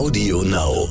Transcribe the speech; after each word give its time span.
Audio 0.00 0.42
Now. 0.42 0.88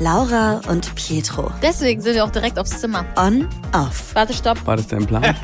Laura 0.00 0.60
und 0.68 0.92
Pietro. 0.96 1.52
Deswegen 1.62 2.00
sind 2.02 2.16
wir 2.16 2.24
auch 2.24 2.32
direkt 2.32 2.58
aufs 2.58 2.80
Zimmer. 2.80 3.06
On, 3.16 3.48
off. 3.72 4.12
Warte, 4.16 4.32
stopp. 4.32 4.66
War 4.66 4.76
das 4.76 4.88
dein 4.88 5.06
Plan? 5.06 5.22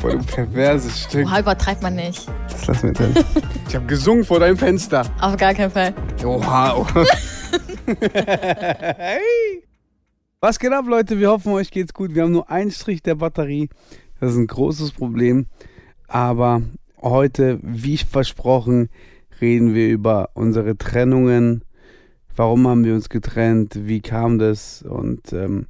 Voll 0.00 0.14
ein 0.14 0.24
perverses 0.24 1.04
Stück. 1.04 1.28
Oha, 1.28 1.38
übertreibt 1.38 1.80
man 1.80 1.94
nicht. 1.94 2.26
Was 2.50 2.66
lassen 2.66 2.88
wir 2.88 2.92
denn? 2.92 3.24
Ich 3.68 3.76
habe 3.76 3.86
gesungen 3.86 4.24
vor 4.24 4.40
deinem 4.40 4.56
Fenster. 4.56 5.08
Auf 5.20 5.36
gar 5.36 5.54
keinen 5.54 5.70
Fall. 5.70 5.94
Oha. 6.24 6.74
oha. 6.74 7.04
hey. 8.00 9.62
Was 10.40 10.58
geht 10.58 10.72
ab, 10.72 10.86
Leute? 10.88 11.20
Wir 11.20 11.30
hoffen, 11.30 11.52
euch 11.52 11.70
geht's 11.70 11.94
gut. 11.94 12.16
Wir 12.16 12.24
haben 12.24 12.32
nur 12.32 12.50
einen 12.50 12.72
Strich 12.72 13.00
der 13.00 13.14
Batterie. 13.14 13.68
Das 14.18 14.32
ist 14.32 14.38
ein 14.38 14.48
großes 14.48 14.90
Problem. 14.90 15.46
Aber 16.08 16.62
heute, 17.00 17.60
wie 17.62 17.96
versprochen, 17.96 18.88
reden 19.40 19.74
wir 19.74 19.88
über 19.88 20.30
unsere 20.34 20.76
Trennungen. 20.76 21.62
Warum 22.36 22.66
haben 22.68 22.84
wir 22.84 22.94
uns 22.94 23.08
getrennt? 23.08 23.86
Wie 23.86 24.00
kam 24.00 24.38
das? 24.38 24.82
Und 24.82 25.32
ähm, 25.32 25.66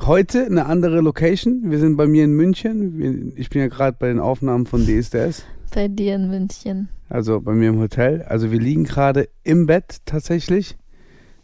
heute 0.00 0.46
eine 0.46 0.66
andere 0.66 1.00
Location. 1.00 1.70
Wir 1.70 1.78
sind 1.78 1.96
bei 1.96 2.06
mir 2.06 2.24
in 2.24 2.32
München. 2.34 3.32
Ich 3.36 3.50
bin 3.50 3.60
ja 3.60 3.68
gerade 3.68 3.96
bei 3.98 4.08
den 4.08 4.20
Aufnahmen 4.20 4.66
von 4.66 4.86
DSDS. 4.86 5.44
Bei 5.74 5.88
dir 5.88 6.14
in 6.14 6.30
München. 6.30 6.88
Also 7.08 7.40
bei 7.40 7.52
mir 7.52 7.70
im 7.70 7.78
Hotel. 7.78 8.22
Also 8.22 8.50
wir 8.50 8.60
liegen 8.60 8.84
gerade 8.84 9.28
im 9.44 9.66
Bett 9.66 9.98
tatsächlich. 10.04 10.76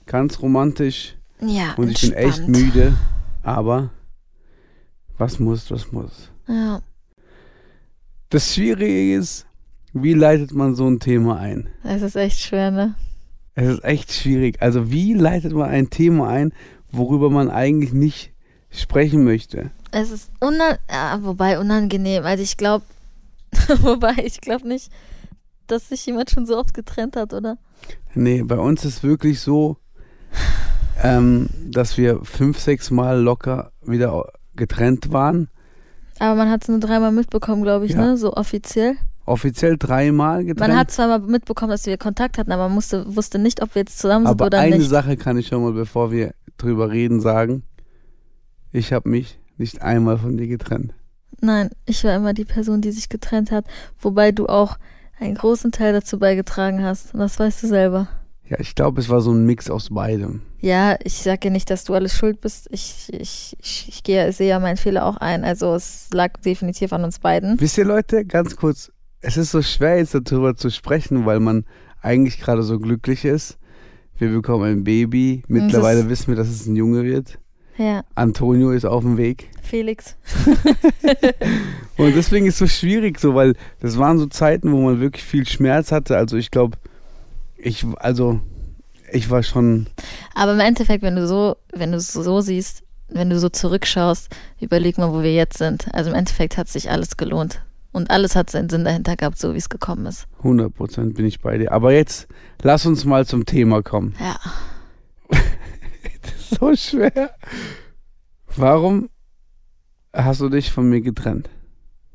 Ganz 0.06 0.40
romantisch. 0.40 1.16
Ja, 1.40 1.74
Und 1.76 1.90
ich 1.90 2.00
bin 2.00 2.12
echt 2.12 2.46
müde. 2.48 2.94
Aber 3.42 3.90
was 5.18 5.38
muss, 5.38 5.70
was 5.70 5.92
muss. 5.92 6.30
Ja. 6.48 6.80
Das 8.30 8.54
Schwierige 8.54 9.14
ist, 9.16 9.46
wie 9.94 10.12
leitet 10.12 10.52
man 10.52 10.74
so 10.74 10.86
ein 10.88 11.00
Thema 11.00 11.38
ein? 11.38 11.68
Es 11.82 12.02
ist 12.02 12.16
echt 12.16 12.40
schwer, 12.40 12.70
ne? 12.70 12.94
Es 13.54 13.68
ist 13.68 13.84
echt 13.84 14.12
schwierig. 14.12 14.60
Also 14.60 14.90
wie 14.90 15.14
leitet 15.14 15.52
man 15.52 15.70
ein 15.70 15.88
Thema 15.88 16.28
ein, 16.28 16.52
worüber 16.90 17.30
man 17.30 17.48
eigentlich 17.50 17.92
nicht 17.92 18.32
sprechen 18.70 19.24
möchte? 19.24 19.70
Es 19.92 20.10
ist 20.10 20.30
unan 20.40 20.76
ja, 20.90 21.18
wobei 21.22 21.58
unangenehm. 21.60 22.24
Also 22.24 22.42
ich 22.42 22.56
glaube, 22.56 22.84
wobei 23.82 24.14
ich 24.24 24.40
glaube 24.40 24.66
nicht, 24.66 24.90
dass 25.68 25.88
sich 25.88 26.04
jemand 26.06 26.30
schon 26.30 26.46
so 26.46 26.58
oft 26.58 26.74
getrennt 26.74 27.14
hat, 27.16 27.32
oder? 27.32 27.56
Nee, 28.14 28.42
bei 28.42 28.58
uns 28.58 28.84
ist 28.84 29.04
wirklich 29.04 29.40
so, 29.40 29.76
ähm, 31.02 31.48
dass 31.70 31.96
wir 31.96 32.24
fünf, 32.24 32.58
sechs 32.58 32.90
Mal 32.90 33.20
locker 33.20 33.70
wieder 33.82 34.24
getrennt 34.56 35.12
waren. 35.12 35.48
Aber 36.18 36.34
man 36.36 36.50
hat 36.50 36.62
es 36.62 36.68
nur 36.68 36.80
dreimal 36.80 37.12
mitbekommen, 37.12 37.62
glaube 37.62 37.86
ich, 37.86 37.92
Ja. 37.92 38.00
ne? 38.00 38.16
So 38.16 38.32
offiziell. 38.34 38.96
Offiziell 39.26 39.76
dreimal 39.78 40.44
getrennt. 40.44 40.68
Man 40.68 40.78
hat 40.78 40.90
zwar 40.90 41.08
mal 41.08 41.20
mitbekommen, 41.20 41.70
dass 41.70 41.86
wir 41.86 41.96
Kontakt 41.96 42.36
hatten, 42.36 42.52
aber 42.52 42.64
man 42.64 42.74
musste, 42.74 43.16
wusste 43.16 43.38
nicht, 43.38 43.62
ob 43.62 43.74
wir 43.74 43.80
jetzt 43.80 43.98
zusammen 43.98 44.26
sind 44.26 44.32
Aber 44.32 44.46
oder 44.46 44.58
eine 44.58 44.78
nicht. 44.78 44.88
Sache 44.90 45.16
kann 45.16 45.38
ich 45.38 45.46
schon 45.46 45.62
mal, 45.62 45.72
bevor 45.72 46.12
wir 46.12 46.34
drüber 46.58 46.90
reden, 46.90 47.20
sagen. 47.20 47.62
Ich 48.70 48.92
habe 48.92 49.08
mich 49.08 49.38
nicht 49.56 49.82
einmal 49.82 50.18
von 50.18 50.36
dir 50.36 50.46
getrennt. 50.46 50.92
Nein, 51.40 51.70
ich 51.86 52.04
war 52.04 52.14
immer 52.14 52.34
die 52.34 52.44
Person, 52.44 52.80
die 52.80 52.90
sich 52.90 53.08
getrennt 53.08 53.50
hat, 53.50 53.66
wobei 54.00 54.32
du 54.32 54.46
auch 54.46 54.78
einen 55.18 55.34
großen 55.34 55.72
Teil 55.72 55.92
dazu 55.92 56.18
beigetragen 56.18 56.82
hast. 56.82 57.14
Und 57.14 57.20
das 57.20 57.38
weißt 57.38 57.62
du 57.62 57.66
selber. 57.68 58.08
Ja, 58.46 58.60
ich 58.60 58.74
glaube, 58.74 59.00
es 59.00 59.08
war 59.08 59.22
so 59.22 59.32
ein 59.32 59.46
Mix 59.46 59.70
aus 59.70 59.88
beidem. 59.90 60.42
Ja, 60.60 60.96
ich 61.02 61.14
sage 61.14 61.40
ja 61.44 61.50
nicht, 61.50 61.70
dass 61.70 61.84
du 61.84 61.94
alles 61.94 62.14
schuld 62.14 62.40
bist. 62.40 62.68
Ich, 62.70 63.08
ich, 63.12 63.56
ich, 63.58 63.86
ich 63.88 64.02
gehe, 64.02 64.32
sehe 64.32 64.48
ja 64.48 64.60
meinen 64.60 64.76
Fehler 64.76 65.06
auch 65.06 65.16
ein. 65.16 65.44
Also 65.44 65.74
es 65.74 66.08
lag 66.12 66.36
definitiv 66.44 66.92
an 66.92 67.04
uns 67.04 67.18
beiden. 67.18 67.58
Wisst 67.58 67.78
ihr, 67.78 67.86
Leute, 67.86 68.24
ganz 68.26 68.56
kurz, 68.56 68.92
es 69.26 69.36
ist 69.36 69.50
so 69.50 69.62
schwer 69.62 69.96
jetzt 69.98 70.14
darüber 70.14 70.56
zu 70.56 70.70
sprechen, 70.70 71.26
weil 71.26 71.40
man 71.40 71.64
eigentlich 72.02 72.38
gerade 72.40 72.62
so 72.62 72.78
glücklich 72.78 73.24
ist. 73.24 73.58
Wir 74.18 74.28
bekommen 74.30 74.64
ein 74.64 74.84
Baby. 74.84 75.42
Mittlerweile 75.48 76.00
ist- 76.00 76.08
wissen 76.08 76.28
wir, 76.28 76.36
dass 76.36 76.48
es 76.48 76.66
ein 76.66 76.76
Junge 76.76 77.02
wird. 77.04 77.38
Ja, 77.76 78.04
Antonio 78.14 78.70
ist 78.70 78.84
auf 78.84 79.02
dem 79.02 79.16
Weg. 79.16 79.48
Felix. 79.62 80.14
Und 81.96 82.14
deswegen 82.14 82.46
ist 82.46 82.54
es 82.54 82.58
so 82.58 82.66
schwierig, 82.66 83.18
so, 83.18 83.34
weil 83.34 83.54
das 83.80 83.98
waren 83.98 84.18
so 84.18 84.26
Zeiten, 84.26 84.70
wo 84.72 84.80
man 84.82 85.00
wirklich 85.00 85.24
viel 85.24 85.46
Schmerz 85.46 85.90
hatte. 85.90 86.16
Also 86.16 86.36
ich 86.36 86.50
glaube, 86.52 86.76
ich, 87.56 87.84
also 87.96 88.38
ich 89.12 89.30
war 89.30 89.42
schon, 89.42 89.86
Aber 90.34 90.52
im 90.54 90.60
Endeffekt, 90.60 91.02
wenn 91.02 91.16
du 91.16 91.26
so, 91.26 91.56
wenn 91.72 91.90
du 91.92 91.96
es 91.98 92.12
so 92.12 92.40
siehst, 92.40 92.82
wenn 93.08 93.30
du 93.30 93.38
so 93.38 93.48
zurückschaust, 93.48 94.28
überleg 94.60 94.98
mal, 94.98 95.12
wo 95.12 95.22
wir 95.22 95.34
jetzt 95.34 95.58
sind. 95.58 95.92
Also 95.92 96.10
im 96.10 96.16
Endeffekt 96.16 96.56
hat 96.56 96.68
sich 96.68 96.90
alles 96.90 97.16
gelohnt. 97.16 97.60
Und 97.94 98.10
alles 98.10 98.34
hat 98.34 98.50
seinen 98.50 98.68
Sinn 98.68 98.84
dahinter 98.84 99.14
gehabt, 99.14 99.38
so 99.38 99.54
wie 99.54 99.58
es 99.58 99.68
gekommen 99.68 100.04
ist. 100.06 100.26
100% 100.42 101.14
bin 101.14 101.26
ich 101.26 101.40
bei 101.40 101.58
dir. 101.58 101.70
Aber 101.70 101.92
jetzt 101.92 102.26
lass 102.60 102.86
uns 102.86 103.04
mal 103.04 103.24
zum 103.24 103.46
Thema 103.46 103.82
kommen. 103.82 104.14
Ja. 104.20 104.36
So 106.60 106.74
schwer. 106.76 107.34
Warum 108.56 109.08
hast 110.12 110.40
du 110.40 110.48
dich 110.48 110.70
von 110.70 110.88
mir 110.88 111.00
getrennt? 111.00 111.48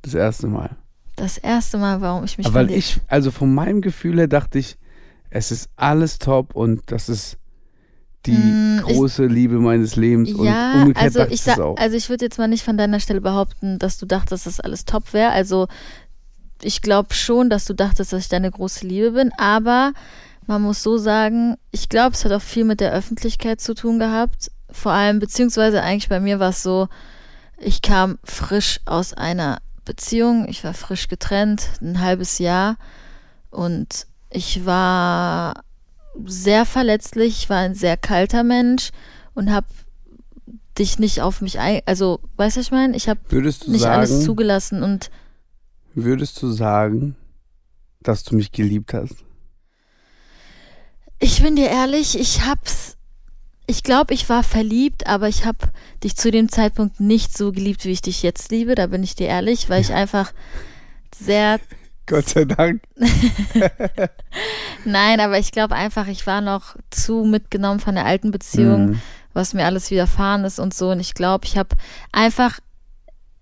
Das 0.02 0.14
erste 0.14 0.48
Mal. 0.48 0.78
Das 1.16 1.38
erste 1.38 1.78
Mal, 1.78 2.00
warum 2.02 2.24
ich 2.24 2.38
mich 2.38 2.54
Weil 2.54 2.72
ich, 2.72 3.00
also 3.08 3.32
von 3.32 3.54
meinem 3.54 3.82
Gefühl 3.82 4.18
her 4.18 4.28
dachte 4.28 4.60
ich, 4.60 4.78
es 5.30 5.52
ist 5.52 5.70
alles 5.76 6.20
top 6.20 6.56
und 6.56 6.84
das 6.92 7.10
ist 7.10 7.38
die 8.26 8.32
Mm, 8.34 8.78
ich- 8.80 8.84
große 8.96 9.26
Liebe 9.26 9.56
meines 9.60 9.96
Lebens. 9.96 10.30
Ja, 10.38 10.74
und 10.74 10.80
umgekehrt 10.82 11.04
also 11.06 11.22
ich 11.24 11.32
ich 11.34 11.42
sag, 11.42 11.60
auch. 11.60 11.78
also 11.78 11.96
ich 11.96 12.10
würde 12.10 12.26
jetzt 12.26 12.38
mal 12.38 12.48
nicht 12.48 12.64
von 12.64 12.78
deiner 12.78 13.00
Stelle 13.00 13.22
behaupten, 13.22 13.80
dass 13.80 13.98
du 13.98 14.06
dachtest, 14.06 14.46
dass 14.46 14.56
das 14.56 14.60
alles 14.60 14.86
top 14.86 15.14
wäre. 15.14 15.32
Also 15.32 15.68
ich 16.62 16.82
glaube 16.82 17.14
schon, 17.14 17.50
dass 17.50 17.66
du 17.66 17.74
dachtest, 17.74 18.12
dass 18.12 18.24
ich 18.24 18.30
deine 18.30 18.52
große 18.52 18.86
Liebe 18.86 19.12
bin, 19.12 19.32
aber 19.38 19.94
man 20.48 20.62
muss 20.62 20.84
so 20.84 20.98
sagen, 20.98 21.56
ich 21.72 21.88
glaube, 21.90 22.16
es 22.16 22.26
hat 22.26 22.32
auch 22.32 22.42
viel 22.42 22.66
mit 22.66 22.80
der 22.82 22.92
Öffentlichkeit 22.92 23.62
zu 23.62 23.74
tun 23.76 24.00
gehabt. 24.00 24.52
Vor 24.72 24.92
allem, 24.92 25.20
beziehungsweise 25.20 25.82
eigentlich 25.82 26.10
bei 26.10 26.20
mir 26.20 26.40
war 26.40 26.50
es 26.50 26.62
so, 26.64 26.88
ich 27.58 27.82
kam 27.82 28.18
frisch 28.24 28.80
aus 28.86 29.14
einer 29.14 29.60
Beziehung, 29.86 30.48
ich 30.50 30.64
war 30.64 30.74
frisch 30.74 31.08
getrennt, 31.08 31.70
ein 31.82 32.00
halbes 32.02 32.40
Jahr 32.40 32.78
und 33.52 34.06
ich 34.32 34.66
war 34.66 35.64
sehr 36.26 36.66
verletzlich, 36.66 37.44
ich 37.44 37.50
war 37.50 37.58
ein 37.58 37.76
sehr 37.76 37.98
kalter 37.98 38.44
Mensch 38.44 38.92
und 39.34 39.52
habe 39.52 39.68
dich 40.78 41.00
nicht 41.00 41.22
auf 41.22 41.42
mich 41.42 41.60
ein, 41.60 41.82
also 41.86 42.20
weißt 42.38 42.56
du, 42.56 42.60
was 42.60 42.66
ich 42.68 42.72
meine? 42.72 42.96
Ich 42.96 43.10
habe 43.10 43.20
nicht 43.68 43.86
alles 43.86 44.10
sagen, 44.10 44.22
zugelassen 44.22 44.84
und 44.84 45.10
würdest 45.94 46.42
du 46.42 46.52
sagen, 46.52 47.16
dass 48.02 48.24
du 48.24 48.36
mich 48.36 48.52
geliebt 48.52 48.94
hast? 48.94 49.16
ich 51.20 51.42
bin 51.42 51.56
dir 51.56 51.70
ehrlich, 51.70 52.18
ich 52.18 52.46
hab's, 52.46 52.98
ich 53.68 53.84
glaube, 53.84 54.14
ich 54.14 54.30
war 54.30 54.44
verliebt, 54.44 55.08
aber 55.08 55.28
ich 55.28 55.46
habe 55.46 55.58
dich 56.04 56.16
zu 56.16 56.32
dem 56.32 56.50
Zeitpunkt 56.50 57.00
nicht 57.00 57.38
so 57.38 57.52
geliebt, 57.52 57.86
wie 57.86 57.92
ich 57.92 58.02
dich 58.02 58.24
jetzt 58.24 58.52
liebe, 58.52 58.76
da 58.76 58.88
bin 58.88 59.04
ich 59.04 59.16
dir 59.16 59.28
ehrlich, 59.28 59.70
weil 59.70 59.82
ich 59.82 59.94
einfach 59.94 60.32
sehr 61.14 61.60
Gott 62.10 62.28
sei 62.28 62.44
Dank. 62.46 62.82
Nein, 64.86 65.20
aber 65.20 65.38
ich 65.40 65.52
glaube 65.52 65.76
einfach, 65.76 66.08
ich 66.08 66.26
war 66.28 66.42
noch 66.42 66.76
zu 66.90 67.24
mitgenommen 67.24 67.80
von 67.80 67.96
der 67.96 68.06
alten 68.06 68.32
Beziehung, 68.32 68.86
Mhm. 68.92 69.02
was 69.34 69.54
mir 69.54 69.66
alles 69.66 69.92
widerfahren 69.92 70.44
ist 70.46 70.60
und 70.60 70.74
so. 70.74 70.92
Und 70.92 71.00
ich 71.00 71.14
glaube, 71.14 71.46
ich 71.46 71.58
habe 71.58 71.76
einfach, 72.12 72.60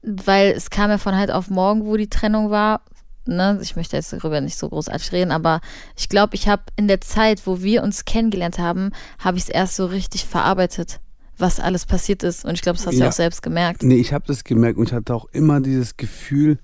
weil 0.03 0.51
es 0.51 0.69
kam 0.69 0.89
ja 0.89 0.97
von 0.97 1.17
heute 1.17 1.35
auf 1.35 1.49
morgen, 1.49 1.85
wo 1.85 1.95
die 1.97 2.09
Trennung 2.09 2.49
war. 2.49 2.81
Ne? 3.25 3.59
Ich 3.61 3.75
möchte 3.75 3.95
jetzt 3.97 4.13
darüber 4.13 4.39
nicht 4.41 4.57
so 4.57 4.69
großartig 4.69 5.11
reden, 5.11 5.31
aber 5.31 5.59
ich 5.97 6.07
glaube, 6.09 6.35
ich 6.35 6.47
habe 6.47 6.63
in 6.77 6.87
der 6.87 7.01
Zeit, 7.01 7.45
wo 7.45 7.61
wir 7.61 7.83
uns 7.83 8.05
kennengelernt 8.05 8.57
haben, 8.57 8.91
habe 9.19 9.37
ich 9.37 9.43
es 9.43 9.49
erst 9.49 9.75
so 9.75 9.85
richtig 9.85 10.25
verarbeitet, 10.25 10.99
was 11.37 11.59
alles 11.59 11.85
passiert 11.85 12.23
ist. 12.23 12.45
Und 12.45 12.53
ich 12.53 12.61
glaube, 12.61 12.77
das 12.77 12.87
hast 12.87 12.93
du 12.95 12.99
ja 12.99 13.05
Ja. 13.05 13.09
auch 13.09 13.13
selbst 13.15 13.41
gemerkt. 13.43 13.83
Nee, 13.83 13.95
ich 13.97 14.13
habe 14.13 14.25
das 14.27 14.43
gemerkt 14.43 14.77
und 14.77 14.87
ich 14.87 14.93
hatte 14.93 15.13
auch 15.13 15.25
immer 15.33 15.59
dieses 15.59 15.97
Gefühl, 15.97 16.57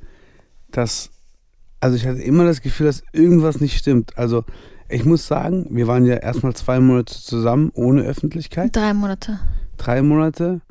dass, 0.72 1.10
also 1.84 1.98
ich 1.98 2.08
hatte 2.08 2.22
immer 2.22 2.46
das 2.46 2.62
Gefühl, 2.62 2.86
dass 2.86 3.04
irgendwas 3.12 3.60
nicht 3.60 3.78
stimmt. 3.78 4.18
Also 4.18 4.46
ich 4.88 5.04
muss 5.04 5.28
sagen, 5.28 5.68
wir 5.70 5.86
waren 5.86 6.06
ja 6.06 6.16
erstmal 6.16 6.54
zwei 6.54 6.80
Monate 6.80 7.14
zusammen 7.14 7.72
ohne 7.74 8.04
Öffentlichkeit, 8.04 8.74
Drei 8.74 8.94
Monate 8.94 9.40
drei 9.76 10.02
Monate 10.02 10.62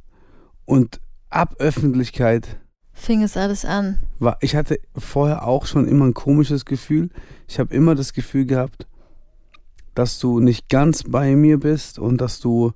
und 0.64 1.00
ab 1.28 1.56
Öffentlichkeit 1.58 2.58
fing 2.94 3.22
es 3.22 3.36
alles 3.36 3.66
an. 3.66 3.98
war, 4.20 4.38
ich 4.40 4.56
hatte 4.56 4.78
vorher 4.96 5.46
auch 5.46 5.66
schon 5.66 5.86
immer 5.86 6.06
ein 6.06 6.14
komisches 6.14 6.64
Gefühl. 6.64 7.10
Ich 7.46 7.58
habe 7.58 7.74
immer 7.74 7.94
das 7.94 8.14
Gefühl 8.14 8.46
gehabt, 8.46 8.86
dass 9.94 10.18
du 10.18 10.40
nicht 10.40 10.70
ganz 10.70 11.02
bei 11.02 11.36
mir 11.36 11.60
bist 11.60 11.98
und 11.98 12.22
dass 12.22 12.40
du 12.40 12.72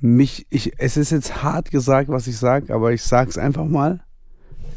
mich, 0.00 0.46
ich, 0.48 0.72
es 0.78 0.96
ist 0.96 1.10
jetzt 1.10 1.42
hart 1.42 1.70
gesagt, 1.70 2.08
was 2.08 2.28
ich 2.28 2.38
sage, 2.38 2.72
aber 2.72 2.92
ich 2.92 3.02
sag's 3.02 3.36
einfach 3.36 3.66
mal. 3.66 4.00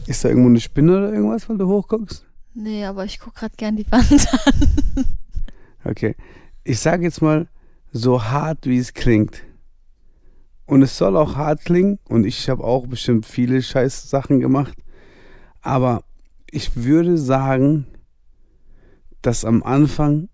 Ist 0.07 0.25
da 0.25 0.29
irgendwo 0.29 0.49
eine 0.49 0.59
Spinne 0.59 0.97
oder 0.97 1.13
irgendwas, 1.13 1.47
weil 1.47 1.57
du 1.57 1.67
hochguckst? 1.67 2.25
Nee, 2.61 2.83
aber 2.83 3.05
ich 3.05 3.19
gucke 3.19 3.39
gerade 3.39 3.55
gern 3.55 3.77
die 3.77 3.89
Wand 3.89 4.27
an. 4.33 5.05
Okay. 5.85 6.15
Ich 6.65 6.81
sage 6.81 7.03
jetzt 7.03 7.21
mal, 7.21 7.47
so 7.93 8.21
hart 8.21 8.65
wie 8.65 8.77
es 8.77 8.93
klingt. 8.93 9.43
Und 10.65 10.81
es 10.81 10.97
soll 10.97 11.15
auch 11.15 11.37
hart 11.37 11.63
klingen 11.63 11.99
und 12.09 12.25
ich 12.25 12.49
habe 12.49 12.65
auch 12.65 12.85
bestimmt 12.85 13.25
viele 13.25 13.61
scheiß 13.61 14.09
Sachen 14.09 14.41
gemacht. 14.41 14.77
Aber 15.61 16.03
ich 16.51 16.75
würde 16.75 17.17
sagen, 17.17 17.87
dass 19.21 19.45
am 19.45 19.63
Anfang 19.63 20.27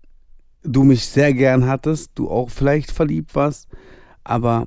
du 0.64 0.82
mich 0.82 1.06
sehr 1.06 1.32
gern 1.32 1.68
hattest, 1.68 2.10
du 2.16 2.28
auch 2.28 2.50
vielleicht 2.50 2.90
verliebt 2.90 3.36
warst, 3.36 3.68
aber 4.24 4.66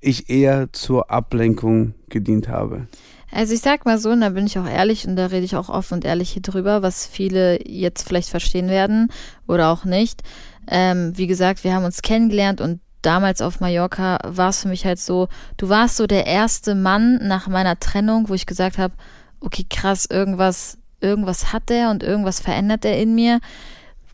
ich 0.00 0.28
eher 0.28 0.72
zur 0.72 1.08
Ablenkung 1.08 1.94
gedient 2.08 2.48
habe. 2.48 2.88
Also 3.34 3.52
ich 3.52 3.62
sag 3.62 3.84
mal 3.84 3.98
so, 3.98 4.10
und 4.10 4.20
da 4.20 4.28
bin 4.28 4.46
ich 4.46 4.56
auch 4.60 4.66
ehrlich 4.66 5.08
und 5.08 5.16
da 5.16 5.26
rede 5.26 5.44
ich 5.44 5.56
auch 5.56 5.68
offen 5.68 5.94
und 5.94 6.04
ehrlich 6.04 6.30
hier 6.30 6.42
drüber, 6.42 6.82
was 6.82 7.04
viele 7.04 7.68
jetzt 7.68 8.06
vielleicht 8.06 8.28
verstehen 8.28 8.68
werden 8.68 9.08
oder 9.48 9.70
auch 9.70 9.84
nicht. 9.84 10.22
Ähm, 10.68 11.12
wie 11.16 11.26
gesagt, 11.26 11.64
wir 11.64 11.74
haben 11.74 11.84
uns 11.84 12.00
kennengelernt 12.00 12.60
und 12.60 12.80
damals 13.02 13.42
auf 13.42 13.58
Mallorca 13.58 14.18
war 14.22 14.50
es 14.50 14.62
für 14.62 14.68
mich 14.68 14.86
halt 14.86 15.00
so, 15.00 15.26
du 15.56 15.68
warst 15.68 15.96
so 15.96 16.06
der 16.06 16.26
erste 16.26 16.76
Mann 16.76 17.18
nach 17.26 17.48
meiner 17.48 17.78
Trennung, 17.80 18.28
wo 18.28 18.34
ich 18.34 18.46
gesagt 18.46 18.78
habe, 18.78 18.94
okay, 19.40 19.66
krass, 19.68 20.06
irgendwas, 20.08 20.78
irgendwas 21.00 21.52
hat 21.52 21.70
der 21.70 21.90
und 21.90 22.04
irgendwas 22.04 22.38
verändert 22.38 22.84
er 22.84 23.02
in 23.02 23.16
mir, 23.16 23.40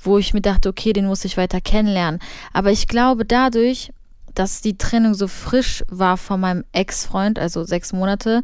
wo 0.02 0.16
ich 0.16 0.32
mir 0.32 0.40
dachte, 0.40 0.70
okay, 0.70 0.94
den 0.94 1.04
muss 1.04 1.26
ich 1.26 1.36
weiter 1.36 1.60
kennenlernen. 1.60 2.20
Aber 2.54 2.70
ich 2.70 2.88
glaube, 2.88 3.26
dadurch, 3.26 3.92
dass 4.34 4.62
die 4.62 4.78
Trennung 4.78 5.12
so 5.12 5.28
frisch 5.28 5.84
war 5.88 6.16
von 6.16 6.40
meinem 6.40 6.64
Ex-Freund, 6.72 7.38
also 7.38 7.64
sechs 7.64 7.92
Monate, 7.92 8.40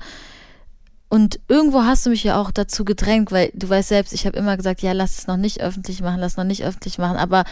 und 1.09 1.39
irgendwo 1.49 1.83
hast 1.83 2.05
du 2.05 2.11
mich 2.11 2.25
ja 2.25 2.41
auch 2.41 2.51
dazu 2.51 2.85
gedrängt, 2.85 3.31
weil 3.31 3.51
du 3.55 3.69
weißt 3.69 3.89
selbst, 3.89 4.13
ich 4.13 4.27
habe 4.27 4.37
immer 4.37 4.57
gesagt, 4.57 4.83
ja, 4.83 4.93
lass 4.93 5.19
es 5.19 5.27
noch 5.27 5.37
nicht 5.37 5.61
öffentlich 5.61 6.01
machen, 6.03 6.21
lass 6.21 6.33
es 6.33 6.37
noch 6.37 6.45
nicht 6.45 6.65
öffentlich 6.65 6.99
machen, 6.99 7.17
aber 7.17 7.45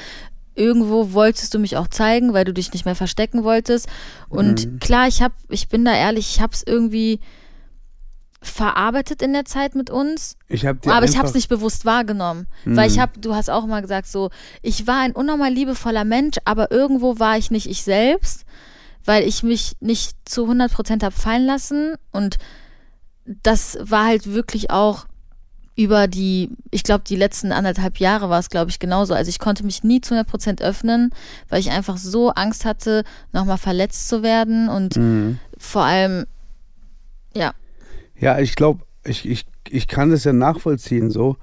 irgendwo 0.56 1.12
wolltest 1.12 1.54
du 1.54 1.58
mich 1.58 1.76
auch 1.76 1.88
zeigen, 1.88 2.32
weil 2.32 2.44
du 2.44 2.52
dich 2.52 2.72
nicht 2.72 2.84
mehr 2.84 2.94
verstecken 2.94 3.44
wolltest. 3.44 3.88
Und 4.28 4.66
mhm. 4.66 4.78
klar, 4.80 5.08
ich 5.08 5.22
habe, 5.22 5.34
ich 5.48 5.68
bin 5.68 5.84
da 5.84 5.94
ehrlich, 5.94 6.34
ich 6.34 6.40
habe 6.40 6.52
es 6.52 6.62
irgendwie 6.66 7.20
verarbeitet 8.42 9.22
in 9.22 9.32
der 9.32 9.44
Zeit 9.44 9.74
mit 9.74 9.90
uns. 9.90 10.36
Ich 10.48 10.66
hab 10.66 10.86
aber 10.86 11.06
ich 11.06 11.16
habe 11.16 11.26
es 11.26 11.34
nicht 11.34 11.48
bewusst 11.48 11.84
wahrgenommen, 11.84 12.46
mhm. 12.64 12.76
weil 12.76 12.90
ich 12.90 12.98
habe, 12.98 13.18
du 13.18 13.34
hast 13.34 13.50
auch 13.50 13.66
mal 13.66 13.80
gesagt 13.80 14.06
so, 14.06 14.30
ich 14.62 14.86
war 14.86 15.00
ein 15.00 15.12
unnormal 15.12 15.52
liebevoller 15.52 16.04
Mensch, 16.04 16.36
aber 16.44 16.70
irgendwo 16.70 17.18
war 17.18 17.38
ich 17.38 17.50
nicht 17.50 17.68
ich 17.68 17.82
selbst, 17.82 18.44
weil 19.04 19.26
ich 19.26 19.42
mich 19.42 19.76
nicht 19.80 20.16
zu 20.24 20.42
100 20.42 20.72
Prozent 20.72 21.02
habe 21.02 21.14
fallen 21.14 21.46
lassen 21.46 21.94
und 22.12 22.36
das 23.26 23.78
war 23.80 24.06
halt 24.06 24.32
wirklich 24.32 24.70
auch 24.70 25.06
über 25.76 26.06
die, 26.06 26.50
ich 26.70 26.84
glaube, 26.84 27.04
die 27.06 27.16
letzten 27.16 27.50
anderthalb 27.50 27.98
Jahre 27.98 28.30
war 28.30 28.38
es, 28.38 28.48
glaube 28.48 28.70
ich, 28.70 28.78
genauso. 28.78 29.12
Also 29.12 29.28
ich 29.28 29.40
konnte 29.40 29.64
mich 29.64 29.82
nie 29.82 30.00
zu 30.00 30.14
100 30.14 30.30
Prozent 30.30 30.62
öffnen, 30.62 31.10
weil 31.48 31.60
ich 31.60 31.70
einfach 31.70 31.96
so 31.96 32.30
Angst 32.30 32.64
hatte, 32.64 33.02
nochmal 33.32 33.58
verletzt 33.58 34.08
zu 34.08 34.22
werden 34.22 34.68
und 34.68 34.96
mhm. 34.96 35.38
vor 35.58 35.82
allem, 35.82 36.26
ja. 37.34 37.54
Ja, 38.16 38.38
ich 38.38 38.54
glaube, 38.54 38.84
ich, 39.04 39.28
ich, 39.28 39.46
ich 39.68 39.88
kann 39.88 40.10
das 40.10 40.24
ja 40.24 40.32
nachvollziehen, 40.32 41.10
so. 41.10 41.36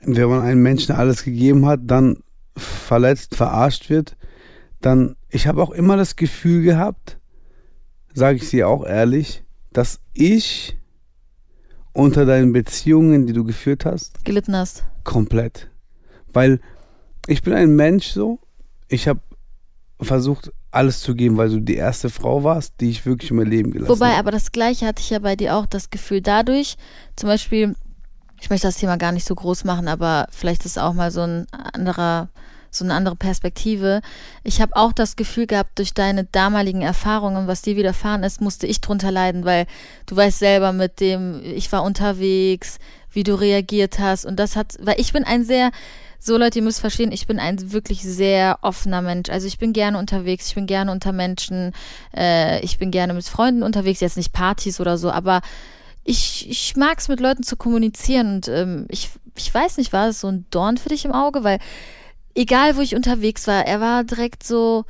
Wenn 0.00 0.28
man 0.28 0.42
einem 0.42 0.62
Menschen 0.62 0.94
alles 0.94 1.22
gegeben 1.22 1.66
hat, 1.66 1.80
dann 1.84 2.18
verletzt, 2.56 3.36
verarscht 3.36 3.90
wird, 3.90 4.16
dann, 4.80 5.14
ich 5.28 5.46
habe 5.46 5.62
auch 5.62 5.70
immer 5.70 5.96
das 5.96 6.16
Gefühl 6.16 6.62
gehabt, 6.62 7.18
sage 8.12 8.38
ich 8.38 8.50
dir 8.50 8.68
auch 8.68 8.84
ehrlich, 8.84 9.44
dass 9.72 10.00
ich 10.14 10.77
unter 11.92 12.26
deinen 12.26 12.52
Beziehungen, 12.52 13.26
die 13.26 13.32
du 13.32 13.44
geführt 13.44 13.84
hast? 13.84 14.24
Gelitten 14.24 14.56
hast. 14.56 14.84
Komplett. 15.04 15.68
Weil 16.32 16.60
ich 17.26 17.42
bin 17.42 17.54
ein 17.54 17.74
Mensch 17.74 18.08
so, 18.08 18.40
ich 18.88 19.08
habe 19.08 19.20
versucht, 20.00 20.52
alles 20.70 21.00
zu 21.00 21.14
geben, 21.14 21.36
weil 21.36 21.48
du 21.48 21.60
die 21.60 21.76
erste 21.76 22.10
Frau 22.10 22.44
warst, 22.44 22.74
die 22.80 22.90
ich 22.90 23.06
wirklich 23.06 23.30
in 23.30 23.38
mein 23.38 23.46
Leben 23.46 23.70
gelassen 23.70 23.90
Wobei, 23.90 24.10
habe. 24.10 24.18
aber 24.18 24.30
das 24.30 24.52
Gleiche 24.52 24.86
hatte 24.86 25.00
ich 25.00 25.10
ja 25.10 25.18
bei 25.18 25.34
dir 25.34 25.56
auch 25.56 25.66
das 25.66 25.90
Gefühl 25.90 26.20
dadurch, 26.20 26.76
zum 27.16 27.28
Beispiel, 27.28 27.74
ich 28.40 28.50
möchte 28.50 28.68
das 28.68 28.76
Thema 28.76 28.96
gar 28.96 29.12
nicht 29.12 29.26
so 29.26 29.34
groß 29.34 29.64
machen, 29.64 29.88
aber 29.88 30.26
vielleicht 30.30 30.64
ist 30.64 30.78
auch 30.78 30.92
mal 30.92 31.10
so 31.10 31.22
ein 31.22 31.46
anderer 31.52 32.28
so 32.70 32.84
eine 32.84 32.94
andere 32.94 33.16
Perspektive. 33.16 34.00
Ich 34.44 34.60
habe 34.60 34.76
auch 34.76 34.92
das 34.92 35.16
Gefühl 35.16 35.46
gehabt, 35.46 35.78
durch 35.78 35.94
deine 35.94 36.24
damaligen 36.24 36.82
Erfahrungen, 36.82 37.46
was 37.46 37.62
dir 37.62 37.76
widerfahren 37.76 38.22
ist, 38.22 38.40
musste 38.40 38.66
ich 38.66 38.80
drunter 38.80 39.10
leiden, 39.10 39.44
weil 39.44 39.66
du 40.06 40.16
weißt 40.16 40.38
selber 40.38 40.72
mit 40.72 41.00
dem, 41.00 41.40
ich 41.44 41.70
war 41.72 41.82
unterwegs, 41.82 42.78
wie 43.12 43.22
du 43.22 43.34
reagiert 43.34 43.98
hast 43.98 44.24
und 44.24 44.36
das 44.36 44.56
hat, 44.56 44.76
weil 44.80 45.00
ich 45.00 45.12
bin 45.12 45.24
ein 45.24 45.44
sehr, 45.44 45.70
so 46.18 46.36
Leute, 46.36 46.58
ihr 46.58 46.64
müsst 46.64 46.80
verstehen, 46.80 47.12
ich 47.12 47.26
bin 47.26 47.38
ein 47.38 47.72
wirklich 47.72 48.02
sehr 48.02 48.58
offener 48.62 49.02
Mensch. 49.02 49.30
Also 49.30 49.46
ich 49.46 49.58
bin 49.58 49.72
gerne 49.72 49.98
unterwegs, 49.98 50.48
ich 50.48 50.54
bin 50.54 50.66
gerne 50.66 50.90
unter 50.90 51.12
Menschen, 51.12 51.72
äh, 52.16 52.60
ich 52.60 52.78
bin 52.78 52.90
gerne 52.90 53.14
mit 53.14 53.24
Freunden 53.24 53.62
unterwegs, 53.62 54.00
jetzt 54.00 54.16
nicht 54.16 54.32
Partys 54.32 54.80
oder 54.80 54.98
so, 54.98 55.10
aber 55.10 55.40
ich, 56.04 56.48
ich 56.48 56.74
mag 56.74 56.98
es 56.98 57.08
mit 57.08 57.20
Leuten 57.20 57.42
zu 57.42 57.56
kommunizieren 57.56 58.36
und 58.36 58.48
ähm, 58.48 58.86
ich, 58.88 59.10
ich 59.36 59.52
weiß 59.52 59.76
nicht, 59.76 59.92
war 59.92 60.08
es 60.08 60.20
so 60.20 60.28
ein 60.28 60.46
Dorn 60.50 60.78
für 60.78 60.88
dich 60.88 61.04
im 61.04 61.12
Auge, 61.12 61.44
weil 61.44 61.58
egal 62.38 62.76
wo 62.76 62.80
ich 62.80 62.94
unterwegs 62.94 63.46
war, 63.46 63.66
er 63.66 63.80
war 63.80 64.04
direkt 64.04 64.44
so, 64.44 64.84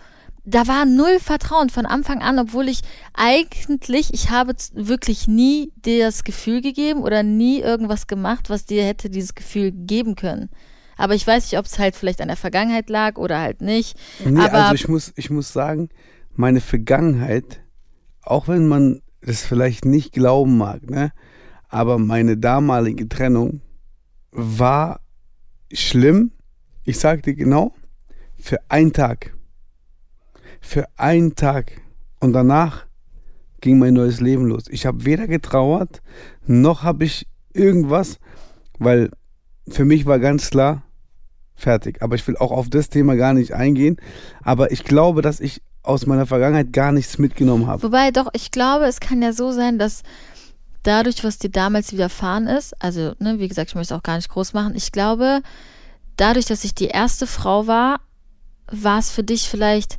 da 0.45 0.67
war 0.69 0.85
null 0.85 1.19
Vertrauen 1.19 1.71
von 1.71 1.87
Anfang 1.87 2.21
an, 2.21 2.39
obwohl 2.39 2.69
ich 2.69 2.83
eigentlich, 3.15 4.13
ich 4.13 4.31
habe 4.31 4.55
wirklich 4.75 5.27
nie 5.27 5.73
dir 5.77 6.05
das 6.05 6.25
Gefühl 6.25 6.61
gegeben 6.61 7.03
oder 7.03 7.23
nie 7.23 7.61
irgendwas 7.61 8.07
gemacht, 8.07 8.51
was 8.51 8.67
dir 8.67 8.85
hätte 8.85 9.09
dieses 9.09 9.35
Gefühl 9.35 9.73
geben 9.73 10.15
können. 10.15 10.51
Aber 10.97 11.15
ich 11.15 11.27
weiß 11.27 11.45
nicht, 11.45 11.59
ob 11.59 11.65
es 11.65 11.79
halt 11.79 11.97
vielleicht 11.97 12.21
an 12.21 12.29
der 12.29 12.37
Vergangenheit 12.37 12.91
lag 12.91 13.17
oder 13.17 13.41
halt 13.41 13.63
nicht. 13.63 13.97
Nee, 14.25 14.41
Aber 14.41 14.65
also 14.65 14.75
ich 14.75 14.89
muss, 14.89 15.13
ich 15.17 15.31
muss 15.31 15.53
sagen, 15.53 15.89
meine 16.35 16.61
Vergangenheit, 16.61 17.61
auch 18.23 18.49
wenn 18.49 18.69
man 18.69 19.01
das 19.23 19.43
vielleicht 19.43 19.85
nicht 19.85 20.13
glauben 20.13 20.59
mag, 20.59 20.91
ne, 20.91 21.13
aber 21.69 21.99
meine 21.99 22.37
damalige 22.37 23.09
Trennung 23.09 23.61
war 24.33 25.01
schlimm, 25.73 26.33
ich 26.89 26.99
sag 26.99 27.23
dir 27.23 27.35
genau, 27.35 27.75
für 28.41 28.59
einen 28.71 28.95
Tag. 28.95 29.35
Für 30.63 30.87
einen 30.97 31.35
Tag. 31.35 31.83
Und 32.19 32.33
danach 32.33 32.87
ging 33.61 33.79
mein 33.79 33.93
neues 33.93 34.23
Leben 34.23 34.47
los. 34.47 34.65
Ich 34.71 34.87
habe 34.87 35.05
weder 35.05 35.27
getrauert, 35.27 36.01
noch 36.47 36.85
habe 36.85 37.05
ich 37.05 37.27
irgendwas, 37.53 38.19
weil 38.79 39.11
für 39.69 39.85
mich 39.85 40.07
war 40.07 40.19
ganz 40.19 40.49
klar, 40.49 40.83
fertig. 41.55 42.03
Aber 42.03 42.15
ich 42.15 42.27
will 42.27 42.39
auch 42.39 42.53
auf 42.53 42.71
das 42.71 42.89
Thema 42.89 43.17
gar 43.17 43.35
nicht 43.35 43.53
eingehen. 43.53 43.99
Aber 44.43 44.73
ich 44.73 44.83
glaube, 44.83 45.21
dass 45.21 45.41
ich 45.41 45.61
aus 45.83 46.07
meiner 46.07 46.25
Vergangenheit 46.25 46.73
gar 46.73 46.93
nichts 46.93 47.19
mitgenommen 47.19 47.67
habe. 47.67 47.83
Wobei 47.83 48.13
doch, 48.13 48.29
ich 48.33 48.51
glaube, 48.51 48.87
es 48.87 49.01
kann 49.01 49.21
ja 49.21 49.35
so 49.35 49.53
sein, 49.53 49.79
dass 49.79 50.03
dadurch, 50.85 51.23
was 51.23 51.39
dir 51.39 51.51
damals 51.51 51.93
widerfahren 51.93 52.47
ist, 52.47 52.73
also, 52.83 53.13
ne, 53.19 53.39
wie 53.41 53.49
gesagt, 53.49 53.69
ich 53.69 53.75
möchte 53.75 53.93
es 53.93 53.99
auch 53.99 54.03
gar 54.03 54.17
nicht 54.17 54.31
groß 54.31 54.55
machen, 54.55 54.75
ich 54.75 54.91
glaube, 54.91 55.43
dadurch, 56.19 56.45
dass 56.45 56.65
ich 56.65 56.75
die 56.75 56.89
erste 56.89 57.27
Frau 57.27 57.67
war, 57.67 58.01
war 58.71 58.99
es 58.99 59.11
für 59.11 59.23
dich 59.23 59.49
vielleicht, 59.49 59.99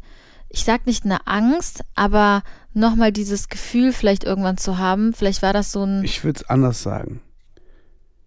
ich 0.50 0.64
sag 0.64 0.86
nicht 0.86 1.06
eine 1.06 1.26
Angst, 1.26 1.84
aber 1.96 2.44
nochmal 2.74 3.12
dieses 3.12 3.50
Gefühl 3.50 3.94
vielleicht 3.94 4.24
irgendwann 4.24 4.58
zu 4.58 4.78
haben. 4.78 5.14
Vielleicht 5.14 5.42
war 5.42 5.54
das 5.54 5.72
so 5.72 5.84
ein. 5.84 6.04
Ich 6.04 6.24
würde 6.24 6.42
es 6.42 6.50
anders 6.50 6.84
sagen. 6.84 7.22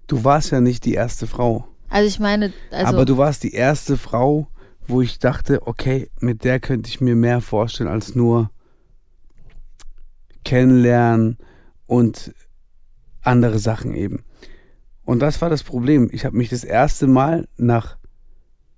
Du 0.09 0.25
warst 0.25 0.51
ja 0.51 0.61
nicht 0.61 0.85
die 0.85 0.95
erste 0.95 1.27
Frau. 1.27 1.69
Also 1.89 2.09
ich 2.09 2.19
meine, 2.19 2.53
also 2.71 2.87
aber 2.87 3.05
du 3.05 3.19
warst 3.19 3.45
die 3.45 3.53
erste 3.53 3.97
Frau, 3.97 4.49
wo 4.87 5.01
ich 5.01 5.19
dachte, 5.19 5.67
okay, 5.67 6.11
mit 6.21 6.45
der 6.45 6.59
könnte 6.59 6.89
ich 6.89 7.01
mir 7.01 7.15
mehr 7.15 7.41
vorstellen 7.41 7.89
als 7.89 8.15
nur 8.15 8.51
kennenlernen 10.45 11.39
und 11.87 12.35
andere 13.23 13.59
Sachen 13.59 13.95
eben. 13.95 14.25
Und 15.05 15.21
das 15.21 15.41
war 15.41 15.51
das 15.51 15.63
Problem. 15.63 16.09
Ich 16.13 16.25
habe 16.25 16.37
mich 16.37 16.49
das 16.49 16.65
erste 16.65 17.07
Mal 17.07 17.49
nach 17.57 17.97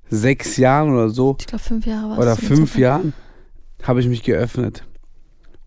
sechs 0.08 0.56
Jahren 0.56 0.92
oder 0.92 1.08
so, 1.08 1.36
ich 1.40 1.46
glaube 1.46 1.64
fünf 1.64 1.86
Jahre 1.86 2.10
war 2.10 2.18
oder 2.18 2.36
fünf 2.36 2.78
Jahren, 2.78 3.12
habe 3.82 4.00
ich 4.00 4.08
mich 4.08 4.22
geöffnet. 4.22 4.84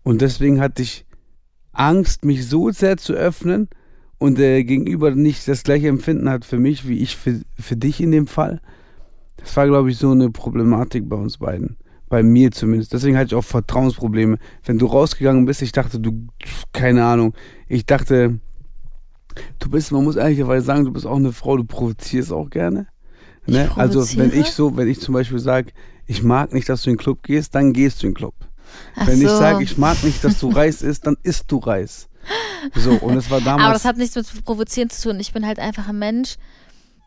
Und 0.02 0.22
deswegen 0.22 0.60
hatte 0.60 0.82
ich 0.82 1.06
Angst, 1.72 2.24
mich 2.24 2.48
so 2.48 2.70
sehr 2.70 2.96
zu 2.96 3.12
öffnen 3.12 3.68
und 4.18 4.38
der 4.38 4.64
Gegenüber 4.64 5.12
nicht 5.14 5.46
das 5.46 5.62
gleiche 5.62 5.88
Empfinden 5.88 6.28
hat 6.28 6.44
für 6.44 6.58
mich, 6.58 6.88
wie 6.88 6.98
ich 6.98 7.16
für, 7.16 7.40
für 7.58 7.76
dich 7.76 8.00
in 8.00 8.10
dem 8.10 8.26
Fall. 8.26 8.60
Das 9.36 9.56
war, 9.56 9.66
glaube 9.66 9.90
ich, 9.90 9.98
so 9.98 10.10
eine 10.10 10.30
Problematik 10.30 11.08
bei 11.08 11.16
uns 11.16 11.38
beiden. 11.38 11.76
Bei 12.08 12.22
mir 12.22 12.50
zumindest. 12.50 12.92
Deswegen 12.92 13.16
hatte 13.16 13.28
ich 13.28 13.34
auch 13.34 13.44
Vertrauensprobleme. 13.44 14.38
Wenn 14.64 14.78
du 14.78 14.86
rausgegangen 14.86 15.44
bist, 15.44 15.62
ich 15.62 15.72
dachte, 15.72 16.00
du, 16.00 16.26
keine 16.72 17.04
Ahnung, 17.04 17.34
ich 17.68 17.86
dachte, 17.86 18.40
Du 19.58 19.70
bist, 19.70 19.92
man 19.92 20.04
muss 20.04 20.16
ehrlicherweise 20.16 20.66
sagen, 20.66 20.84
du 20.84 20.92
bist 20.92 21.06
auch 21.06 21.16
eine 21.16 21.32
Frau, 21.32 21.56
du 21.56 21.64
provozierst 21.64 22.32
auch 22.32 22.50
gerne. 22.50 22.86
Ne? 23.46 23.70
Also 23.76 24.06
wenn 24.18 24.32
ich 24.32 24.48
so, 24.48 24.76
wenn 24.76 24.88
ich 24.88 25.00
zum 25.00 25.14
Beispiel 25.14 25.38
sage, 25.38 25.72
ich 26.06 26.22
mag 26.22 26.52
nicht, 26.52 26.68
dass 26.68 26.82
du 26.82 26.90
in 26.90 26.96
den 26.96 27.02
Club 27.02 27.22
gehst, 27.22 27.54
dann 27.54 27.72
gehst 27.72 28.02
du 28.02 28.06
in 28.06 28.12
den 28.12 28.16
Club. 28.16 28.34
Ach 28.96 29.06
wenn 29.06 29.18
so. 29.18 29.24
ich 29.24 29.30
sage, 29.30 29.64
ich 29.64 29.78
mag 29.78 30.02
nicht, 30.04 30.22
dass 30.22 30.38
du 30.38 30.48
Reis 30.54 30.82
isst, 30.82 31.06
dann 31.06 31.16
isst 31.22 31.50
du 31.50 31.58
Reis. 31.58 32.08
So, 32.74 32.92
und 32.92 33.16
es 33.16 33.30
war 33.30 33.40
damals. 33.40 33.64
Aber 33.64 33.72
das 33.72 33.84
hat 33.84 33.96
nichts 33.96 34.16
mit 34.16 34.44
Provozieren 34.44 34.90
zu 34.90 35.08
tun. 35.08 35.20
Ich 35.20 35.32
bin 35.32 35.46
halt 35.46 35.58
einfach 35.58 35.88
ein 35.88 35.98
Mensch. 35.98 36.36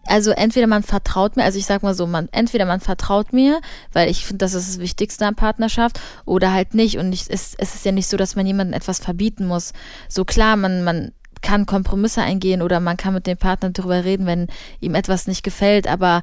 Also 0.08 0.32
entweder 0.32 0.66
man 0.66 0.82
vertraut 0.82 1.36
mir, 1.36 1.44
also 1.44 1.60
ich 1.60 1.68
sag 1.68 1.84
mal 1.84 1.94
so, 1.94 2.08
man, 2.08 2.28
entweder 2.32 2.66
man 2.66 2.80
vertraut 2.80 3.34
mir, 3.34 3.62
weil 3.94 4.10
ich 4.10 4.26
finde, 4.26 4.44
das 4.44 4.56
ist 4.56 4.68
das 4.68 4.80
Wichtigste 4.80 5.28
an 5.28 5.36
Partnerschaft, 5.36 6.00
oder 6.26 6.52
halt 6.54 6.74
nicht. 6.74 6.98
Und 6.98 7.14
ich, 7.14 7.26
es, 7.30 7.54
es 7.56 7.76
ist 7.76 7.86
ja 7.86 7.92
nicht 7.92 8.08
so, 8.08 8.18
dass 8.18 8.36
man 8.36 8.48
jemandem 8.48 8.74
etwas 8.74 8.98
verbieten 8.98 9.46
muss. 9.46 9.74
So 10.10 10.26
klar, 10.26 10.56
man, 10.56 10.84
man 10.84 11.12
kann 11.42 11.66
Kompromisse 11.66 12.22
eingehen 12.22 12.62
oder 12.62 12.80
man 12.80 12.98
kann 12.98 13.14
mit 13.14 13.28
dem 13.28 13.38
Partner 13.38 13.72
darüber 13.72 14.04
reden, 14.04 14.26
wenn 14.26 14.48
ihm 14.80 14.96
etwas 14.96 15.28
nicht 15.28 15.44
gefällt, 15.44 15.88
aber 15.88 16.22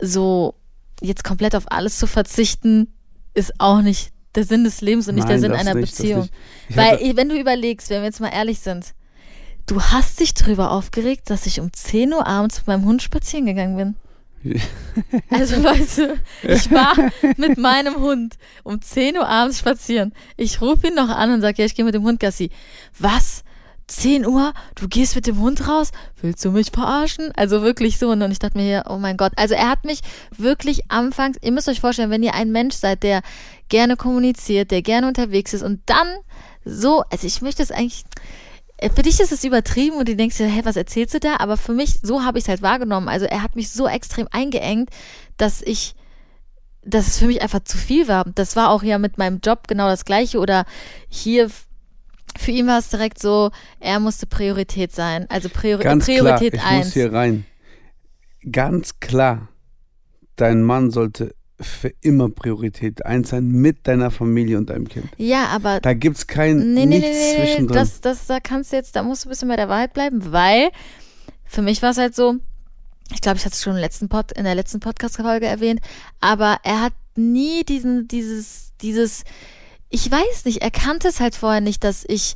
so 0.00 0.54
jetzt 1.00 1.24
komplett 1.24 1.54
auf 1.54 1.70
alles 1.70 1.98
zu 1.98 2.06
verzichten, 2.06 2.92
ist 3.34 3.52
auch 3.58 3.80
nicht 3.80 4.12
der 4.34 4.44
Sinn 4.44 4.64
des 4.64 4.80
Lebens 4.80 5.08
und 5.08 5.14
nicht 5.14 5.28
Nein, 5.28 5.40
der 5.40 5.50
Sinn 5.50 5.52
einer 5.52 5.74
nicht, 5.74 5.96
Beziehung. 5.96 6.22
nicht. 6.68 6.76
Weil, 6.76 7.16
wenn 7.16 7.28
du 7.28 7.38
überlegst, 7.38 7.90
wenn 7.90 8.00
wir 8.00 8.06
jetzt 8.06 8.20
mal 8.20 8.28
ehrlich 8.28 8.60
sind, 8.60 8.94
du 9.66 9.80
hast 9.80 10.20
dich 10.20 10.34
darüber 10.34 10.70
aufgeregt, 10.70 11.30
dass 11.30 11.46
ich 11.46 11.60
um 11.60 11.72
10 11.72 12.12
Uhr 12.12 12.26
abends 12.26 12.58
mit 12.58 12.66
meinem 12.66 12.84
Hund 12.84 13.02
spazieren 13.02 13.46
gegangen 13.46 13.76
bin. 13.76 13.96
Also 15.30 15.56
Leute, 15.56 16.18
ich 16.42 16.70
war 16.70 16.94
mit 17.38 17.56
meinem 17.56 17.96
Hund 17.96 18.36
um 18.62 18.80
10 18.80 19.16
Uhr 19.16 19.26
abends 19.26 19.58
spazieren. 19.58 20.12
Ich 20.36 20.60
rufe 20.60 20.88
ihn 20.88 20.94
noch 20.94 21.08
an 21.08 21.32
und 21.32 21.40
sage, 21.40 21.62
ja, 21.62 21.66
ich 21.66 21.74
gehe 21.74 21.84
mit 21.84 21.94
dem 21.94 22.02
Hund 22.02 22.20
Gassi. 22.20 22.50
Was? 22.98 23.42
10 23.86 24.26
Uhr? 24.26 24.52
Du 24.74 24.88
gehst 24.88 25.14
mit 25.14 25.26
dem 25.26 25.38
Hund 25.40 25.68
raus? 25.68 25.90
Willst 26.20 26.44
du 26.44 26.50
mich 26.50 26.70
verarschen? 26.70 27.32
Also 27.36 27.62
wirklich 27.62 27.98
so. 27.98 28.10
Und 28.10 28.30
ich 28.30 28.38
dachte 28.38 28.56
mir 28.56 28.64
hier, 28.64 28.84
oh 28.88 28.98
mein 28.98 29.16
Gott. 29.16 29.32
Also 29.36 29.54
er 29.54 29.68
hat 29.68 29.84
mich 29.84 30.00
wirklich 30.36 30.90
anfangs, 30.90 31.36
ihr 31.42 31.52
müsst 31.52 31.68
euch 31.68 31.80
vorstellen, 31.80 32.10
wenn 32.10 32.22
ihr 32.22 32.34
ein 32.34 32.52
Mensch 32.52 32.74
seid, 32.74 33.02
der 33.02 33.22
gerne 33.68 33.96
kommuniziert, 33.96 34.70
der 34.70 34.82
gerne 34.82 35.06
unterwegs 35.06 35.54
ist 35.54 35.62
und 35.62 35.80
dann 35.86 36.08
so, 36.64 37.02
also 37.10 37.26
ich 37.26 37.42
möchte 37.42 37.62
es 37.62 37.70
eigentlich, 37.70 38.04
äh, 38.78 38.90
für 38.90 39.02
dich 39.02 39.20
ist 39.20 39.32
es 39.32 39.44
übertrieben 39.44 39.96
und 39.96 40.08
du 40.08 40.16
denkst 40.16 40.36
dir, 40.36 40.46
hä, 40.46 40.60
was 40.64 40.76
erzählst 40.76 41.14
du 41.14 41.20
da? 41.20 41.36
Aber 41.38 41.56
für 41.56 41.72
mich, 41.72 42.00
so 42.02 42.24
habe 42.24 42.38
ich 42.38 42.44
es 42.44 42.48
halt 42.48 42.62
wahrgenommen. 42.62 43.08
Also 43.08 43.26
er 43.26 43.42
hat 43.42 43.56
mich 43.56 43.70
so 43.70 43.86
extrem 43.86 44.28
eingeengt, 44.30 44.90
dass 45.36 45.62
ich, 45.62 45.94
dass 46.82 47.06
es 47.06 47.18
für 47.18 47.26
mich 47.26 47.42
einfach 47.42 47.64
zu 47.64 47.78
viel 47.78 48.08
war. 48.08 48.24
Das 48.34 48.56
war 48.56 48.70
auch 48.70 48.82
ja 48.82 48.98
mit 48.98 49.18
meinem 49.18 49.40
Job 49.40 49.68
genau 49.68 49.88
das 49.88 50.04
Gleiche 50.04 50.38
oder 50.38 50.64
hier, 51.08 51.50
für 52.36 52.50
ihn 52.50 52.66
war 52.66 52.78
es 52.78 52.88
direkt 52.88 53.20
so, 53.20 53.50
er 53.80 54.00
musste 54.00 54.26
Priorität 54.26 54.92
sein. 54.92 55.26
Also 55.28 55.48
Priori 55.48 55.82
Ganz 55.82 56.04
Priorität 56.04 56.54
klar, 56.54 56.72
ich 56.72 56.78
muss 56.78 56.86
1. 56.86 56.94
hier 56.94 57.12
rein. 57.12 57.46
Ganz 58.50 59.00
klar, 59.00 59.48
dein 60.36 60.62
Mann 60.62 60.90
sollte 60.90 61.34
für 61.60 61.92
immer 62.00 62.28
Priorität 62.28 63.06
1 63.06 63.30
sein 63.30 63.46
mit 63.46 63.86
deiner 63.86 64.10
Familie 64.10 64.58
und 64.58 64.70
deinem 64.70 64.88
Kind. 64.88 65.06
Ja, 65.16 65.46
aber 65.46 65.80
Da 65.80 65.94
gibt 65.94 66.16
es 66.16 66.26
kein 66.26 66.74
nee, 66.74 66.86
nee, 66.86 66.98
nichts 66.98 67.08
nee, 67.08 67.14
nee, 67.14 67.36
zwischendrin. 67.36 67.74
das, 67.76 68.00
das, 68.00 68.26
da 68.26 68.40
kannst 68.40 68.72
du 68.72 68.76
jetzt, 68.76 68.96
da 68.96 69.02
musst 69.02 69.24
du 69.24 69.28
ein 69.28 69.30
bisschen 69.30 69.48
bei 69.48 69.56
der 69.56 69.68
Wahrheit 69.68 69.94
bleiben, 69.94 70.32
weil 70.32 70.70
für 71.44 71.62
mich 71.62 71.80
war 71.82 71.90
es 71.90 71.98
halt 71.98 72.14
so, 72.14 72.36
ich 73.12 73.20
glaube, 73.20 73.38
ich 73.38 73.44
hatte 73.44 73.54
es 73.54 73.62
schon 73.62 73.74
im 73.74 73.80
letzten 73.80 74.08
Pod, 74.08 74.32
in 74.32 74.44
der 74.44 74.56
letzten 74.56 74.80
Podcast-Folge 74.80 75.46
erwähnt, 75.46 75.80
aber 76.20 76.58
er 76.64 76.82
hat 76.82 76.94
nie 77.16 77.64
diesen, 77.64 78.08
dieses, 78.08 78.72
dieses, 78.80 79.24
ich 79.94 80.10
weiß 80.10 80.44
nicht, 80.44 80.60
er 80.60 80.72
kannte 80.72 81.06
es 81.06 81.20
halt 81.20 81.36
vorher 81.36 81.60
nicht, 81.60 81.84
dass 81.84 82.04
ich 82.08 82.34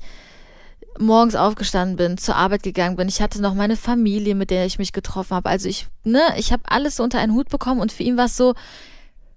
morgens 0.96 1.34
aufgestanden 1.34 1.96
bin, 1.96 2.16
zur 2.16 2.36
Arbeit 2.36 2.62
gegangen 2.62 2.94
bin. 2.94 3.08
Ich 3.08 3.20
hatte 3.20 3.42
noch 3.42 3.54
meine 3.54 3.76
Familie, 3.76 4.36
mit 4.36 4.50
der 4.50 4.64
ich 4.64 4.78
mich 4.78 4.92
getroffen 4.92 5.34
habe. 5.34 5.48
Also 5.48 5.68
ich, 5.68 5.88
ne, 6.04 6.22
ich 6.36 6.52
habe 6.52 6.62
alles 6.66 6.96
so 6.96 7.02
unter 7.02 7.18
einen 7.18 7.34
Hut 7.34 7.48
bekommen 7.48 7.80
und 7.80 7.90
für 7.90 8.04
ihn 8.04 8.16
war 8.16 8.26
es 8.26 8.36
so, 8.36 8.54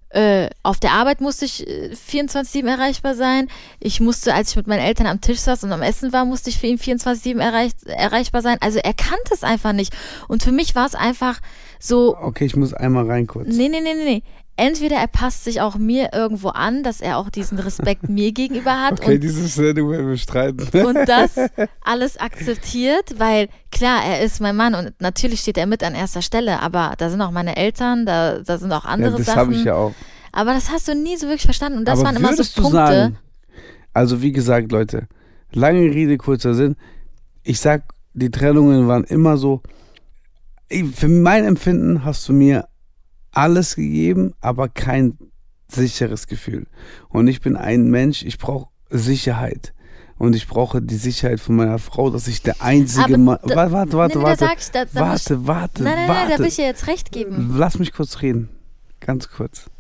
äh, 0.10 0.50
auf 0.62 0.80
der 0.80 0.92
Arbeit 0.92 1.20
musste 1.20 1.46
ich 1.46 1.68
äh, 1.68 1.94
24-7 1.94 2.68
erreichbar 2.68 3.16
sein. 3.16 3.48
Ich 3.80 4.00
musste, 4.02 4.36
als 4.36 4.52
ich 4.52 4.56
mit 4.56 4.68
meinen 4.68 4.86
Eltern 4.86 5.08
am 5.08 5.22
Tisch 5.22 5.40
saß 5.40 5.64
und 5.64 5.72
am 5.72 5.82
Essen 5.82 6.14
war, 6.14 6.26
musste 6.26 6.52
ich 6.52 6.60
für 6.60 6.68
ihn 6.68 6.78
24-7 6.78 7.40
erreich 7.40 7.72
erreichbar 7.86 8.44
sein. 8.44 8.58
Also 8.62 8.78
er 8.78 8.94
kannte 8.94 9.34
es 9.34 9.44
einfach 9.44 9.74
nicht. 9.74 9.96
Und 10.28 10.44
für 10.44 10.52
mich 10.52 10.76
war 10.76 10.86
es 10.86 10.94
einfach 10.94 11.40
so, 11.80 12.16
okay, 12.18 12.46
ich 12.46 12.56
muss 12.56 12.74
einmal 12.74 13.10
rein 13.10 13.26
kurz. 13.26 13.48
nee, 13.48 13.70
nee, 13.70 13.82
nee, 13.82 13.94
nee, 13.96 14.04
nee. 14.04 14.24
Entweder 14.58 14.98
er 14.98 15.08
passt 15.08 15.44
sich 15.46 15.62
auch 15.62 15.76
mir 15.78 16.10
irgendwo 16.14 16.50
an, 16.50 16.84
dass 16.84 17.02
er 17.02 17.18
auch 17.18 17.30
diesen 17.30 17.58
Respekt 17.58 18.10
mir 18.10 18.32
gegenüber 18.34 18.80
hat 18.82 19.02
Okay, 19.02 19.16
und 19.16 19.24
diese 19.24 19.48
Szene 19.48 19.88
werden 19.90 20.10
wir 20.10 20.18
streiten. 20.18 20.86
und 20.86 20.96
das 21.08 21.36
alles 21.82 22.18
akzeptiert, 22.18 23.16
weil 23.18 23.48
klar, 23.72 24.04
er 24.06 24.22
ist 24.22 24.40
mein 24.42 24.56
Mann 24.56 24.76
und 24.76 24.94
natürlich 25.00 25.40
steht 25.40 25.58
er 25.58 25.66
mit 25.66 25.84
an 25.84 25.96
erster 25.96 26.22
Stelle, 26.22 26.60
aber 26.62 26.94
da 26.98 27.10
sind 27.10 27.22
auch 27.22 27.32
meine 27.32 27.56
Eltern, 27.56 28.06
da, 28.06 28.40
da 28.40 28.58
sind 28.58 28.72
auch 28.72 28.84
ja, 28.84 28.90
andere 28.92 29.18
das 29.18 29.26
Sachen. 29.26 29.40
habe 29.40 29.54
ich 29.54 29.64
ja 29.64 29.74
auch. 29.76 29.94
Aber 30.32 30.54
das 30.54 30.70
hast 30.70 30.88
du 30.88 30.96
nie 30.96 31.18
so 31.18 31.28
wirklich 31.28 31.44
verstanden 31.44 31.80
und 31.80 31.86
das 31.86 32.00
Aber 32.00 32.08
waren 32.10 32.16
immer 32.18 32.34
so 32.36 32.44
du 32.44 32.62
Punkte. 32.62 32.78
Sagen, 32.78 33.18
also 33.94 34.22
wie 34.22 34.32
gesagt, 34.32 34.72
Leute, 34.72 35.08
lange 35.52 35.82
Rede, 35.82 36.18
kurzer 36.18 36.54
Sinn. 36.54 36.76
Ich 37.44 37.60
sag, 37.60 37.84
die 38.14 38.30
Trennungen 38.32 38.88
waren 38.88 39.04
immer 39.06 39.38
so. 39.38 39.62
Für 40.94 41.10
mein 41.10 41.44
Empfinden 41.44 42.06
hast 42.06 42.28
du 42.30 42.34
mir 42.34 42.66
alles 43.32 43.76
gegeben, 43.76 44.34
aber 44.42 44.70
kein 44.70 45.18
sicheres 45.68 46.28
Gefühl. 46.28 46.68
Und 47.10 47.28
ich 47.28 47.42
bin 47.42 47.56
ein 47.56 47.90
Mensch, 47.90 48.24
ich 48.24 48.38
brauche 48.38 48.70
Sicherheit. 48.90 49.74
Und 50.18 50.36
ich 50.36 50.48
brauche 50.48 50.84
die 50.84 50.98
Sicherheit 50.98 51.40
von 51.40 51.56
meiner 51.56 51.80
Frau, 51.80 52.12
dass 52.12 52.28
ich 52.28 52.44
der 52.44 52.62
einzige 52.62 53.18
Mann. 53.18 53.40
Warte, 53.42 53.72
warte, 53.72 53.98
warte, 53.98 54.18
nee, 54.20 54.24
warte. 54.24 54.50
Ich, 54.56 54.70
da, 54.70 54.86
da 54.86 55.00
Warte, 55.00 55.48
warte, 55.48 55.80
ich, 55.80 55.84
nein, 55.84 55.96
nein, 55.96 56.10
warte. 56.10 56.22
nein, 56.22 56.32
da 56.32 56.40
will 56.40 56.48
ich 56.48 56.56
dir 56.58 56.66
jetzt 56.66 56.86
recht 56.86 57.12
geben. 57.12 57.56
Lass 57.58 57.80
mich 57.80 57.92
kurz 57.92 58.22
reden. 58.22 58.50
Ganz 59.00 59.30
kurz. 59.30 59.72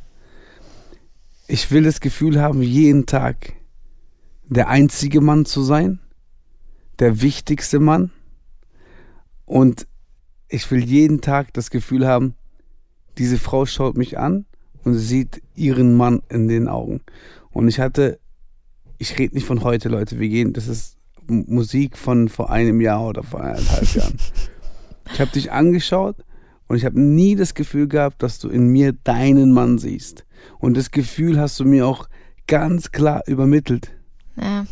Ich 1.47 1.69
will 1.69 1.83
das 1.83 1.99
Gefühl 1.99 2.41
haben, 2.41 2.63
jeden 2.63 3.05
Tag 3.05 3.53
der 4.45 4.67
einzige 4.67 5.21
Mann 5.21 5.45
zu 5.45 5.61
sein, 5.61 5.99
der 6.97 7.21
wichtigste 7.21 7.79
Mann. 7.79 8.09
Und 9.45 9.85
ich 10.47 10.71
will 10.71 10.83
jeden 10.83 11.21
Tag 11.21 11.53
das 11.53 11.69
Gefühl 11.69 12.07
haben, 12.07 12.35
diese 13.17 13.37
Frau 13.37 13.65
schaut 13.65 13.97
mich 13.97 14.17
an 14.17 14.45
und 14.83 14.95
sieht 14.95 15.41
ihren 15.55 15.95
Mann 15.95 16.21
in 16.29 16.47
den 16.47 16.67
Augen. 16.67 17.01
Und 17.51 17.67
ich 17.67 17.79
hatte, 17.79 18.19
ich 18.97 19.17
rede 19.19 19.35
nicht 19.35 19.45
von 19.45 19.63
heute, 19.63 19.89
Leute, 19.89 20.19
wir 20.19 20.29
gehen, 20.29 20.53
das 20.53 20.67
ist 20.67 20.97
Musik 21.27 21.97
von 21.97 22.29
vor 22.29 22.49
einem 22.49 22.81
Jahr 22.81 23.05
oder 23.05 23.23
vor 23.23 23.41
eineinhalb 23.41 23.93
Jahren. 23.95 24.17
Ich 25.13 25.19
habe 25.19 25.31
dich 25.31 25.51
angeschaut 25.51 26.15
und 26.67 26.77
ich 26.77 26.85
habe 26.85 26.99
nie 26.99 27.35
das 27.35 27.53
Gefühl 27.53 27.87
gehabt, 27.87 28.23
dass 28.23 28.39
du 28.39 28.49
in 28.49 28.67
mir 28.67 28.93
deinen 28.93 29.51
Mann 29.51 29.77
siehst. 29.77 30.25
Und 30.59 30.77
das 30.77 30.91
Gefühl 30.91 31.39
hast 31.39 31.59
du 31.59 31.65
mir 31.65 31.85
auch 31.85 32.07
ganz 32.47 32.91
klar 32.91 33.23
übermittelt. 33.27 33.91
Ja. 34.35 34.65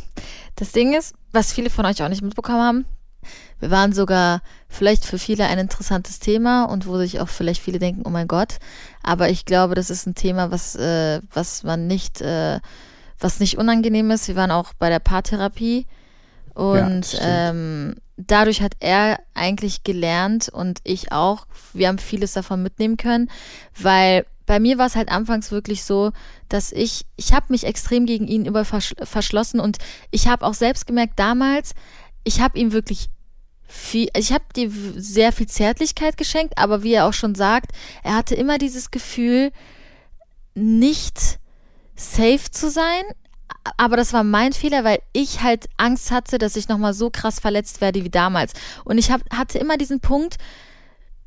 Das 0.56 0.72
Ding 0.72 0.94
ist, 0.94 1.14
was 1.32 1.54
viele 1.54 1.70
von 1.70 1.86
euch 1.86 2.02
auch 2.02 2.10
nicht 2.10 2.22
mitbekommen 2.22 2.60
haben, 2.60 2.86
wir 3.60 3.72
waren 3.72 3.94
sogar 3.94 4.42
vielleicht 4.68 5.06
für 5.06 5.20
viele 5.20 5.46
ein 5.46 5.60
interessantes 5.60 6.20
Thema 6.20 6.66
und 6.66 6.88
wo 6.88 6.98
sich 6.98 7.20
auch 7.20 7.30
vielleicht 7.30 7.62
viele 7.62 7.80
denken, 7.80 8.04
oh 8.06 8.10
mein 8.10 8.28
Gott. 8.28 8.58
Aber 9.04 9.30
ich 9.30 9.46
glaube, 9.46 9.76
das 9.76 9.90
ist 9.90 10.06
ein 10.06 10.16
Thema, 10.16 10.52
was, 10.52 10.76
äh, 10.76 11.22
was 11.34 11.64
man 11.64 11.88
nicht, 11.88 12.22
äh, 12.22 12.60
was 13.20 13.40
nicht 13.40 13.58
unangenehm 13.58 14.12
ist. 14.12 14.28
Wir 14.28 14.36
waren 14.36 14.52
auch 14.52 14.74
bei 14.74 14.90
der 14.90 15.00
Paartherapie 15.00 15.88
und 16.54 17.06
stimmt. 17.06 17.24
ähm, 17.24 17.96
dadurch 18.18 18.62
hat 18.62 18.74
er 18.80 19.20
eigentlich 19.34 19.84
gelernt 19.84 20.50
und 20.50 20.80
ich 20.84 21.12
auch. 21.12 21.48
Wir 21.74 21.88
haben 21.88 22.00
vieles 22.00 22.34
davon 22.34 22.62
mitnehmen 22.62 22.98
können, 22.98 23.30
weil 23.80 24.26
bei 24.46 24.60
mir 24.60 24.80
war 24.80 24.88
es 24.88 24.96
halt 24.96 25.10
anfangs 25.10 25.52
wirklich 25.52 25.84
so, 25.84 26.12
dass 26.50 26.72
ich, 26.72 27.06
ich 27.18 27.34
habe 27.34 27.46
mich 27.50 27.66
extrem 27.66 28.08
gegen 28.08 28.28
ihn 28.28 28.46
über 28.46 28.66
versch 28.66 28.96
verschlossen 29.04 29.60
und 29.60 29.78
ich 30.10 30.28
habe 30.28 30.44
auch 30.46 30.56
selbst 30.56 30.88
gemerkt 30.88 31.20
damals, 31.20 31.76
ich 32.24 32.42
habe 32.42 32.58
ihm 32.58 32.72
wirklich 32.72 33.10
viel, 33.68 34.10
ich 34.16 34.34
habe 34.34 34.46
dir 34.56 34.72
sehr 34.96 35.32
viel 35.32 35.48
Zärtlichkeit 35.48 36.18
geschenkt, 36.18 36.58
aber 36.58 36.84
wie 36.84 36.94
er 36.94 37.08
auch 37.08 37.14
schon 37.14 37.36
sagt, 37.36 37.72
er 38.04 38.16
hatte 38.16 38.36
immer 38.36 38.58
dieses 38.58 38.92
Gefühl, 38.92 39.52
nicht 40.56 41.40
safe 41.96 42.52
zu 42.52 42.70
sein. 42.70 43.04
Aber 43.78 43.98
das 43.98 44.14
war 44.14 44.24
mein 44.24 44.54
Fehler, 44.54 44.84
weil 44.84 45.00
ich 45.14 45.42
halt 45.42 45.68
Angst 45.78 46.12
hatte, 46.12 46.38
dass 46.38 46.56
ich 46.56 46.70
nochmal 46.70 46.94
so 46.94 47.10
krass 47.10 47.40
verletzt 47.40 47.82
werde 47.82 48.04
wie 48.04 48.10
damals. 48.10 48.54
Und 48.86 48.98
ich 48.98 49.12
hab, 49.12 49.22
hatte 49.32 49.60
immer 49.60 49.78
diesen 49.78 50.00
Punkt, 50.00 50.38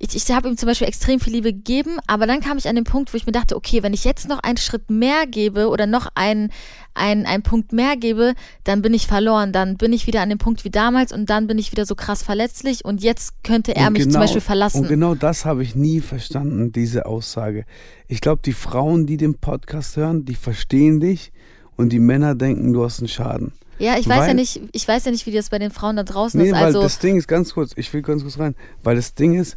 ich, 0.04 0.16
ich 0.16 0.30
habe 0.34 0.48
ihm 0.48 0.56
zum 0.56 0.66
Beispiel 0.66 0.88
extrem 0.88 1.20
viel 1.20 1.32
Liebe 1.32 1.52
gegeben, 1.52 1.98
aber 2.08 2.26
dann 2.26 2.40
kam 2.40 2.58
ich 2.58 2.68
an 2.68 2.74
den 2.74 2.82
Punkt, 2.84 3.12
wo 3.12 3.16
ich 3.16 3.24
mir 3.24 3.30
dachte, 3.32 3.54
okay, 3.54 3.84
wenn 3.84 3.94
ich 3.94 4.02
jetzt 4.04 4.28
noch 4.28 4.40
einen 4.40 4.56
Schritt 4.56 4.90
mehr 4.90 5.26
gebe 5.28 5.68
oder 5.68 5.86
noch 5.86 6.08
einen, 6.16 6.50
einen, 6.92 7.24
einen 7.24 7.44
Punkt 7.44 7.72
mehr 7.72 7.96
gebe, 7.96 8.34
dann 8.64 8.82
bin 8.82 8.94
ich 8.94 9.06
verloren. 9.06 9.52
Dann 9.52 9.76
bin 9.76 9.92
ich 9.92 10.08
wieder 10.08 10.20
an 10.20 10.28
dem 10.28 10.38
Punkt 10.38 10.64
wie 10.64 10.70
damals 10.70 11.12
und 11.12 11.30
dann 11.30 11.46
bin 11.46 11.56
ich 11.56 11.70
wieder 11.70 11.86
so 11.86 11.94
krass 11.94 12.24
verletzlich 12.24 12.84
und 12.84 13.00
jetzt 13.02 13.44
könnte 13.44 13.76
er 13.76 13.86
Und 13.86 13.92
mich 13.92 14.02
zum 14.10 14.20
Beispiel 14.20 14.40
verlassen. 14.40 14.80
Und 14.82 14.88
genau 14.88 15.14
das 15.14 15.44
habe 15.44 15.62
ich 15.62 15.76
nie 15.76 16.00
verstanden, 16.00 16.72
diese 16.72 17.06
Aussage. 17.06 17.64
Ich 18.08 18.20
glaube, 18.20 18.42
die 18.44 18.52
Frauen, 18.54 19.06
die 19.06 19.16
den 19.16 19.36
Podcast 19.38 19.96
hören, 19.96 20.24
die 20.24 20.34
verstehen 20.34 20.98
dich 20.98 21.30
und 21.76 21.90
die 21.90 22.00
Männer 22.00 22.34
denken, 22.34 22.72
du 22.72 22.84
hast 22.84 22.98
einen 22.98 23.06
Schaden. 23.08 23.52
ja, 23.78 23.96
ich 23.98 24.08
weiß 24.08 24.16
ja 24.16 24.26
weil- 24.26 24.34
nicht, 24.34 24.60
ich 24.72 24.86
weiß 24.88 25.04
ja 25.04 25.12
nicht, 25.12 25.26
wie 25.26 25.32
das 25.32 25.48
bei 25.50 25.60
den 25.60 25.70
Frauen 25.70 25.94
da 25.94 26.02
draußen 26.02 26.40
Nee, 26.40 26.48
ist. 26.48 26.54
weil 26.54 26.64
Also 26.64 26.82
das 26.82 26.98
Ding 26.98 27.16
ist 27.16 27.28
ganz 27.28 27.54
kurz, 27.54 27.70
ich 27.76 27.92
will 27.94 28.02
ganz 28.02 28.22
kurz 28.22 28.38
rein, 28.40 28.56
weil 28.82 28.96
das 28.96 29.14
Ding 29.14 29.34
ist, 29.38 29.56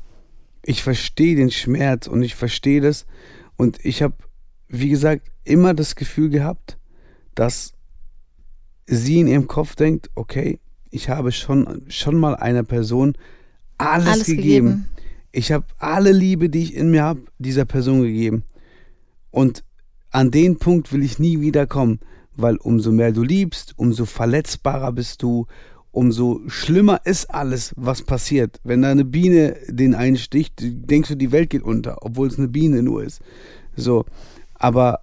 ich 0.68 0.82
verstehe 0.82 1.36
den 1.36 1.52
Schmerz 1.52 2.08
und 2.08 2.24
ich 2.24 2.36
verstehe 2.36 2.82
das 2.82 3.06
und 3.56 3.84
ich 3.86 4.02
habe, 4.02 4.16
wie 4.68 4.90
gesagt, 4.90 5.28
immer 5.44 5.74
das 5.76 5.96
Gefühl 5.96 6.30
gehabt, 6.30 6.78
dass 7.36 7.74
sie 8.88 9.20
in 9.20 9.28
ihrem 9.28 9.48
Kopf 9.48 9.76
denkt, 9.76 10.10
okay, 10.16 10.60
ich 10.90 11.10
habe 11.10 11.32
schon, 11.32 11.84
schon 11.88 12.16
mal 12.16 12.36
einer 12.36 12.64
Person 12.64 13.14
alles, 13.78 14.08
alles 14.08 14.26
gegeben. 14.26 14.44
gegeben. 14.44 14.90
Ich 15.32 15.52
habe 15.52 15.66
alle 15.78 16.12
Liebe, 16.12 16.50
die 16.50 16.64
ich 16.64 16.76
in 16.76 16.90
mir 16.90 17.04
habe, 17.04 17.22
dieser 17.38 17.66
Person 17.66 18.02
gegeben. 18.02 18.44
Und 19.30 19.64
an 20.10 20.32
den 20.32 20.58
Punkt 20.58 20.94
will 20.94 21.04
ich 21.04 21.20
nie 21.20 21.42
wieder 21.42 21.68
kommen, 21.68 22.00
weil 22.36 22.56
umso 22.56 22.92
mehr 22.92 23.12
du 23.12 23.22
liebst, 23.22 23.74
umso 23.78 24.06
verletzbarer 24.06 24.94
bist 24.94 25.22
du, 25.22 25.46
umso 25.96 26.42
schlimmer 26.48 27.02
ist 27.06 27.34
alles, 27.34 27.74
was 27.78 28.02
passiert. 28.02 28.60
Wenn 28.64 28.82
da 28.82 28.90
eine 28.92 29.06
Biene 29.06 29.56
den 29.68 29.96
einsticht, 29.96 30.54
denkst 30.62 31.10
du, 31.10 31.16
die 31.16 31.32
Welt 31.32 31.50
geht 31.50 31.64
unter, 31.64 31.98
obwohl 32.02 32.28
es 32.28 32.38
eine 32.38 32.50
Biene 32.50 32.84
nur 32.84 33.04
ist. 33.04 33.22
So, 33.76 34.06
aber 34.56 35.00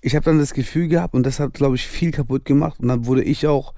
ich 0.00 0.16
habe 0.16 0.24
dann 0.24 0.38
das 0.38 0.54
Gefühl 0.54 0.88
gehabt 0.88 1.14
und 1.14 1.24
das 1.24 1.38
hat, 1.38 1.54
glaube 1.54 1.76
ich, 1.76 1.86
viel 1.86 2.10
kaputt 2.10 2.44
gemacht. 2.44 2.80
Und 2.80 2.88
dann 2.88 3.06
wurde 3.06 3.22
ich 3.22 3.46
auch 3.46 3.74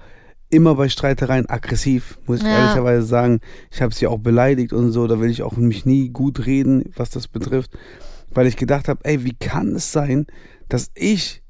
immer 0.49 0.75
bei 0.75 0.87
Streitereien 0.89 1.49
aggressiv, 1.49 2.17
muss 2.25 2.39
ich 2.39 2.45
Ja. 2.45 2.59
ehrlicherweise 2.59 3.05
sagen. 3.05 3.41
Ich 3.71 3.81
habe 3.81 3.93
sie 3.93 4.07
auch 4.07 4.19
beleidigt 4.19 4.71
und 4.71 4.91
so. 4.91 5.07
Da 5.07 5.19
will 5.19 5.29
ich 5.29 5.43
auch 5.43 5.57
mich 5.57 5.85
nie 5.85 6.09
gut 6.09 6.45
reden, 6.45 6.85
was 6.95 7.09
das 7.09 7.27
betrifft. 7.27 7.71
Weil 8.31 8.47
ich 8.47 8.55
gedacht 8.55 8.87
habe, 8.87 9.01
ey, 9.03 9.23
wie 9.25 9.33
kann 9.33 9.75
es 9.75 9.91
sein, 9.91 10.25
dass 10.69 10.89
ich, 10.95 11.43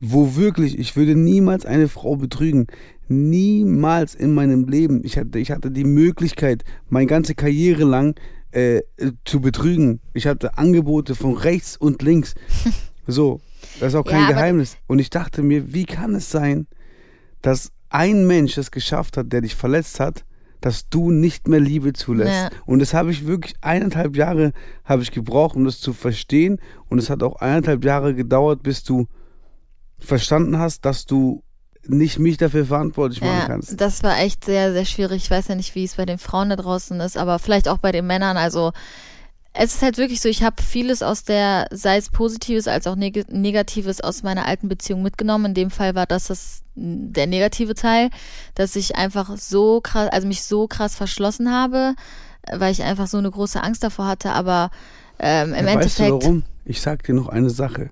wo 0.00 0.36
wirklich, 0.36 0.78
ich 0.78 0.96
würde 0.96 1.14
niemals 1.14 1.64
eine 1.64 1.88
Frau 1.88 2.16
betrügen. 2.16 2.66
Niemals 3.08 4.14
in 4.14 4.34
meinem 4.34 4.66
Leben. 4.68 5.02
Ich 5.04 5.16
hatte, 5.16 5.38
ich 5.38 5.50
hatte 5.50 5.70
die 5.70 5.84
Möglichkeit, 5.84 6.64
meine 6.88 7.06
ganze 7.06 7.34
Karriere 7.34 7.84
lang 7.84 8.14
äh, 8.52 8.82
zu 9.24 9.40
betrügen. 9.40 10.00
Ich 10.14 10.26
hatte 10.26 10.58
Angebote 10.58 11.14
von 11.14 11.34
rechts 11.34 11.76
und 11.76 12.02
links. 12.02 12.34
So, 13.10 13.40
das 13.80 13.94
ist 13.94 13.94
auch 13.94 14.04
kein 14.04 14.24
Ja, 14.24 14.28
Geheimnis. 14.28 14.76
Und 14.86 14.98
ich 14.98 15.08
dachte 15.08 15.42
mir, 15.42 15.72
wie 15.72 15.86
kann 15.86 16.14
es 16.14 16.30
sein, 16.30 16.66
dass 17.40 17.72
ein 17.88 18.26
Mensch 18.26 18.58
es 18.58 18.70
geschafft 18.70 19.16
hat, 19.16 19.32
der 19.32 19.40
dich 19.40 19.54
verletzt 19.54 19.98
hat, 19.98 20.26
dass 20.60 20.88
du 20.88 21.10
nicht 21.10 21.48
mehr 21.48 21.60
Liebe 21.60 21.92
zulässt. 21.94 22.30
Ja. 22.30 22.50
Und 22.66 22.80
das 22.80 22.92
habe 22.92 23.10
ich 23.10 23.26
wirklich 23.26 23.54
eineinhalb 23.60 24.14
Jahre 24.16 24.52
habe 24.84 25.02
ich 25.02 25.10
gebraucht, 25.10 25.56
um 25.56 25.64
das 25.64 25.80
zu 25.80 25.92
verstehen. 25.92 26.60
Und 26.88 26.98
es 26.98 27.10
hat 27.10 27.22
auch 27.22 27.36
eineinhalb 27.36 27.84
Jahre 27.84 28.14
gedauert, 28.14 28.62
bis 28.62 28.82
du 28.82 29.06
verstanden 29.98 30.58
hast, 30.58 30.84
dass 30.84 31.06
du 31.06 31.42
nicht 31.88 32.18
mich 32.18 32.36
dafür 32.36 32.66
verantwortlich 32.66 33.20
machen 33.20 33.38
Ja, 33.38 33.46
kannst. 33.46 33.80
das 33.80 34.02
war 34.02 34.18
echt 34.18 34.44
sehr, 34.44 34.72
sehr 34.72 34.84
schwierig. 34.84 35.24
Ich 35.24 35.30
weiß 35.30 35.48
ja 35.48 35.54
nicht, 35.54 35.74
wie 35.74 35.84
es 35.84 35.94
bei 35.96 36.06
den 36.06 36.18
Frauen 36.18 36.50
da 36.50 36.56
draußen 36.56 37.00
ist, 37.00 37.16
aber 37.16 37.38
vielleicht 37.38 37.68
auch 37.68 37.78
bei 37.78 37.92
den 37.92 38.06
Männern. 38.06 38.36
Also 38.36 38.72
es 39.54 39.74
ist 39.74 39.82
halt 39.82 39.98
wirklich 39.98 40.20
so, 40.20 40.28
ich 40.28 40.42
habe 40.42 40.62
vieles 40.62 41.02
aus 41.02 41.24
der, 41.24 41.66
sei 41.72 41.96
es 41.96 42.10
Positives 42.10 42.68
als 42.68 42.86
auch 42.86 42.94
Neg 42.94 43.32
Negatives 43.32 44.00
aus 44.00 44.22
meiner 44.22 44.44
alten 44.46 44.68
Beziehung 44.68 45.02
mitgenommen. 45.02 45.46
In 45.46 45.54
dem 45.54 45.70
Fall 45.70 45.94
war 45.94 46.06
das, 46.06 46.26
das 46.28 46.62
der 46.74 47.26
negative 47.26 47.74
Teil, 47.74 48.10
dass 48.54 48.76
ich 48.76 48.94
einfach 48.96 49.36
so 49.36 49.80
krass, 49.80 50.10
also 50.12 50.28
mich 50.28 50.44
so 50.44 50.68
krass 50.68 50.94
verschlossen 50.94 51.50
habe, 51.50 51.94
weil 52.52 52.70
ich 52.70 52.82
einfach 52.84 53.06
so 53.08 53.18
eine 53.18 53.30
große 53.30 53.60
Angst 53.62 53.82
davor 53.82 54.06
hatte. 54.06 54.30
Aber 54.32 54.70
ähm, 55.18 55.54
im 55.54 55.66
Ja, 55.66 55.74
weißt 55.74 55.98
du 55.98 56.02
Endeffekt. 56.04 56.10
warum? 56.24 56.42
Ich 56.64 56.80
sag 56.80 57.02
dir 57.02 57.14
noch 57.14 57.28
eine 57.28 57.50
Sache. 57.50 57.90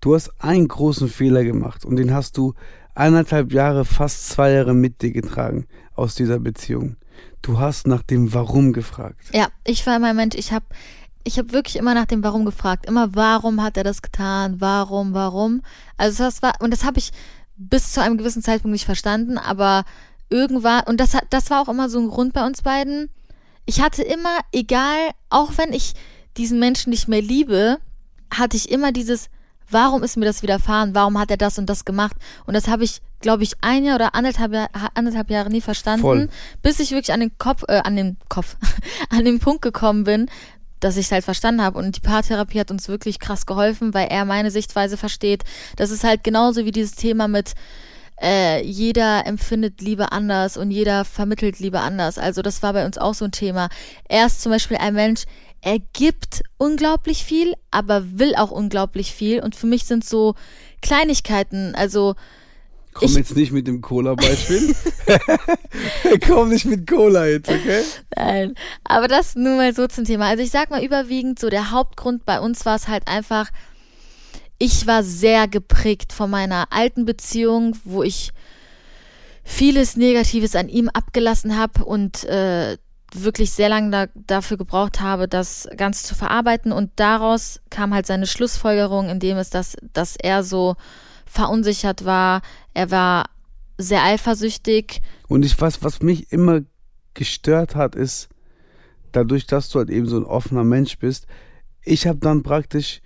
Du 0.00 0.14
hast 0.14 0.30
einen 0.40 0.68
großen 0.68 1.08
Fehler 1.08 1.42
gemacht 1.44 1.84
und 1.84 1.96
den 1.96 2.12
hast 2.12 2.36
du 2.36 2.54
eineinhalb 2.94 3.52
Jahre, 3.52 3.84
fast 3.84 4.28
zwei 4.30 4.52
Jahre 4.52 4.74
mit 4.74 5.02
dir 5.02 5.12
getragen 5.12 5.66
aus 5.94 6.14
dieser 6.14 6.38
Beziehung. 6.38 6.96
Du 7.42 7.58
hast 7.58 7.86
nach 7.86 8.02
dem 8.02 8.32
Warum 8.34 8.72
gefragt. 8.72 9.18
Ja, 9.32 9.48
ich 9.64 9.86
war 9.86 9.96
immer 9.96 10.08
ein 10.10 10.16
Mensch, 10.16 10.36
ich 10.36 10.52
habe 10.52 10.64
ich 11.24 11.38
hab 11.38 11.52
wirklich 11.52 11.76
immer 11.76 11.94
nach 11.94 12.06
dem 12.06 12.22
Warum 12.24 12.44
gefragt. 12.44 12.86
Immer, 12.86 13.14
warum 13.14 13.62
hat 13.62 13.76
er 13.76 13.84
das 13.84 14.02
getan? 14.02 14.60
Warum, 14.60 15.14
warum? 15.14 15.62
Also 15.96 16.24
das 16.24 16.42
war, 16.42 16.52
und 16.60 16.72
das 16.72 16.84
habe 16.84 16.98
ich 16.98 17.12
bis 17.56 17.92
zu 17.92 18.02
einem 18.02 18.18
gewissen 18.18 18.42
Zeitpunkt 18.42 18.72
nicht 18.72 18.86
verstanden, 18.86 19.38
aber 19.38 19.84
irgendwann, 20.30 20.82
und 20.86 20.98
das, 20.98 21.14
hat- 21.14 21.26
das 21.30 21.48
war 21.50 21.60
auch 21.62 21.68
immer 21.68 21.88
so 21.88 22.00
ein 22.00 22.08
Grund 22.08 22.32
bei 22.32 22.44
uns 22.44 22.62
beiden. 22.62 23.08
Ich 23.66 23.80
hatte 23.80 24.02
immer, 24.02 24.38
egal, 24.52 25.10
auch 25.30 25.52
wenn 25.58 25.72
ich 25.72 25.92
diesen 26.36 26.58
Menschen 26.58 26.90
nicht 26.90 27.06
mehr 27.06 27.22
liebe, 27.22 27.78
hatte 28.32 28.56
ich 28.56 28.70
immer 28.72 28.90
dieses, 28.90 29.28
warum 29.72 30.02
ist 30.02 30.16
mir 30.16 30.24
das 30.24 30.42
widerfahren? 30.42 30.94
Warum 30.94 31.18
hat 31.18 31.30
er 31.30 31.36
das 31.36 31.58
und 31.58 31.66
das 31.66 31.84
gemacht? 31.84 32.16
Und 32.46 32.54
das 32.54 32.68
habe 32.68 32.84
ich, 32.84 33.00
glaube 33.20 33.42
ich, 33.42 33.52
ein 33.60 33.84
Jahr 33.84 33.96
oder 33.96 34.14
anderthalb, 34.14 34.52
Jahr, 34.52 34.68
anderthalb 34.94 35.30
Jahre 35.30 35.50
nie 35.50 35.60
verstanden, 35.60 36.02
Voll. 36.02 36.28
bis 36.62 36.80
ich 36.80 36.90
wirklich 36.90 37.12
an 37.12 37.20
den 37.20 37.36
Kopf, 37.38 37.64
äh, 37.68 37.80
an 37.84 37.96
den 37.96 38.16
Kopf, 38.28 38.56
an 39.10 39.24
den 39.24 39.38
Punkt 39.38 39.62
gekommen 39.62 40.04
bin, 40.04 40.28
dass 40.80 40.96
ich 40.96 41.06
es 41.06 41.12
halt 41.12 41.24
verstanden 41.24 41.62
habe. 41.62 41.78
Und 41.78 41.96
die 41.96 42.00
Paartherapie 42.00 42.60
hat 42.60 42.70
uns 42.70 42.88
wirklich 42.88 43.18
krass 43.18 43.46
geholfen, 43.46 43.94
weil 43.94 44.08
er 44.08 44.24
meine 44.24 44.50
Sichtweise 44.50 44.96
versteht. 44.96 45.44
Das 45.76 45.90
ist 45.90 46.04
halt 46.04 46.24
genauso 46.24 46.64
wie 46.64 46.72
dieses 46.72 46.94
Thema 46.94 47.28
mit, 47.28 47.54
äh, 48.22 48.64
jeder 48.64 49.26
empfindet 49.26 49.80
Liebe 49.80 50.12
anders 50.12 50.56
und 50.56 50.70
jeder 50.70 51.04
vermittelt 51.04 51.58
Liebe 51.58 51.80
anders. 51.80 52.18
Also 52.18 52.42
das 52.42 52.62
war 52.62 52.72
bei 52.72 52.86
uns 52.86 52.98
auch 52.98 53.14
so 53.14 53.24
ein 53.24 53.32
Thema. 53.32 53.68
Er 54.08 54.26
ist 54.26 54.42
zum 54.42 54.52
Beispiel 54.52 54.76
ein 54.76 54.94
Mensch, 54.94 55.24
er 55.62 55.78
gibt 55.92 56.42
unglaublich 56.58 57.24
viel, 57.24 57.54
aber 57.70 58.18
will 58.18 58.34
auch 58.36 58.50
unglaublich 58.50 59.14
viel. 59.14 59.40
Und 59.40 59.54
für 59.56 59.66
mich 59.66 59.84
sind 59.84 60.04
so 60.04 60.34
Kleinigkeiten, 60.82 61.74
also 61.74 62.14
Komm 62.94 63.08
Ich- 63.08 63.14
jetzt 63.14 63.34
nicht 63.36 63.52
mit 63.52 63.66
dem 63.66 63.80
Cola-Beispiel. 63.80 64.74
Komm 66.26 66.50
nicht 66.50 66.66
mit 66.66 66.86
Cola 66.86 67.26
jetzt, 67.26 67.48
okay? 67.48 67.82
Nein, 68.14 68.54
aber 68.84 69.08
das 69.08 69.34
nur 69.34 69.56
mal 69.56 69.74
so 69.74 69.86
zum 69.86 70.04
Thema. 70.04 70.26
Also 70.28 70.42
ich 70.42 70.50
sag 70.50 70.68
mal 70.70 70.84
überwiegend 70.84 71.38
so, 71.38 71.48
der 71.48 71.70
Hauptgrund 71.70 72.26
bei 72.26 72.38
uns 72.38 72.66
war 72.66 72.76
es 72.76 72.88
halt 72.88 73.08
einfach, 73.08 73.48
ich 74.58 74.86
war 74.86 75.02
sehr 75.02 75.48
geprägt 75.48 76.12
von 76.12 76.28
meiner 76.28 76.66
alten 76.70 77.06
Beziehung, 77.06 77.76
wo 77.84 78.02
ich 78.02 78.30
vieles 79.42 79.96
Negatives 79.96 80.54
an 80.54 80.68
ihm 80.68 80.90
abgelassen 80.90 81.56
habe 81.58 81.84
und 81.86 82.24
äh, 82.24 82.76
wirklich 83.14 83.50
sehr 83.52 83.68
lange 83.68 83.90
da, 83.90 84.06
dafür 84.14 84.56
gebraucht 84.56 85.00
habe, 85.00 85.28
das 85.28 85.68
Ganze 85.76 86.04
zu 86.04 86.14
verarbeiten. 86.14 86.72
Und 86.72 86.90
daraus 86.96 87.60
kam 87.70 87.94
halt 87.94 88.06
seine 88.06 88.26
Schlussfolgerung, 88.26 89.08
indem 89.08 89.36
es 89.36 89.50
das, 89.50 89.76
dass 89.92 90.16
er 90.16 90.42
so 90.42 90.76
verunsichert 91.26 92.04
war. 92.04 92.42
Er 92.74 92.90
war 92.90 93.26
sehr 93.78 94.02
eifersüchtig. 94.02 95.00
Und 95.28 95.44
ich, 95.44 95.60
was, 95.60 95.82
was 95.82 96.02
mich 96.02 96.32
immer 96.32 96.60
gestört 97.14 97.74
hat, 97.74 97.94
ist, 97.94 98.28
dadurch, 99.12 99.46
dass 99.46 99.68
du 99.68 99.78
halt 99.78 99.90
eben 99.90 100.06
so 100.06 100.16
ein 100.16 100.24
offener 100.24 100.64
Mensch 100.64 100.98
bist, 100.98 101.26
ich 101.84 102.06
habe 102.06 102.18
dann 102.18 102.42
praktisch, 102.42 103.02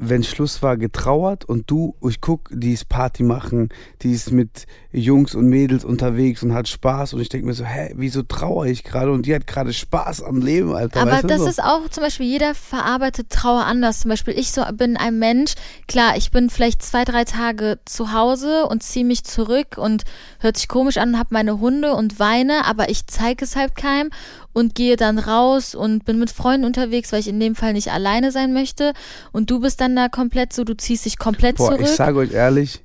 wenn 0.00 0.22
Schluss 0.22 0.62
war, 0.62 0.76
getrauert 0.76 1.44
und 1.44 1.70
du, 1.70 1.96
ich 2.08 2.20
guck, 2.20 2.48
die 2.52 2.72
ist 2.72 2.88
Party 2.88 3.24
machen, 3.24 3.70
die 4.02 4.12
ist 4.12 4.30
mit 4.30 4.66
Jungs 4.92 5.34
und 5.34 5.48
Mädels 5.48 5.84
unterwegs 5.84 6.42
und 6.44 6.54
hat 6.54 6.68
Spaß 6.68 7.14
und 7.14 7.20
ich 7.20 7.28
denke 7.28 7.48
mir 7.48 7.54
so, 7.54 7.64
hä, 7.64 7.92
wieso 7.96 8.22
trauere 8.22 8.66
ich 8.66 8.84
gerade 8.84 9.10
und 9.10 9.26
die 9.26 9.34
hat 9.34 9.48
gerade 9.48 9.72
Spaß 9.72 10.22
am 10.22 10.40
Leben, 10.40 10.72
Alter. 10.72 11.02
Aber 11.02 11.10
weißt 11.10 11.24
du 11.24 11.28
das 11.28 11.40
so? 11.40 11.46
ist 11.48 11.62
auch 11.62 11.88
zum 11.88 12.04
Beispiel, 12.04 12.26
jeder 12.26 12.54
verarbeitet 12.54 13.30
Trauer 13.30 13.64
anders. 13.64 14.00
Zum 14.00 14.10
Beispiel, 14.10 14.38
ich 14.38 14.52
so 14.52 14.62
bin 14.72 14.96
ein 14.96 15.18
Mensch, 15.18 15.54
klar, 15.88 16.16
ich 16.16 16.30
bin 16.30 16.48
vielleicht 16.48 16.82
zwei, 16.82 17.04
drei 17.04 17.24
Tage 17.24 17.80
zu 17.84 18.12
Hause 18.12 18.66
und 18.66 18.84
ziehe 18.84 19.04
mich 19.04 19.24
zurück 19.24 19.78
und 19.78 20.04
hört 20.38 20.56
sich 20.56 20.68
komisch 20.68 20.98
an, 20.98 21.18
habe 21.18 21.30
meine 21.32 21.58
Hunde 21.58 21.94
und 21.94 22.20
weine, 22.20 22.66
aber 22.66 22.88
ich 22.88 23.08
zeige 23.08 23.44
es 23.44 23.56
halt 23.56 23.74
keinem 23.74 24.10
und 24.58 24.74
gehe 24.74 24.96
dann 24.96 25.20
raus 25.20 25.76
und 25.76 26.04
bin 26.04 26.18
mit 26.18 26.30
Freunden 26.30 26.66
unterwegs, 26.66 27.12
weil 27.12 27.20
ich 27.20 27.28
in 27.28 27.38
dem 27.38 27.54
Fall 27.54 27.74
nicht 27.74 27.92
alleine 27.92 28.32
sein 28.32 28.52
möchte. 28.52 28.92
Und 29.30 29.50
du 29.50 29.60
bist 29.60 29.80
dann 29.80 29.94
da 29.94 30.08
komplett 30.08 30.52
so, 30.52 30.64
du 30.64 30.76
ziehst 30.76 31.04
dich 31.04 31.16
komplett 31.16 31.58
Boah, 31.58 31.70
zurück. 31.70 31.82
ich 31.82 31.90
sage 31.90 32.18
euch 32.18 32.32
ehrlich, 32.32 32.84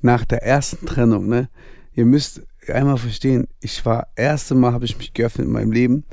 nach 0.00 0.24
der 0.24 0.42
ersten 0.42 0.86
Trennung, 0.86 1.28
ne, 1.28 1.50
ihr 1.92 2.06
müsst 2.06 2.40
einmal 2.68 2.96
verstehen, 2.96 3.48
ich 3.60 3.84
war, 3.84 4.08
erste 4.16 4.54
Mal 4.54 4.72
habe 4.72 4.86
ich 4.86 4.96
mich 4.96 5.12
geöffnet 5.12 5.46
in 5.46 5.52
meinem 5.52 5.72
Leben 5.72 6.04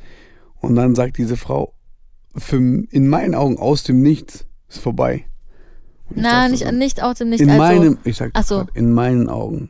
und 0.59 0.75
dann 0.75 0.93
sagt 0.93 1.17
diese 1.17 1.37
Frau, 1.37 1.73
für, 2.35 2.57
in 2.57 3.07
meinen 3.07 3.33
Augen 3.33 3.57
aus 3.57 3.83
dem 3.83 4.01
Nichts 4.01 4.45
ist 4.67 4.79
vorbei. 4.79 5.25
Dachte 6.09 6.51
nicht, 6.51 6.65
so, 6.65 6.71
nicht 6.71 7.01
aus 7.01 7.17
dem 7.17 7.29
Nicht. 7.29 7.39
in 7.39 7.49
also, 7.49 7.61
meinem, 7.61 7.97
ich 8.03 8.17
sag 8.17 8.37
so. 8.43 8.57
grad, 8.57 8.75
in 8.75 8.91
meinen 8.91 9.29
Augen, 9.29 9.69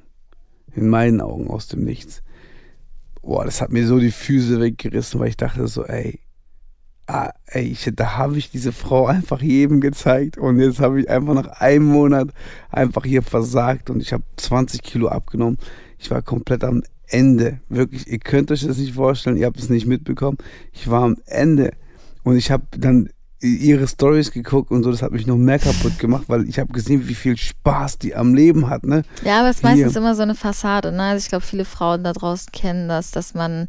in 0.75 0.89
meinen 0.89 1.21
Augen 1.21 1.47
aus 1.47 1.67
dem 1.67 1.83
Nichts. 1.83 2.23
Boah, 3.21 3.45
das 3.45 3.61
hat 3.61 3.71
mir 3.71 3.85
so 3.85 3.99
die 3.99 4.11
Füße 4.11 4.59
weggerissen, 4.59 5.19
weil 5.19 5.29
ich 5.29 5.37
dachte 5.37 5.67
so, 5.67 5.85
ey, 5.85 6.19
ah, 7.07 7.31
ey, 7.45 7.65
ich, 7.65 7.89
da 7.93 8.17
habe 8.17 8.37
ich 8.37 8.49
diese 8.49 8.71
Frau 8.71 9.05
einfach 9.05 9.41
jedem 9.41 9.81
gezeigt 9.81 10.37
und 10.37 10.59
jetzt 10.59 10.79
habe 10.79 11.01
ich 11.01 11.09
einfach 11.09 11.33
nach 11.33 11.47
einem 11.59 11.85
Monat 11.85 12.29
einfach 12.69 13.05
hier 13.05 13.21
versagt 13.21 13.89
und 13.89 14.01
ich 14.01 14.13
habe 14.13 14.23
20 14.37 14.81
Kilo 14.81 15.07
abgenommen. 15.09 15.57
Ich 15.99 16.09
war 16.09 16.21
komplett 16.21 16.63
am 16.63 16.83
Ende, 17.07 17.59
wirklich. 17.69 18.07
Ihr 18.07 18.19
könnt 18.19 18.51
euch 18.51 18.65
das 18.65 18.77
nicht 18.77 18.93
vorstellen, 18.93 19.37
ihr 19.37 19.45
habt 19.45 19.59
es 19.59 19.69
nicht 19.69 19.85
mitbekommen. 19.85 20.37
Ich 20.71 20.89
war 20.89 21.03
am 21.03 21.17
Ende 21.25 21.73
und 22.23 22.37
ich 22.37 22.49
habe 22.49 22.63
dann 22.71 23.09
ihre 23.41 23.87
Stories 23.87 24.31
geguckt 24.31 24.71
und 24.71 24.83
so, 24.83 24.91
das 24.91 25.01
hat 25.01 25.11
mich 25.11 25.25
noch 25.25 25.37
mehr 25.37 25.59
kaputt 25.59 25.97
gemacht, 25.99 26.25
weil 26.27 26.47
ich 26.47 26.59
habe 26.59 26.71
gesehen, 26.71 27.07
wie 27.07 27.15
viel 27.15 27.37
Spaß 27.37 27.97
die 27.97 28.15
am 28.15 28.33
Leben 28.33 28.69
hat, 28.69 28.83
ne? 28.83 29.03
Ja, 29.23 29.39
aber 29.39 29.49
es 29.49 29.57
ist 29.57 29.61
Hier. 29.61 29.69
meistens 29.71 29.95
immer 29.95 30.15
so 30.15 30.21
eine 30.21 30.35
Fassade. 30.35 30.91
Ne? 30.91 31.03
Also 31.03 31.23
ich 31.23 31.29
glaube, 31.29 31.45
viele 31.45 31.65
Frauen 31.65 32.03
da 32.03 32.13
draußen 32.13 32.51
kennen 32.51 32.87
das, 32.87 33.11
dass 33.11 33.33
man 33.33 33.65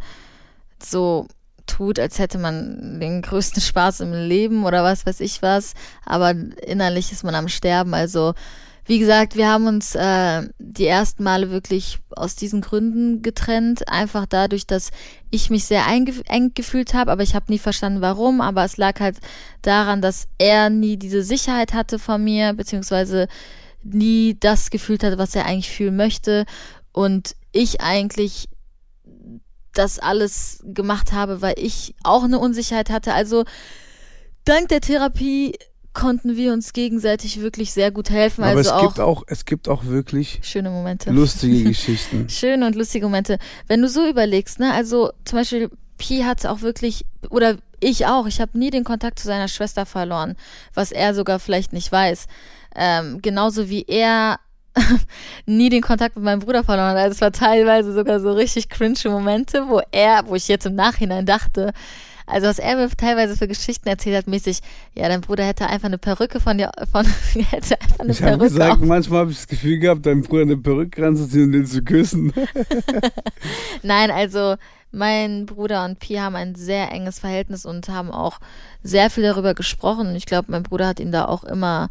so 0.83 1.27
tut, 1.67 1.99
als 1.99 2.19
hätte 2.19 2.39
man 2.39 3.01
den 3.01 3.23
größten 3.23 3.63
Spaß 3.63 4.01
im 4.01 4.13
Leben 4.13 4.65
oder 4.65 4.85
was 4.85 5.07
weiß 5.07 5.21
ich 5.21 5.43
was, 5.43 5.75
aber 6.05 6.35
innerlich 6.67 7.13
ist 7.13 7.25
man 7.25 7.35
am 7.35 7.49
Sterben. 7.49 7.95
Also 7.95 8.35
wie 8.85 8.99
gesagt, 8.99 9.37
wir 9.37 9.49
haben 9.49 9.67
uns 9.67 9.95
äh, 9.95 10.43
die 10.59 10.87
ersten 10.87 11.23
Male 11.23 11.51
wirklich 11.51 12.01
aus 12.11 12.35
diesen 12.35 12.61
Gründen 12.61 13.23
getrennt, 13.23 13.89
einfach 13.89 14.27
dadurch, 14.27 14.67
dass 14.67 14.91
ich 15.31 15.51
mich 15.51 15.67
sehr 15.67 15.87
eingeengt 15.87 16.57
gefühlt 16.57 16.93
habe, 16.93 17.13
aber 17.13 17.23
ich 17.23 17.35
habe 17.37 17.51
nie 17.53 17.61
verstanden, 17.61 18.01
warum. 18.01 18.41
Aber 18.41 18.65
es 18.65 18.77
lag 18.77 18.99
halt 18.99 19.19
daran, 19.63 20.03
dass 20.03 20.27
er 20.39 20.69
nie 20.69 20.97
diese 20.97 21.23
Sicherheit 21.23 21.75
hatte 21.75 22.01
von 22.01 22.25
mir, 22.25 22.55
beziehungsweise 22.55 23.29
nie 23.85 24.37
das 24.39 24.71
gefühlt 24.71 25.05
hat, 25.05 25.17
was 25.17 25.35
er 25.35 25.47
eigentlich 25.47 25.71
fühlen 25.71 25.97
möchte. 25.97 26.45
Und 26.93 27.37
ich 27.53 27.81
eigentlich 27.81 28.49
das 29.75 29.99
alles 29.99 30.63
gemacht 30.65 31.13
habe, 31.13 31.41
weil 31.41 31.55
ich 31.57 31.95
auch 32.03 32.25
eine 32.25 32.39
Unsicherheit 32.39 32.91
hatte. 32.91 33.15
Also 33.15 33.45
dank 34.45 34.69
der 34.69 34.81
Therapie 34.81 35.55
konnten 35.95 36.37
wir 36.37 36.53
uns 36.53 36.73
gegenseitig 36.73 37.41
wirklich 37.41 37.73
sehr 37.73 37.91
gut 37.91 38.11
helfen. 38.11 38.45
Aber 38.45 38.57
also 38.57 38.61
es 38.61 38.69
auch, 38.69 38.83
gibt 38.83 39.01
auch, 39.01 39.23
es 39.27 39.45
gibt 39.45 39.69
auch 39.69 39.85
wirklich 39.85 40.41
schöne 40.43 40.71
Momente. 40.71 41.11
lustige 41.11 41.63
Geschichten. 41.69 42.29
Schöne 42.29 42.67
und 42.67 42.75
lustige 42.77 43.07
Momente. 43.07 43.39
Wenn 43.69 43.83
du 43.83 43.89
so 43.89 44.07
überlegst, 44.09 44.59
ne, 44.59 44.73
also 44.73 45.13
zum 45.25 45.39
Beispiel 45.39 45.71
Pi 45.99 46.23
hat 46.23 46.47
auch 46.47 46.63
wirklich, 46.63 47.05
oder 47.31 47.57
ich 47.81 48.07
auch, 48.07 48.27
ich 48.27 48.41
habe 48.41 48.59
nie 48.59 48.71
den 48.71 48.85
Kontakt 48.85 49.19
zu 49.19 49.27
seiner 49.27 49.49
Schwester 49.49 49.87
verloren, 49.87 50.37
was 50.75 50.93
er 50.93 51.15
sogar 51.15 51.39
vielleicht 51.39 51.73
nicht 51.73 51.93
weiß. 51.93 52.27
Ähm, 52.75 53.21
genauso 53.21 53.69
wie 53.69 53.85
er 53.87 54.39
nie 55.47 55.69
den 55.69 55.83
Kontakt 55.83 56.17
mit 56.17 56.25
meinem 56.25 56.41
Bruder 56.41 56.65
verloren 56.65 56.91
hat. 56.91 56.97
Also 56.97 57.15
es 57.15 57.21
war 57.21 57.33
teilweise 57.33 57.93
sogar 57.93 58.21
so 58.21 58.33
richtig 58.33 58.69
cringe 58.69 58.99
Momente, 59.07 59.69
wo 59.69 59.81
er, 59.91 60.27
wo 60.27 60.35
ich 60.35 60.49
jetzt 60.49 60.67
im 60.67 60.75
Nachhinein 60.75 61.27
dachte, 61.27 61.73
also 62.27 62.47
was 62.47 62.59
er 62.59 62.77
mir 62.77 62.89
teilweise 62.91 63.37
für 63.37 63.49
Geschichten 63.49 63.89
erzählt 63.89 64.17
hat, 64.17 64.27
mäßig, 64.27 64.61
ja, 64.95 65.09
dein 65.09 65.21
Bruder 65.21 65.45
hätte 65.45 65.67
einfach 65.67 65.87
eine 65.87 65.99
Perücke 65.99 66.41
von 66.41 66.59
dir, 66.59 66.71
von, 66.91 67.07
hätte 67.51 67.81
einfach 67.81 68.01
eine 68.01 68.13
Ich 68.13 68.23
habe 68.23 68.39
Perücke 68.39 68.55
gesagt, 68.55 68.73
auf. 68.83 68.87
manchmal 68.87 69.21
habe 69.21 69.31
ich 69.31 69.39
das 69.39 69.49
Gefühl 69.49 69.79
gehabt, 69.79 70.07
deinem 70.07 70.23
Bruder 70.23 70.43
eine 70.43 70.57
Perücke 70.57 71.03
ranzuziehen 71.03 71.45
und 71.45 71.53
den 71.53 71.67
zu 71.67 71.83
küssen. 71.83 72.33
Nein, 73.83 74.11
also 74.11 74.57
mein 74.91 75.47
Bruder 75.47 75.85
und 75.85 75.99
Pi 75.99 76.17
haben 76.17 76.37
ein 76.37 76.55
sehr 76.55 76.93
enges 76.93 77.19
Verhältnis 77.19 77.65
und 77.65 77.89
haben 77.89 78.11
auch 78.11 78.39
sehr 78.83 79.09
viel 79.11 79.25
darüber 79.25 79.55
gesprochen. 79.55 80.15
Ich 80.15 80.27
glaube, 80.27 80.53
mein 80.53 80.63
Bruder 80.63 80.87
hat 80.87 81.01
ihnen 81.01 81.13
da 81.13 81.25
auch 81.25 81.45
immer 81.45 81.89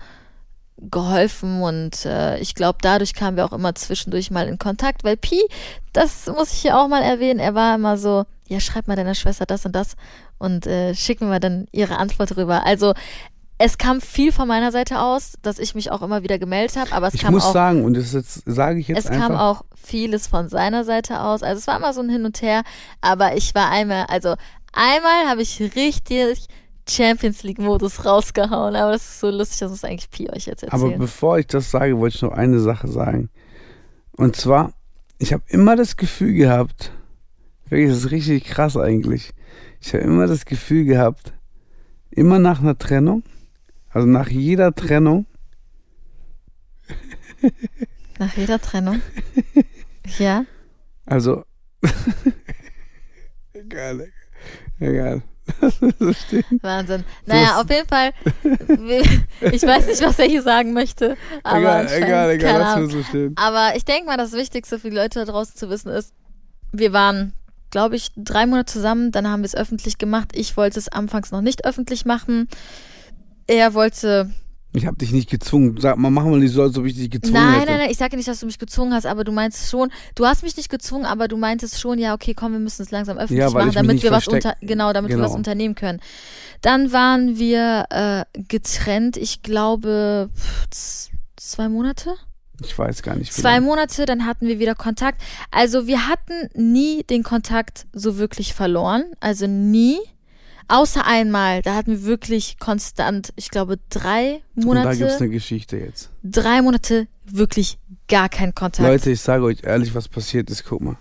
geholfen 0.78 1.62
und 1.62 2.06
äh, 2.06 2.40
ich 2.40 2.56
glaube, 2.56 2.80
dadurch 2.82 3.14
kamen 3.14 3.38
wir 3.38 3.46
auch 3.46 3.54
immer 3.54 3.76
zwischendurch 3.76 4.32
mal 4.32 4.48
in 4.48 4.58
Kontakt, 4.58 5.04
weil 5.04 5.18
Pi, 5.18 5.40
das 5.94 6.26
muss 6.28 6.54
ich 6.54 6.60
hier 6.60 6.78
auch 6.78 6.88
mal 6.88 7.04
erwähnen, 7.04 7.40
er 7.40 7.54
war 7.54 7.76
immer 7.76 7.98
so, 7.98 8.26
ja, 8.52 8.60
schreib 8.60 8.88
mal 8.88 8.96
deiner 8.98 9.16
Schwester 9.16 9.46
das 9.46 9.66
und 9.66 9.74
das 9.74 9.96
und 10.38 10.68
äh, 10.68 10.94
schick 10.94 11.22
mir 11.22 11.28
mal 11.28 11.40
dann 11.40 11.68
ihre 11.72 11.98
Antwort 11.98 12.36
rüber. 12.36 12.66
Also 12.66 12.94
es 13.58 13.78
kam 13.78 14.02
viel 14.02 14.32
von 14.32 14.48
meiner 14.48 14.72
Seite 14.72 15.00
aus, 15.00 15.34
dass 15.42 15.58
ich 15.60 15.74
mich 15.76 15.92
auch 15.92 16.02
immer 16.02 16.24
wieder 16.24 16.38
gemeldet 16.40 16.76
habe, 16.76 16.92
aber 16.92 17.08
es 17.08 17.14
Ich 17.14 17.22
kam 17.22 17.34
muss 17.34 17.46
auch 17.46 17.54
sagen, 17.54 17.86
und 17.86 17.96
das 17.96 18.12
jetzt 18.12 18.44
sage 18.46 18.80
ich 18.80 18.88
jetzt 18.90 19.00
es 19.00 19.08
einfach. 19.08 19.28
kam 19.28 19.36
auch 19.38 19.64
vieles 19.82 20.28
von 20.28 20.50
seiner 20.50 20.84
Seite 20.84 21.22
aus. 21.22 21.44
Also 21.44 21.60
es 21.60 21.68
war 21.68 21.78
immer 21.78 21.94
so 21.94 22.02
ein 22.02 22.10
Hin 22.10 22.26
und 22.26 22.42
Her, 22.42 22.64
aber 23.02 23.36
ich 23.38 23.56
war 23.56 23.70
einmal, 23.70 24.06
also 24.10 24.36
einmal 24.74 25.30
habe 25.30 25.44
ich 25.44 25.62
richtig 25.76 26.48
Champions 26.90 27.44
League 27.44 27.60
Modus 27.60 28.04
rausgehauen, 28.04 28.76
aber 28.76 28.92
das 28.92 29.04
ist 29.04 29.20
so 29.20 29.30
lustig, 29.30 29.60
das 29.60 29.70
muss 29.70 29.84
eigentlich 29.86 30.10
Pi 30.10 30.30
euch 30.30 30.48
jetzt 30.48 30.64
Aber 30.66 30.84
erzählen. 30.84 31.00
bevor 31.00 31.40
ich 31.40 31.48
das 31.48 31.72
sage, 31.72 31.98
wollte 32.00 32.16
ich 32.16 32.22
noch 32.22 32.32
eine 32.34 32.60
Sache 32.60 32.88
sagen. 32.88 33.30
Und 34.18 34.36
zwar, 34.36 34.74
ich 35.20 35.32
habe 35.32 35.44
immer 35.48 35.76
das 35.76 35.96
Gefühl 35.96 36.34
gehabt, 36.34 36.92
wirklich, 37.72 37.90
das 37.90 38.06
ist 38.06 38.12
richtig 38.12 38.44
krass 38.46 38.78
eigentlich. 38.78 39.34
Ich 39.80 39.94
habe 39.94 40.04
immer 40.04 40.28
das 40.28 40.46
Gefühl 40.46 40.86
gehabt, 40.86 41.34
immer 42.12 42.38
nach 42.38 42.62
einer 42.62 42.78
Trennung, 42.78 43.24
also 43.90 44.08
nach 44.08 44.30
jeder 44.30 44.76
Trennung, 44.76 45.26
Nach 48.20 48.38
jeder 48.38 48.60
Trennung. 48.60 49.02
ja. 50.20 50.46
also 51.06 51.44
egal, 53.54 54.08
egal. 54.80 55.24
Wahnsinn. 56.62 57.04
Naja, 57.26 57.60
auf 57.60 57.70
jeden 57.70 57.88
Fall. 57.88 58.12
Ich 59.52 59.64
weiß 59.64 59.88
nicht, 59.88 60.02
was 60.02 60.20
er 60.20 60.26
hier 60.26 60.44
sagen 60.44 60.72
möchte. 60.74 61.18
Aber 61.44 61.58
egal, 61.58 62.04
egal, 62.04 62.30
egal, 62.32 62.60
lass 62.60 62.78
mir 62.78 62.90
so 62.90 63.04
stehen. 63.04 63.34
Aber 63.38 63.76
ich 63.76 63.84
denke 63.84 64.06
mal, 64.06 64.18
das 64.18 64.34
Wichtigste 64.34 64.78
für 64.78 64.92
die 64.92 64.96
Leute 64.96 65.26
da 65.26 65.32
draußen 65.32 65.56
zu 65.56 65.70
wissen 65.70 65.90
ist, 65.90 66.14
wir 66.72 66.94
waren, 66.94 67.34
glaube 67.72 67.96
ich, 67.96 68.10
drei 68.16 68.46
Monate 68.46 68.72
zusammen, 68.72 69.12
dann 69.12 69.28
haben 69.28 69.42
wir 69.42 69.46
es 69.48 69.56
öffentlich 69.56 69.98
gemacht. 69.98 70.30
Ich 70.36 70.56
wollte 70.58 70.78
es 70.80 70.88
anfangs 70.90 71.32
noch 71.32 71.42
nicht 71.42 71.66
öffentlich 71.66 72.06
machen. 72.06 72.48
Er 73.48 73.74
wollte. 73.74 74.30
Ich 74.74 74.86
habe 74.86 74.96
dich 74.96 75.12
nicht 75.12 75.30
gezwungen. 75.30 75.76
Sag 75.82 75.98
mal, 75.98 76.10
mach 76.12 76.24
mal 76.24 76.40
nicht 76.40 76.54
so, 76.54 76.62
als 76.62 76.78
ob 76.78 76.86
ich 76.86 76.96
dich 76.96 77.10
gezwungen 77.10 77.34
Nein, 77.44 77.60
hätte. 77.60 77.72
nein, 77.72 77.80
nein, 77.82 77.90
ich 77.92 77.98
sage 77.98 78.16
nicht, 78.16 78.30
dass 78.30 78.40
du 78.40 78.46
mich 78.46 78.58
gezwungen 78.58 78.94
hast, 78.94 79.06
aber 79.06 79.26
du 79.26 79.34
meinst 79.34 79.70
schon, 79.70 79.92
du 80.16 80.26
hast 80.26 80.44
mich 80.44 80.56
nicht 80.56 80.70
gezwungen, 80.70 81.04
aber 81.06 81.28
du 81.28 81.36
meintest 81.36 81.78
schon, 81.82 82.00
ja, 82.00 82.14
okay, 82.14 82.34
komm, 82.34 82.54
wir 82.54 82.60
müssen 82.60 82.82
es 82.84 82.90
langsam 82.92 83.18
öffentlich 83.18 83.40
Ja, 83.40 83.50
machen, 83.50 83.66
mich 83.66 83.76
damit 83.76 84.02
wir 84.04 84.12
was 84.12 84.30
unter, 84.30 84.56
genau, 84.62 84.94
damit 84.94 85.10
wir 85.10 85.18
Genau. 85.18 85.28
was 85.28 85.36
unternehmen 85.36 85.76
können. 85.76 86.00
Dann 86.62 86.94
waren 86.94 87.38
wir 87.38 87.86
äh, 87.90 88.24
getrennt, 88.48 89.18
ich 89.18 89.42
glaube, 89.42 90.30
zwei 91.36 91.68
Monate? 91.68 92.16
Ich 92.64 92.78
weiß 92.78 93.02
gar 93.04 93.16
nicht. 93.16 93.34
Zwei. 93.34 93.60
Monate, 93.60 94.06
dann 94.06 94.26
hatten 94.26 94.48
wir 94.48 94.60
wieder 94.60 94.76
Kontakt. 94.76 95.22
Also 95.52 95.88
wir 95.88 96.08
hatten 96.08 96.50
nie 96.56 97.04
den 97.04 97.24
Kontakt 97.24 97.88
so 97.94 98.18
wirklich 98.18 98.54
verloren. 98.54 99.06
Also 99.20 99.48
nie. 99.48 99.98
Außer 100.68 101.06
einmal, 101.06 101.62
da 101.62 101.76
hatten 101.76 101.92
wir 101.92 102.04
wirklich 102.04 102.58
konstant, 102.58 103.34
ich 103.36 103.50
glaube, 103.50 103.78
drei 103.90 104.42
Und 104.56 104.76
da 104.76 104.84
gibt's 104.94 105.00
Monate, 105.00 105.18
eine 105.18 105.30
Geschichte 105.30 105.76
jetzt. 105.76 106.10
drei 106.24 106.62
Monate 106.62 107.08
wirklich 107.26 107.78
gar 108.08 108.30
kein 108.30 108.56
Kontakt. 108.56 108.88
Leute, 108.88 109.12
ich 109.12 109.20
sage 109.20 109.44
euch 109.44 109.64
ehrlich, 109.64 109.94
was 109.96 110.08
passiert 110.08 110.50
ist. 110.50 110.64
Guck 110.64 110.80
mal. 110.82 110.98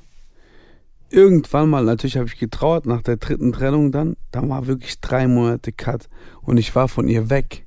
Irgendwann 1.10 1.68
mal, 1.68 1.84
natürlich 1.84 2.16
habe 2.16 2.26
ich 2.26 2.36
getrauert 2.36 2.86
nach 2.86 3.02
der 3.02 3.16
dritten 3.16 3.52
Trennung 3.52 3.92
dann. 3.92 4.16
Da 4.32 4.48
war 4.48 4.66
wirklich 4.66 5.00
drei 5.00 5.28
Monate 5.28 5.70
Cut. 5.72 6.08
Und 6.42 6.56
ich 6.56 6.74
war 6.74 6.88
von 6.88 7.06
ihr 7.06 7.30
weg. 7.30 7.64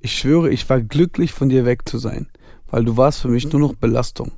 Ich 0.00 0.12
schwöre, 0.12 0.50
ich 0.50 0.68
war 0.68 0.80
glücklich, 0.80 1.32
von 1.32 1.48
dir 1.48 1.64
weg 1.64 1.88
zu 1.88 1.98
sein. 1.98 2.28
Weil 2.70 2.84
du 2.84 2.96
warst 2.96 3.20
für 3.20 3.28
mich 3.28 3.50
nur 3.52 3.60
noch 3.60 3.74
Belastung. 3.74 4.32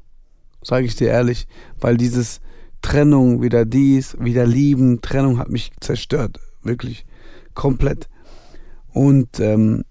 Sage 0.63 0.87
ich 0.87 0.97
dir 0.97 1.09
ehrlich. 1.09 1.47
Weil 1.81 1.97
dieses 1.97 2.41
Trennung, 2.83 3.43
wieder 3.43 3.65
dies, 3.65 4.17
wieder 4.21 4.47
lieben, 4.47 5.01
Trennung 5.01 5.39
hat 5.39 5.49
mich 5.49 5.73
zerstört. 5.81 6.39
Wirklich. 6.63 7.07
Komplett. 7.55 8.09
Und 8.93 9.41
ähm, 9.41 9.85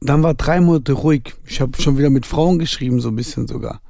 dann 0.00 0.22
war 0.22 0.34
drei 0.34 0.60
Monate 0.60 0.92
ruhig. 0.92 1.34
Ich 1.46 1.60
habe 1.60 1.80
schon 1.80 1.96
wieder 1.98 2.10
mit 2.10 2.26
Frauen 2.26 2.58
geschrieben, 2.58 3.00
so 3.00 3.08
ein 3.08 3.16
bisschen 3.16 3.46
sogar. 3.46 3.80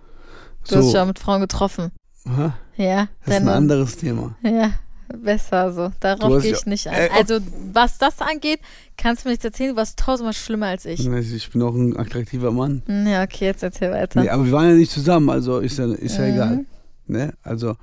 Du 0.68 0.76
hast 0.76 0.88
dich 0.92 0.98
auch 0.98 1.06
mit 1.06 1.18
Frauen 1.18 1.40
getroffen. 1.40 1.90
Aha, 2.26 2.56
Ja, 2.76 3.08
das 3.26 3.34
ist 3.36 3.40
ein 3.42 3.48
anderes 3.48 3.96
Thema. 3.98 4.34
ja, 4.42 4.72
besser 5.08 5.72
so. 5.72 5.90
Darauf 6.00 6.42
gehe 6.42 6.52
ja- 6.52 6.56
ich 6.58 6.66
nicht 6.66 6.86
ein. 6.88 6.94
Äh, 6.94 7.08
ob- 7.10 7.16
Also, 7.18 7.38
was 7.72 7.98
das 7.98 8.20
angeht, 8.20 8.60
kannst 8.96 9.24
du 9.24 9.28
mir 9.28 9.32
nichts 9.32 9.44
erzählen. 9.44 9.70
Du 9.70 9.76
warst 9.76 9.98
tausendmal 9.98 10.32
schlimmer 10.34 10.66
als 10.66 10.84
ich. 10.84 11.06
Ich 11.06 11.50
bin 11.50 11.62
auch 11.62 11.74
ein 11.74 11.96
attraktiver 11.96 12.50
Mann. 12.50 12.82
Hm, 12.86 13.06
Ja, 13.06 13.22
okay, 13.22 13.46
jetzt 13.46 13.62
erzähl 13.62 13.90
weiter. 13.90 14.22
Nee, 14.22 14.28
aber 14.28 14.44
wir 14.44 14.52
waren 14.52 14.68
ja 14.70 14.74
nicht 14.74 14.90
zusammen, 14.92 15.30
also 15.30 15.58
ist 15.58 15.78
ja, 15.78 15.92
ist 15.92 16.16
ja 16.16 16.24
Mhm. 16.26 16.32
egal. 16.34 16.64
Ne? 17.06 17.34
Also 17.42 17.76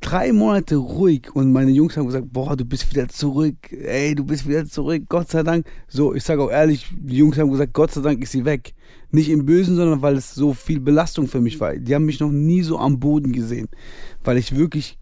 drei 0.00 0.32
Monate 0.32 0.74
ruhig 0.76 1.34
und 1.34 1.52
meine 1.52 1.70
Jungs 1.70 1.96
haben 1.96 2.06
gesagt, 2.06 2.26
boah, 2.32 2.56
du 2.56 2.64
bist 2.64 2.90
wieder 2.90 3.08
zurück, 3.08 3.54
ey, 3.70 4.16
du 4.16 4.24
bist 4.24 4.48
wieder 4.48 4.66
zurück, 4.66 5.04
Gott 5.08 5.30
sei 5.30 5.44
Dank. 5.44 5.64
So, 5.86 6.12
ich 6.12 6.24
sage 6.24 6.42
auch 6.42 6.50
ehrlich, 6.50 6.88
die 6.98 7.18
Jungs 7.18 7.38
haben 7.38 7.50
gesagt, 7.52 7.72
Gott 7.72 7.92
sei 7.92 8.00
Dank 8.00 8.20
ist 8.20 8.32
sie 8.32 8.44
weg. 8.44 8.74
Nicht 9.12 9.28
im 9.30 9.46
Bösen, 9.46 9.76
sondern 9.76 10.02
weil 10.02 10.16
es 10.16 10.34
so 10.34 10.54
viel 10.54 10.80
Belastung 10.80 11.28
für 11.28 11.40
mich 11.40 11.60
war. 11.60 11.76
Die 11.76 11.94
haben 11.94 12.04
mich 12.06 12.18
noch 12.18 12.32
nie 12.32 12.62
so 12.62 12.78
am 12.78 12.98
Boden 12.98 13.30
gesehen, 13.32 13.68
weil 14.24 14.38
ich 14.38 14.56
wirklich, 14.56 14.98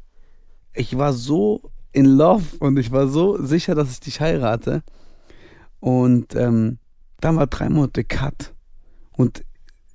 ich 0.81 0.97
war 0.97 1.13
so 1.13 1.71
in 1.93 2.07
love 2.07 2.57
und 2.59 2.79
ich 2.79 2.91
war 2.91 3.09
so 3.09 3.43
sicher, 3.45 3.75
dass 3.75 3.93
ich 3.93 4.01
dich 4.01 4.21
heirate. 4.21 4.83
Und 5.79 6.35
ähm, 6.35 6.79
dann 7.21 7.37
war 7.37 7.47
drei 7.47 7.69
Monate 7.69 8.05
Cut. 8.05 8.55
Und 9.13 9.45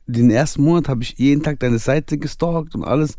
den 0.06 0.30
ersten 0.30 0.64
Monat 0.64 0.88
habe 0.88 1.04
ich 1.04 1.18
jeden 1.18 1.42
Tag 1.42 1.60
deine 1.60 1.80
Seite 1.80 2.18
gestalkt 2.18 2.76
und 2.76 2.84
alles. 2.84 3.18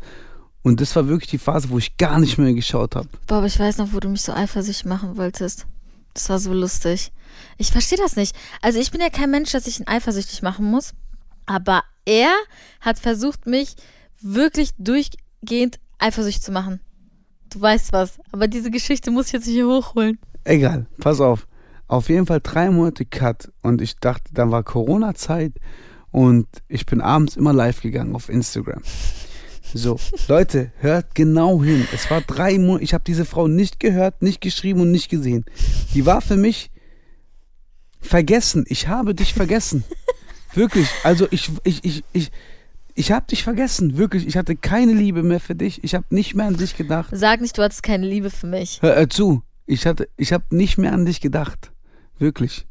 Und 0.63 0.81
das 0.81 0.95
war 0.95 1.07
wirklich 1.07 1.29
die 1.29 1.37
Phase, 1.37 1.69
wo 1.69 1.77
ich 1.77 1.97
gar 1.97 2.19
nicht 2.19 2.37
mehr 2.37 2.53
geschaut 2.53 2.95
habe. 2.95 3.09
Aber 3.27 3.45
ich 3.45 3.59
weiß 3.59 3.77
noch, 3.77 3.93
wo 3.93 3.99
du 3.99 4.09
mich 4.09 4.21
so 4.21 4.33
eifersüchtig 4.33 4.85
machen 4.85 5.17
wolltest. 5.17 5.67
Das 6.13 6.29
war 6.29 6.39
so 6.39 6.53
lustig. 6.53 7.11
Ich 7.57 7.71
verstehe 7.71 7.97
das 7.97 8.15
nicht. 8.15 8.35
Also 8.61 8.79
ich 8.79 8.91
bin 8.91 9.01
ja 9.01 9.09
kein 9.09 9.29
Mensch, 9.29 9.51
dass 9.51 9.67
ich 9.67 9.79
ihn 9.79 9.87
eifersüchtig 9.87 10.41
machen 10.41 10.69
muss. 10.69 10.93
Aber 11.45 11.83
er 12.05 12.31
hat 12.81 12.99
versucht, 12.99 13.45
mich 13.45 13.75
wirklich 14.21 14.71
durchgehend 14.77 15.79
eifersüchtig 15.99 16.41
zu 16.41 16.51
machen. 16.51 16.79
Du 17.49 17.61
weißt 17.61 17.93
was. 17.93 18.19
Aber 18.31 18.47
diese 18.47 18.71
Geschichte 18.71 19.11
muss 19.11 19.27
ich 19.27 19.33
jetzt 19.33 19.45
hier 19.45 19.67
hochholen. 19.67 20.19
Egal, 20.43 20.85
pass 20.99 21.21
auf. 21.21 21.47
Auf 21.87 22.09
jeden 22.09 22.25
Fall 22.25 22.41
drei 22.41 22.69
Monate 22.69 23.05
Cut. 23.05 23.51
Und 23.61 23.81
ich 23.81 23.97
dachte, 23.97 24.33
dann 24.33 24.51
war 24.51 24.63
Corona-Zeit 24.63 25.53
und 26.11 26.47
ich 26.67 26.85
bin 26.85 27.01
abends 27.01 27.35
immer 27.35 27.53
live 27.53 27.81
gegangen 27.81 28.15
auf 28.15 28.29
Instagram. 28.29 28.81
So, 29.73 29.99
Leute, 30.27 30.71
hört 30.79 31.13
genau 31.13 31.61
hin. 31.61 31.87
Es 31.93 32.09
war 32.09 32.21
drei 32.21 32.57
Monate. 32.57 32.83
Ich 32.83 32.93
habe 32.93 33.03
diese 33.05 33.25
Frau 33.25 33.47
nicht 33.47 33.79
gehört, 33.79 34.21
nicht 34.21 34.39
geschrieben 34.41 34.81
und 34.81 34.91
nicht 34.91 35.09
gesehen. 35.09 35.45
Die 35.93 36.05
war 36.05 36.21
für 36.21 36.37
mich 36.37 36.71
vergessen. 37.99 38.65
Ich 38.67 38.87
habe 38.87 39.13
dich 39.13 39.33
vergessen. 39.33 39.83
Wirklich. 40.53 40.87
Also 41.03 41.27
ich, 41.31 41.51
ich, 41.63 41.83
ich, 41.83 42.03
ich, 42.13 42.31
ich 42.97 43.11
habe 43.11 43.27
dich 43.27 43.43
vergessen. 43.43 43.97
Wirklich. 43.97 44.25
Ich 44.27 44.35
hatte 44.35 44.55
keine 44.55 44.93
Liebe 44.93 45.21
mehr 45.21 45.39
für 45.39 45.55
dich. 45.55 45.83
Ich 45.83 45.93
habe 45.93 46.05
nicht 46.09 46.33
mehr 46.33 46.47
an 46.47 46.57
dich 46.57 46.75
gedacht. 46.75 47.09
Sag 47.11 47.41
nicht, 47.41 47.57
du 47.57 47.61
hattest 47.61 47.83
keine 47.83 48.07
Liebe 48.07 48.29
für 48.31 48.47
mich. 48.47 48.81
Hör 48.81 48.97
äh, 48.97 49.07
zu. 49.07 49.43
Ich 49.67 49.85
hatte, 49.85 50.09
ich 50.17 50.33
habe 50.33 50.43
nicht 50.49 50.77
mehr 50.77 50.93
an 50.93 51.05
dich 51.05 51.21
gedacht. 51.21 51.71
Wirklich. 52.17 52.65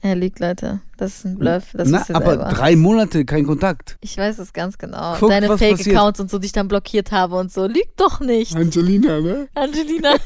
Er 0.00 0.16
liegt, 0.16 0.38
Leute. 0.40 0.80
Das 0.96 1.16
ist 1.16 1.24
ein 1.26 1.38
Bluff. 1.38 1.72
Das 1.74 1.88
Na, 1.88 2.04
aber 2.14 2.30
selber. 2.30 2.50
drei 2.50 2.76
Monate 2.76 3.24
kein 3.24 3.46
Kontakt. 3.46 3.98
Ich 4.00 4.16
weiß 4.16 4.38
es 4.38 4.52
ganz 4.52 4.78
genau. 4.78 5.16
Guck, 5.18 5.30
Deine. 5.30 5.58
Fake-Accounts 5.58 6.20
und 6.20 6.30
so, 6.30 6.38
die 6.38 6.46
ich 6.46 6.52
dann 6.52 6.68
blockiert 6.68 7.12
habe 7.12 7.36
und 7.36 7.52
so. 7.52 7.66
Lügt 7.66 8.00
doch 8.00 8.20
nicht. 8.20 8.56
Angelina, 8.56 9.20
ne? 9.20 9.48
Angelina. 9.54 10.14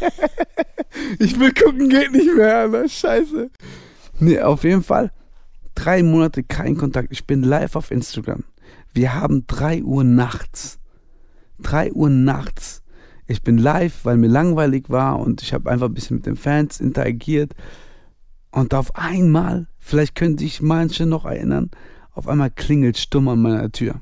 Ich 1.19 1.39
will 1.39 1.53
gucken, 1.53 1.91
geht 1.91 2.11
nicht 2.13 2.35
mehr, 2.35 2.67
ne? 2.67 2.89
Scheiße. 2.89 3.51
Nee, 4.19 4.41
auf 4.41 4.65
jeden 4.65 4.83
Fall. 4.83 5.13
Drei 5.75 6.03
Monate 6.03 6.43
kein 6.43 6.77
Kontakt. 6.77 7.09
Ich 7.13 7.27
bin 7.27 7.43
live 7.43 7.77
auf 7.77 7.91
Instagram. 7.91 8.43
Wir 8.93 9.15
haben 9.15 9.47
drei 9.47 9.83
Uhr 9.83 10.05
nachts. 10.05 10.79
Drei 11.59 11.93
Uhr 11.93 12.11
nachts. 12.11 12.83
Ich 13.27 13.43
bin 13.43 13.59
live, 13.59 14.05
weil 14.05 14.17
mir 14.17 14.29
langweilig 14.29 14.89
war 14.89 15.19
und 15.19 15.43
ich 15.43 15.53
habe 15.53 15.71
einfach 15.71 15.87
ein 15.87 15.95
bisschen 15.95 16.17
mit 16.17 16.27
den 16.27 16.37
Fans 16.37 16.81
interagiert. 16.81 17.53
Und 18.51 18.73
auf 18.75 18.97
einmal, 18.97 19.67
vielleicht 19.79 20.15
können 20.15 20.39
sich 20.39 20.63
manche 20.63 21.05
noch 21.05 21.27
erinnern, 21.27 21.71
auf 22.13 22.27
einmal 22.27 22.51
klingelt 22.51 22.97
stumm 22.97 23.29
an 23.29 23.43
meiner 23.43 23.71
Tür. 23.71 24.01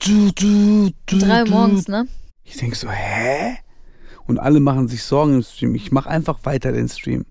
Du, 0.00 0.32
du, 0.32 0.90
du, 1.06 1.18
Drei 1.18 1.40
Uhr 1.40 1.44
du. 1.44 1.50
morgens, 1.52 1.88
ne? 1.88 2.06
Ich 2.42 2.56
denk 2.56 2.74
so, 2.74 2.90
hä? 2.90 3.56
Und 4.26 4.38
alle 4.38 4.60
machen 4.60 4.88
sich 4.88 5.02
Sorgen 5.04 5.34
im 5.34 5.42
Stream. 5.42 5.74
Ich 5.74 5.92
mache 5.92 6.08
einfach 6.08 6.40
weiter 6.44 6.72
den 6.72 6.88
Stream. 6.88 7.26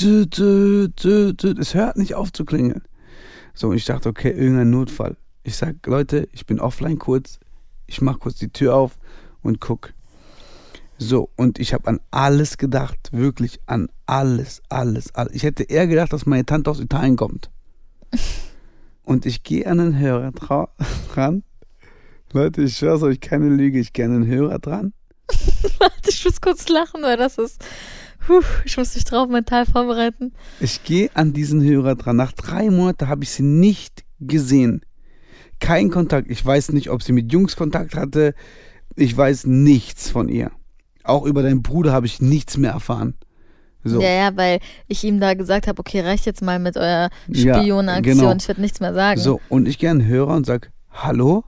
Dü, 0.00 0.26
dü, 0.26 0.88
dü, 0.88 1.32
dü. 1.34 1.54
Es 1.58 1.74
hört 1.74 1.96
nicht 1.96 2.14
auf 2.14 2.32
zu 2.32 2.44
klingeln. 2.44 2.82
So, 3.54 3.68
und 3.68 3.76
ich 3.76 3.84
dachte, 3.84 4.08
okay, 4.08 4.30
irgendein 4.30 4.70
Notfall. 4.70 5.16
Ich 5.42 5.56
sag, 5.56 5.86
Leute, 5.86 6.28
ich 6.32 6.46
bin 6.46 6.60
offline 6.60 6.98
kurz. 6.98 7.40
Ich 7.86 8.00
mach 8.00 8.18
kurz 8.20 8.36
die 8.36 8.50
Tür 8.50 8.74
auf 8.74 8.98
und 9.42 9.60
guck. 9.60 9.92
So, 10.98 11.30
und 11.36 11.58
ich 11.58 11.72
habe 11.72 11.88
an 11.88 12.00
alles 12.10 12.58
gedacht. 12.58 13.08
Wirklich 13.10 13.58
an 13.66 13.88
alles, 14.04 14.62
alles, 14.68 15.14
alles. 15.14 15.34
Ich 15.34 15.44
hätte 15.44 15.62
eher 15.62 15.86
gedacht, 15.86 16.12
dass 16.12 16.26
meine 16.26 16.44
Tante 16.44 16.70
aus 16.70 16.78
Italien 16.78 17.16
kommt. 17.16 17.50
Und 19.02 19.26
ich 19.26 19.42
gehe 19.42 19.66
an 19.66 19.78
den 19.78 19.98
Hörer 19.98 20.30
dran. 20.30 21.42
Leute, 22.32 22.62
ich 22.62 22.76
schwör's 22.76 23.02
euch, 23.02 23.20
keine 23.20 23.48
Lüge, 23.48 23.80
ich 23.80 23.92
gehe 23.92 24.04
an 24.04 24.12
den 24.12 24.26
Hörer 24.26 24.60
dran. 24.60 24.92
Warte, 25.78 26.10
ich 26.10 26.24
muss 26.24 26.40
kurz 26.40 26.68
lachen, 26.68 27.02
weil 27.02 27.16
das 27.16 27.36
ist. 27.38 27.64
Puh, 28.24 28.42
ich 28.64 28.76
muss 28.76 28.94
mich 28.94 29.04
drauf 29.04 29.28
mental 29.28 29.66
vorbereiten. 29.66 30.32
Ich 30.60 30.84
gehe 30.84 31.10
an 31.14 31.32
diesen 31.32 31.60
Hörer 31.60 31.96
dran. 31.96 32.16
Nach 32.16 32.32
drei 32.32 32.70
Monaten 32.70 33.08
habe 33.08 33.24
ich 33.24 33.30
sie 33.30 33.42
nicht 33.42 34.04
gesehen. 34.20 34.82
Kein 35.60 35.90
Kontakt. 35.90 36.30
Ich 36.30 36.44
weiß 36.44 36.72
nicht, 36.72 36.90
ob 36.90 37.02
sie 37.02 37.12
mit 37.12 37.32
Jungs 37.32 37.56
Kontakt 37.56 37.94
hatte. 37.94 38.34
Ich 38.96 39.16
weiß 39.16 39.46
nichts 39.46 40.10
von 40.10 40.28
ihr. 40.28 40.50
Auch 41.04 41.24
über 41.24 41.42
deinen 41.42 41.62
Bruder 41.62 41.92
habe 41.92 42.06
ich 42.06 42.20
nichts 42.20 42.56
mehr 42.56 42.72
erfahren. 42.72 43.14
So. 43.82 44.00
Ja, 44.00 44.10
ja, 44.10 44.36
weil 44.36 44.60
ich 44.88 45.04
ihm 45.04 45.20
da 45.20 45.34
gesagt 45.34 45.66
habe, 45.66 45.78
okay, 45.80 46.00
reicht 46.00 46.26
jetzt 46.26 46.42
mal 46.42 46.58
mit 46.58 46.76
eurer 46.76 47.08
Ja, 47.28 47.58
Spionenaktion. 47.60 48.18
genau. 48.18 48.34
Ich 48.36 48.48
werde 48.48 48.60
nichts 48.60 48.80
mehr 48.80 48.92
sagen. 48.92 49.20
So, 49.20 49.40
und 49.48 49.66
ich 49.66 49.78
den 49.78 50.04
Hörer 50.04 50.34
und 50.34 50.44
sag 50.44 50.70
Hallo? 50.90 51.44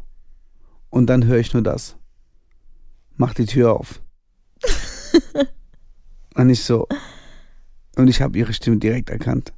Und 0.89 1.07
dann 1.09 1.27
höre 1.27 1.39
ich 1.39 1.53
nur 1.53 1.63
das. 1.63 1.97
Mach 3.17 3.35
die 3.35 3.47
Tür 3.47 3.75
auf. 3.79 4.01
und 6.35 6.51
ich 6.51 6.65
so. 6.65 6.87
Und 7.97 8.09
ich 8.09 8.23
habe 8.23 8.39
ihre 8.39 8.53
Stimme 8.53 8.79
direkt 8.79 9.11
erkannt. 9.11 9.53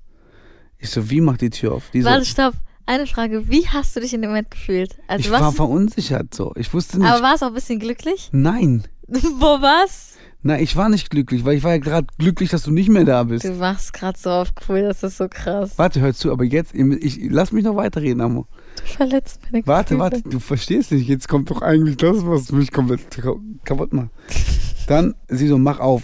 Ich 0.78 0.90
so, 0.90 1.08
wie 1.10 1.20
mach 1.20 1.36
die 1.36 1.50
Tür 1.50 1.72
auf? 1.74 1.90
Die 1.92 2.02
so, 2.02 2.08
Warte, 2.08 2.24
stopp. 2.24 2.54
Eine 2.86 3.06
Frage. 3.06 3.48
Wie 3.48 3.66
hast 3.68 3.96
du 3.96 4.00
dich 4.00 4.12
in 4.14 4.20
dem 4.22 4.30
Moment 4.30 4.50
gefühlt? 4.50 4.98
Also 5.08 5.24
ich 5.24 5.30
was? 5.30 5.40
war 5.40 5.52
verunsichert 5.52 6.34
so. 6.34 6.52
Ich 6.56 6.72
wusste 6.74 6.98
nicht. 6.98 7.08
aber 7.10 7.22
warst 7.22 7.42
du 7.42 7.46
auch 7.46 7.50
ein 7.50 7.54
bisschen 7.54 7.78
glücklich? 7.78 8.28
Nein. 8.32 8.84
Wo 9.08 9.60
was? 9.62 10.12
Nein, 10.42 10.62
ich 10.62 10.76
war 10.76 10.90
nicht 10.90 11.08
glücklich, 11.08 11.46
weil 11.46 11.56
ich 11.56 11.62
war 11.62 11.70
ja 11.72 11.78
gerade 11.78 12.06
glücklich, 12.18 12.50
dass 12.50 12.64
du 12.64 12.70
nicht 12.70 12.90
mehr 12.90 13.06
da 13.06 13.22
bist. 13.24 13.46
Du 13.46 13.52
machst 13.54 13.94
gerade 13.94 14.18
so 14.18 14.28
auf 14.28 14.48
cool, 14.68 14.82
das 14.82 15.02
ist 15.02 15.16
so 15.16 15.26
krass. 15.30 15.72
Warte, 15.78 16.00
hör 16.02 16.12
zu, 16.12 16.30
aber 16.30 16.44
jetzt, 16.44 16.74
ich, 16.74 17.18
lass 17.30 17.50
mich 17.52 17.64
noch 17.64 17.76
weiterreden, 17.76 18.20
Amo. 18.20 18.46
Du 18.76 18.82
verletzt 18.92 19.40
meine 19.50 19.66
Warte, 19.66 19.94
Gefühle. 19.96 20.00
warte, 20.00 20.22
du 20.28 20.38
verstehst 20.40 20.92
nicht. 20.92 21.08
Jetzt 21.08 21.28
kommt 21.28 21.48
doch 21.48 21.62
eigentlich 21.62 21.96
das, 21.96 22.26
was 22.26 22.52
mich 22.52 22.70
komplett 22.72 23.10
ka- 23.10 23.36
kaputt 23.64 23.94
macht. 23.94 24.10
Dann, 24.86 25.14
sie 25.28 25.46
so, 25.48 25.56
mach 25.56 25.80
auf. 25.80 26.02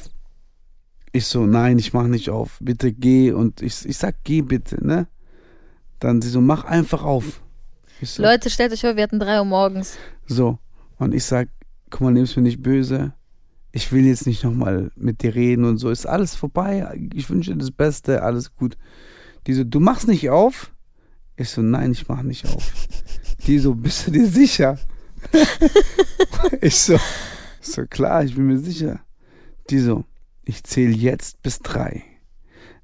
Ich 1.13 1.27
so, 1.27 1.45
nein, 1.45 1.79
ich 1.79 1.93
mach 1.93 2.07
nicht 2.07 2.31
auf. 2.31 2.57
Bitte 2.63 2.93
geh. 2.95 3.33
Und 3.33 3.61
ich, 3.61 3.85
ich 3.85 3.99
sag, 3.99 4.15
geh 4.25 4.41
bitte, 4.41 4.83
ne? 4.87 5.07
Dann 6.01 6.21
sie 6.23 6.31
so, 6.31 6.41
mach 6.41 6.65
einfach 6.65 7.05
auf. 7.05 7.41
So, 8.03 8.23
Leute, 8.23 8.51
stellt 8.51 8.73
euch 8.73 8.81
vor, 8.81 8.97
wir 8.97 9.03
hatten 9.03 9.21
drei 9.21 9.39
Uhr 9.39 9.45
morgens. 9.45 9.99
so. 10.27 10.59
Und 10.99 11.15
ich 11.15 11.25
sag, 11.25 11.49
guck 11.89 12.03
mal, 12.03 12.13
nimm's 12.13 12.37
mir 12.37 12.43
nicht 12.43 12.63
böse. 12.63 13.13
Ich 13.73 13.91
will 13.93 14.05
jetzt 14.05 14.27
nicht 14.27 14.45
nochmal 14.45 14.91
mit 14.97 15.23
dir 15.23 15.35
reden 15.35 15.65
und 15.65 15.79
so. 15.79 15.89
Ist 15.89 16.07
alles 16.07 16.35
vorbei. 16.35 17.09
Ich 17.15 17.31
wünsche 17.31 17.53
dir 17.53 17.59
das 17.59 17.71
Beste, 17.71 18.23
alles 18.23 18.55
gut. 18.55 18.77
Die 19.47 19.55
so, 19.55 19.65
du 19.65 19.81
machst 19.81 20.09
nicht 20.09 20.29
auf? 20.29 20.73
Ich 21.37 21.49
so, 21.51 21.63
nein, 21.63 21.93
ich 21.93 22.09
mach 22.09 22.23
nicht 22.23 22.47
auf. 22.47 22.73
Die 23.47 23.59
so, 23.59 23.75
bist 23.75 24.07
du 24.07 24.11
dir 24.11 24.27
sicher? 24.27 24.79
ich 26.61 26.77
so, 26.77 26.99
so 27.61 27.87
klar, 27.87 28.25
ich 28.25 28.35
bin 28.35 28.47
mir 28.47 28.59
sicher. 28.59 29.01
Die 29.71 29.79
so, 29.79 30.05
ich 30.45 30.65
zähle 30.65 30.95
jetzt 30.95 31.43
bis 31.43 31.61
drei. 31.61 32.03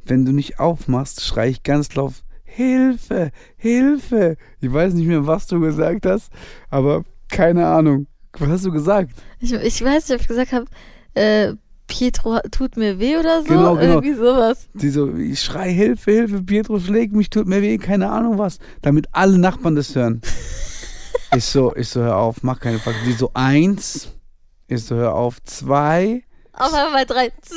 Wenn 0.04 0.24
du 0.24 0.32
nicht 0.32 0.58
aufmachst, 0.58 1.22
schrei 1.22 1.48
ich 1.48 1.62
ganz 1.62 1.94
laut, 1.94 2.14
Hilfe, 2.56 3.32
Hilfe. 3.56 4.38
Ich 4.60 4.72
weiß 4.72 4.94
nicht 4.94 5.06
mehr, 5.06 5.26
was 5.26 5.46
du 5.46 5.60
gesagt 5.60 6.06
hast, 6.06 6.32
aber 6.70 7.04
keine 7.28 7.66
Ahnung. 7.66 8.06
Was 8.38 8.48
hast 8.48 8.64
du 8.64 8.72
gesagt? 8.72 9.12
Ich, 9.40 9.52
ich 9.52 9.84
weiß 9.84 10.08
nicht, 10.08 10.14
ob 10.14 10.22
ich 10.22 10.28
gesagt 10.28 10.52
habe, 10.52 10.64
äh, 11.12 11.52
Pietro 11.86 12.40
tut 12.50 12.78
mir 12.78 12.98
weh 12.98 13.18
oder 13.18 13.42
so. 13.42 13.48
Genau, 13.48 13.76
genau. 13.76 14.00
Irgendwie 14.00 14.14
sowas. 14.14 14.68
Die 14.72 14.88
so, 14.88 15.14
ich 15.14 15.42
schrei 15.42 15.70
Hilfe, 15.70 16.10
Hilfe, 16.12 16.42
Pietro 16.42 16.80
schlägt 16.80 17.12
mich, 17.12 17.28
tut 17.28 17.46
mir 17.46 17.60
weh, 17.60 17.76
keine 17.76 18.10
Ahnung 18.10 18.38
was. 18.38 18.58
Damit 18.80 19.08
alle 19.12 19.36
Nachbarn 19.38 19.76
das 19.76 19.94
hören. 19.94 20.22
ich 21.36 21.44
so, 21.44 21.76
ich 21.76 21.88
so, 21.90 22.00
hör 22.00 22.16
auf, 22.16 22.42
mach 22.42 22.58
keine 22.58 22.78
Frage. 22.78 22.96
Die 23.06 23.12
so, 23.12 23.32
eins. 23.34 24.14
Ich 24.66 24.82
so, 24.82 24.96
hör 24.96 25.14
auf, 25.14 25.42
zwei. 25.42 26.22
Auf 26.58 26.72
einmal 26.72 26.92
bei 26.92 27.04
drei. 27.04 27.28
Zzz, 27.28 27.52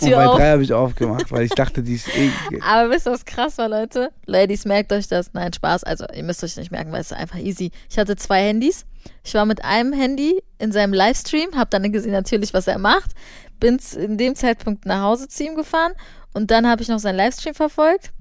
Und 0.00 0.08
Tür 0.08 0.16
bei 0.16 0.24
drei 0.24 0.50
habe 0.52 0.62
ich 0.62 0.72
aufgemacht, 0.72 1.30
weil 1.30 1.44
ich 1.44 1.50
dachte, 1.50 1.82
die 1.82 1.94
ist 1.94 2.08
eh. 2.08 2.30
Aber 2.62 2.90
wisst 2.90 3.06
ihr, 3.06 3.12
was 3.12 3.24
krass 3.24 3.58
war, 3.58 3.68
Leute? 3.68 4.10
Ladies, 4.24 4.64
merkt 4.64 4.92
euch 4.92 5.06
das. 5.06 5.34
Nein, 5.34 5.52
Spaß. 5.52 5.84
Also, 5.84 6.06
ihr 6.14 6.22
müsst 6.22 6.42
euch 6.42 6.56
nicht 6.56 6.70
merken, 6.70 6.90
weil 6.90 7.02
es 7.02 7.10
ist 7.10 7.16
einfach 7.16 7.38
easy. 7.38 7.70
Ich 7.90 7.98
hatte 7.98 8.16
zwei 8.16 8.42
Handys. 8.42 8.86
Ich 9.22 9.34
war 9.34 9.44
mit 9.44 9.64
einem 9.64 9.92
Handy 9.92 10.42
in 10.58 10.72
seinem 10.72 10.92
Livestream, 10.92 11.50
hab 11.56 11.70
dann 11.70 11.92
gesehen 11.92 12.12
natürlich, 12.12 12.54
was 12.54 12.66
er 12.66 12.78
macht. 12.78 13.12
Bin 13.60 13.78
in 13.96 14.16
dem 14.16 14.34
Zeitpunkt 14.34 14.86
nach 14.86 15.02
Hause 15.02 15.28
zu 15.28 15.44
ihm 15.44 15.54
gefahren 15.54 15.92
und 16.32 16.50
dann 16.50 16.66
habe 16.68 16.82
ich 16.82 16.88
noch 16.88 16.98
seinen 16.98 17.16
Livestream 17.16 17.54
verfolgt. 17.54 18.12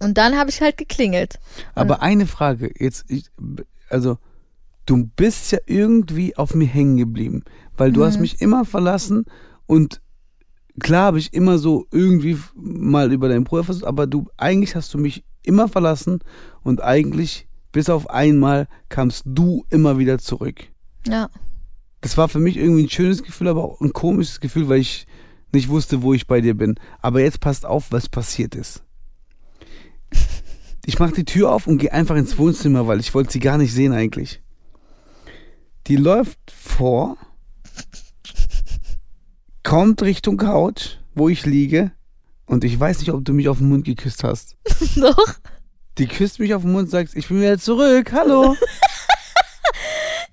Und 0.00 0.18
dann 0.18 0.36
habe 0.36 0.50
ich 0.50 0.60
halt 0.60 0.76
geklingelt. 0.76 1.38
Aber 1.74 2.02
eine 2.02 2.26
Frage, 2.26 2.70
jetzt, 2.78 3.04
ich, 3.08 3.30
also, 3.88 4.18
du 4.86 5.06
bist 5.16 5.52
ja 5.52 5.58
irgendwie 5.66 6.36
auf 6.36 6.54
mir 6.54 6.66
hängen 6.66 6.96
geblieben, 6.96 7.44
weil 7.76 7.92
du 7.92 8.04
hast 8.04 8.18
mich 8.18 8.40
immer 8.40 8.64
verlassen 8.64 9.24
und 9.66 10.00
klar 10.80 11.06
habe 11.06 11.18
ich 11.18 11.32
immer 11.32 11.58
so 11.58 11.86
irgendwie 11.90 12.38
mal 12.54 13.12
über 13.12 13.28
deinen 13.28 13.44
Bruder 13.44 13.64
versucht, 13.64 13.86
aber 13.86 14.06
du, 14.06 14.26
eigentlich 14.36 14.74
hast 14.74 14.92
du 14.94 14.98
mich 14.98 15.24
immer 15.42 15.68
verlassen 15.68 16.20
und 16.62 16.82
eigentlich, 16.82 17.46
bis 17.72 17.88
auf 17.88 18.10
einmal, 18.10 18.68
kamst 18.88 19.22
du 19.26 19.64
immer 19.70 19.98
wieder 19.98 20.18
zurück. 20.18 20.64
Ja. 21.06 21.28
Das 22.00 22.16
war 22.16 22.28
für 22.28 22.38
mich 22.38 22.56
irgendwie 22.56 22.84
ein 22.84 22.90
schönes 22.90 23.22
Gefühl, 23.22 23.48
aber 23.48 23.64
auch 23.64 23.80
ein 23.80 23.92
komisches 23.92 24.40
Gefühl, 24.40 24.68
weil 24.68 24.80
ich 24.80 25.06
nicht 25.52 25.68
wusste, 25.68 26.02
wo 26.02 26.12
ich 26.12 26.26
bei 26.26 26.40
dir 26.40 26.54
bin. 26.54 26.74
Aber 27.00 27.20
jetzt 27.20 27.40
passt 27.40 27.64
auf, 27.64 27.92
was 27.92 28.08
passiert 28.08 28.54
ist. 28.54 28.82
Ich 30.86 30.98
mache 30.98 31.14
die 31.14 31.24
Tür 31.24 31.50
auf 31.52 31.66
und 31.66 31.78
gehe 31.78 31.92
einfach 31.92 32.16
ins 32.16 32.36
Wohnzimmer, 32.36 32.86
weil 32.86 33.00
ich 33.00 33.14
wollte 33.14 33.32
sie 33.32 33.40
gar 33.40 33.56
nicht 33.56 33.72
sehen 33.72 33.92
eigentlich. 33.92 34.42
Die 35.86 35.96
läuft 35.96 36.38
vor, 36.50 37.16
kommt 39.64 40.02
Richtung 40.02 40.36
Couch, 40.36 40.98
wo 41.14 41.28
ich 41.28 41.44
liege 41.44 41.90
und 42.46 42.62
ich 42.62 42.78
weiß 42.78 43.00
nicht, 43.00 43.10
ob 43.12 43.24
du 43.24 43.32
mich 43.32 43.48
auf 43.48 43.58
den 43.58 43.68
Mund 43.68 43.84
geküsst 43.84 44.22
hast. 44.22 44.56
Doch. 44.96 45.34
Die 45.98 46.06
küsst 46.06 46.38
mich 46.38 46.54
auf 46.54 46.62
den 46.62 46.72
Mund 46.72 46.84
und 46.84 46.90
sagt, 46.90 47.16
ich 47.16 47.26
bin 47.28 47.40
wieder 47.40 47.58
zurück, 47.58 48.12
hallo. 48.12 48.54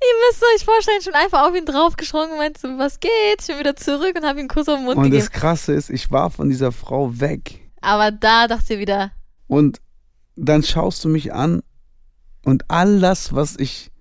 Ihr 0.04 0.30
müsst 0.30 0.44
euch 0.56 0.66
vorstellen, 0.66 1.02
schon 1.02 1.14
einfach 1.14 1.48
auf 1.48 1.56
ihn 1.56 1.66
draufgesprungen 1.66 2.32
und 2.32 2.38
meinte 2.38 2.60
so, 2.60 2.68
was 2.78 3.00
geht? 3.00 3.12
Ich 3.40 3.48
bin 3.48 3.60
wieder 3.60 3.76
zurück 3.76 4.14
und 4.16 4.24
habe 4.26 4.40
ihm 4.40 4.42
einen 4.42 4.48
Kuss 4.48 4.68
auf 4.68 4.78
den 4.78 4.86
Mund 4.86 4.98
Und 4.98 5.04
gegeben. 5.06 5.20
das 5.24 5.32
Krasse 5.32 5.74
ist, 5.74 5.90
ich 5.90 6.12
war 6.12 6.32
von 6.32 6.50
dieser 6.50 6.72
Frau 6.72 7.20
weg. 7.20 7.60
Aber 7.82 8.12
da 8.12 8.48
dachte 8.48 8.74
ihr 8.74 8.80
wieder, 8.80 9.12
Und 9.48 9.80
dann 10.36 10.64
schaust 10.64 11.04
du 11.06 11.10
mich 11.10 11.34
an 11.34 11.62
und 12.44 12.70
all 12.70 13.00
das, 13.00 13.36
was 13.36 13.58
ich, 13.58 13.92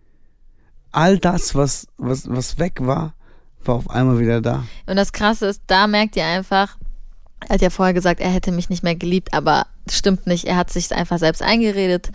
all 0.90 1.18
das, 1.18 1.54
was, 1.54 1.86
was, 1.98 2.28
was 2.30 2.58
weg 2.58 2.78
war, 2.80 3.14
war 3.64 3.77
auf 3.77 3.90
einmal 3.90 4.18
wieder 4.18 4.40
da. 4.40 4.64
Und 4.87 4.96
das 4.96 5.12
Krasse 5.12 5.46
ist, 5.46 5.62
da 5.66 5.87
merkt 5.87 6.16
ihr 6.16 6.25
einfach, 6.25 6.77
er 7.40 7.55
hat 7.55 7.62
ja 7.62 7.70
vorher 7.70 7.94
gesagt, 7.94 8.20
er 8.20 8.31
hätte 8.31 8.53
mich 8.53 8.68
nicht 8.68 8.83
mehr 8.83 8.96
geliebt, 8.96 9.33
aber 9.33 9.66
das 9.87 9.96
stimmt 9.96 10.27
nicht. 10.27 10.44
Er 10.44 10.57
hat 10.57 10.70
sich 10.70 10.92
einfach 10.94 11.18
selbst 11.18 11.42
eingeredet. 11.42 12.11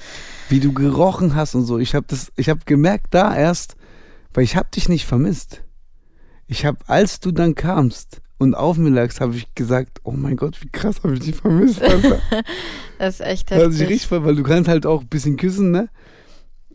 Wie 0.50 0.60
du 0.60 0.74
gerochen 0.74 1.36
hast 1.36 1.56
und 1.56 1.66
so. 1.66 1.80
Ich 1.80 1.96
habe 1.96 2.06
das, 2.08 2.32
ich 2.36 2.50
habe 2.50 2.62
gemerkt 2.66 3.08
da 3.12 3.36
erst, 3.36 3.76
weil 4.34 4.44
ich 4.44 4.56
habe 4.56 4.70
dich 4.74 4.90
nicht 4.90 5.06
vermisst. 5.06 5.62
Ich 6.48 6.66
habe, 6.66 6.78
als 6.88 7.20
du 7.20 7.32
dann 7.32 7.56
kamst, 7.56 8.22
und 8.38 8.54
auf 8.54 8.78
mir 8.78 8.90
lagst, 8.90 9.22
habe 9.22 9.36
ich 9.36 9.54
gesagt, 9.56 10.00
oh 10.04 10.12
mein 10.12 10.36
Gott, 10.36 10.62
wie 10.62 10.70
krass 10.70 11.02
habe 11.04 11.14
ich 11.14 11.22
dich 11.22 11.36
vermisst, 11.36 11.82
Alter. 11.82 12.20
Das 12.98 13.16
ist 13.16 13.26
echt 13.26 13.52
Das 13.52 13.62
hat 13.62 13.72
sich 13.72 13.82
heftig. 13.82 13.96
richtig 13.96 14.08
voll, 14.08 14.24
weil 14.24 14.36
du 14.36 14.44
kannst 14.44 14.70
halt 14.70 14.86
auch 14.86 15.02
ein 15.02 15.08
bisschen 15.08 15.36
küssen, 15.36 15.72
ne? 15.72 15.90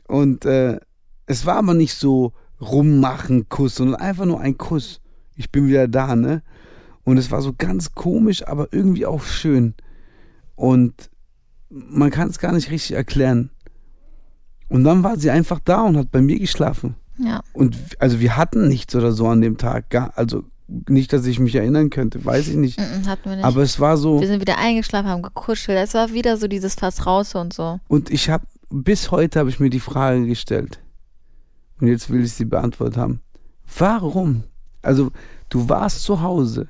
Und 0.07 0.45
äh, 0.45 0.79
es 1.25 1.47
war 1.47 1.57
aber 1.57 1.73
nicht 1.73 1.95
so 1.95 2.35
rummachen 2.61 3.49
Kuss, 3.49 3.77
sondern 3.77 4.01
einfach 4.01 4.27
nur 4.27 4.41
ein 4.41 4.59
Kuss. 4.59 5.01
Ich 5.37 5.51
bin 5.51 5.67
wieder 5.67 5.89
da, 5.89 6.17
ne? 6.17 6.43
Und 7.05 7.17
es 7.17 7.31
war 7.31 7.41
so 7.43 7.55
ganz 7.57 7.95
komisch, 7.95 8.47
aber 8.47 8.69
irgendwie 8.73 9.07
auch 9.07 9.23
schön. 9.23 9.75
Und 10.55 11.11
man 11.71 12.11
kann 12.11 12.29
es 12.29 12.39
gar 12.39 12.53
nicht 12.53 12.71
richtig 12.71 12.93
erklären. 12.93 13.51
Und 14.69 14.85
dann 14.85 15.03
war 15.03 15.17
sie 15.17 15.31
einfach 15.31 15.61
da 15.65 15.83
und 15.83 15.97
hat 15.97 16.11
bei 16.11 16.21
mir 16.21 16.39
geschlafen. 16.39 16.95
Ja. 17.19 17.43
Und 17.53 17.77
also 17.99 18.21
wir 18.21 18.37
hatten 18.37 18.69
nichts 18.69 18.95
oder 18.95 19.13
so 19.13 19.27
an 19.29 19.41
dem 19.41 19.57
Tag. 19.57 19.91
Gar, 19.91 20.13
also 20.17 20.45
nicht, 20.89 21.13
dass 21.13 21.27
ich 21.27 21.41
mich 21.41 21.55
erinnern 21.55 21.91
könnte, 21.91 22.25
weiß 22.25 22.49
ich 22.49 22.57
nicht. 22.57 22.79
Mm, 22.79 23.07
hatten 23.07 23.29
wir 23.29 23.37
nicht. 23.37 23.45
Aber 23.45 23.63
es 23.63 23.81
war 23.81 23.97
so. 23.97 24.21
wir 24.21 24.29
sind 24.29 24.41
wieder 24.41 24.59
eingeschlafen, 24.59 25.09
haben 25.09 25.23
gekuschelt. 25.23 25.79
Es 25.79 25.95
war 25.95 26.13
wieder 26.13 26.37
so 26.37 26.47
dieses 26.47 26.75
Fass 26.75 27.07
raus 27.07 27.35
und 27.35 27.53
so. 27.53 27.81
Und 27.89 28.11
ich 28.11 28.31
habe, 28.31 28.45
bis 28.71 29.11
heute 29.11 29.41
habe 29.41 29.51
ich 29.51 29.59
mir 29.59 29.71
die 29.71 29.81
Frage 29.81 30.27
gestellt. 30.27 30.81
Und 31.81 31.89
jetzt 31.89 32.11
will 32.11 32.25
ich 32.25 32.33
sie 32.33 32.45
beantwortet 32.45 32.97
haben. 32.97 33.21
Warum? 33.79 34.45
Also, 34.83 35.11
du 35.49 35.69
warst 35.69 36.03
zu 36.03 36.21
Hause. 36.23 36.69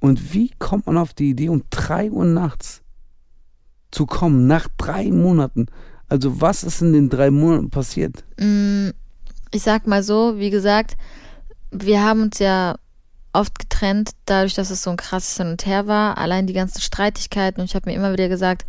Und 0.00 0.34
wie 0.34 0.50
kommt 0.58 0.86
man 0.86 0.98
auf 0.98 1.14
die 1.14 1.30
Idee, 1.30 1.48
um 1.48 1.62
drei 1.70 2.10
Uhr 2.10 2.24
nachts 2.24 2.82
zu 3.90 4.06
kommen, 4.06 4.46
nach 4.46 4.68
drei 4.76 5.10
Monaten? 5.10 5.66
Also, 6.08 6.40
was 6.40 6.64
ist 6.64 6.82
in 6.82 6.92
den 6.92 7.08
drei 7.08 7.30
Monaten 7.30 7.70
passiert? 7.70 8.24
Mm, 8.38 8.90
Ich 9.50 9.62
sag 9.62 9.86
mal 9.86 10.02
so, 10.02 10.38
wie 10.38 10.50
gesagt, 10.50 10.96
wir 11.70 12.02
haben 12.02 12.22
uns 12.22 12.38
ja 12.38 12.76
oft 13.32 13.58
getrennt, 13.58 14.10
dadurch, 14.26 14.54
dass 14.54 14.70
es 14.70 14.82
so 14.82 14.90
ein 14.90 14.96
krasses 14.96 15.36
Hin 15.36 15.48
und 15.48 15.66
Her 15.66 15.86
war. 15.86 16.18
Allein 16.18 16.46
die 16.46 16.52
ganzen 16.52 16.80
Streitigkeiten 16.80 17.60
und 17.60 17.66
ich 17.66 17.74
habe 17.74 17.90
mir 17.90 17.96
immer 17.96 18.12
wieder 18.12 18.28
gesagt, 18.28 18.64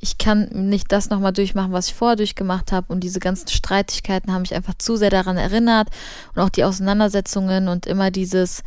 ich 0.00 0.16
kann 0.16 0.48
nicht 0.50 0.90
das 0.90 1.10
nochmal 1.10 1.32
durchmachen, 1.32 1.72
was 1.72 1.88
ich 1.88 1.94
vorher 1.94 2.16
durchgemacht 2.16 2.72
habe. 2.72 2.90
Und 2.92 3.00
diese 3.00 3.20
ganzen 3.20 3.48
Streitigkeiten 3.48 4.32
haben 4.32 4.42
mich 4.42 4.54
einfach 4.54 4.74
zu 4.78 4.96
sehr 4.96 5.10
daran 5.10 5.36
erinnert. 5.36 5.88
Und 6.34 6.42
auch 6.42 6.48
die 6.48 6.64
Auseinandersetzungen 6.64 7.68
und 7.68 7.86
immer 7.86 8.10
dieses 8.10 8.62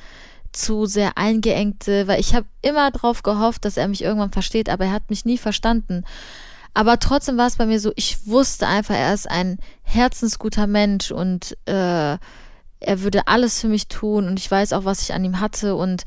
zu 0.52 0.86
sehr 0.86 1.18
eingeengte, 1.18 2.08
weil 2.08 2.20
ich 2.20 2.36
habe 2.36 2.46
immer 2.62 2.92
drauf 2.92 3.24
gehofft, 3.24 3.66
dass 3.66 3.78
er 3.78 3.88
mich 3.88 4.04
irgendwann 4.04 4.32
versteht, 4.32 4.70
aber 4.70 4.86
er 4.86 4.92
hat 4.92 5.10
mich 5.10 5.26
nie 5.26 5.40
verstanden. 5.40 6.06
Aber 6.76 7.00
trotzdem 7.00 7.38
war 7.38 7.48
es 7.48 7.56
bei 7.56 7.66
mir 7.66 7.80
so, 7.80 7.92
ich 7.96 8.28
wusste 8.28 8.68
einfach, 8.68 8.96
er 8.96 9.16
ist 9.16 9.30
ein 9.30 9.58
herzensguter 9.82 10.68
Mensch 10.68 11.12
und 11.12 11.58
äh, 11.66 12.18
er 12.80 13.02
würde 13.02 13.28
alles 13.28 13.60
für 13.60 13.68
mich 13.68 13.88
tun 13.88 14.28
und 14.28 14.40
ich 14.40 14.50
weiß 14.50 14.74
auch, 14.74 14.86
was 14.86 15.02
ich 15.02 15.14
an 15.14 15.26
ihm 15.26 15.40
hatte 15.40 15.76
und 15.76 16.04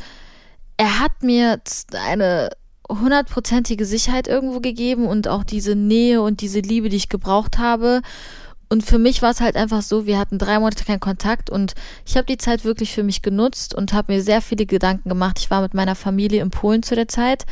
er 0.76 1.00
hat 1.00 1.22
mir 1.22 1.60
eine 1.92 2.50
hundertprozentige 2.88 3.84
Sicherheit 3.84 4.28
irgendwo 4.28 4.60
gegeben 4.60 5.06
und 5.06 5.28
auch 5.28 5.44
diese 5.44 5.74
Nähe 5.74 6.22
und 6.22 6.40
diese 6.40 6.60
Liebe, 6.60 6.88
die 6.88 6.96
ich 6.96 7.08
gebraucht 7.08 7.58
habe. 7.58 8.02
Und 8.68 8.84
für 8.84 8.98
mich 8.98 9.22
war 9.22 9.30
es 9.30 9.40
halt 9.40 9.56
einfach 9.56 9.82
so, 9.82 10.06
wir 10.06 10.18
hatten 10.18 10.38
drei 10.38 10.58
Monate 10.58 10.84
keinen 10.84 11.00
Kontakt 11.00 11.50
und 11.50 11.74
ich 12.04 12.16
habe 12.16 12.26
die 12.26 12.38
Zeit 12.38 12.64
wirklich 12.64 12.92
für 12.92 13.04
mich 13.04 13.22
genutzt 13.22 13.74
und 13.74 13.92
habe 13.92 14.12
mir 14.12 14.22
sehr 14.22 14.42
viele 14.42 14.66
Gedanken 14.66 15.08
gemacht. 15.08 15.38
Ich 15.38 15.50
war 15.50 15.62
mit 15.62 15.74
meiner 15.74 15.94
Familie 15.94 16.42
in 16.42 16.50
Polen 16.50 16.82
zu 16.82 16.96
der 16.96 17.06
Zeit, 17.06 17.46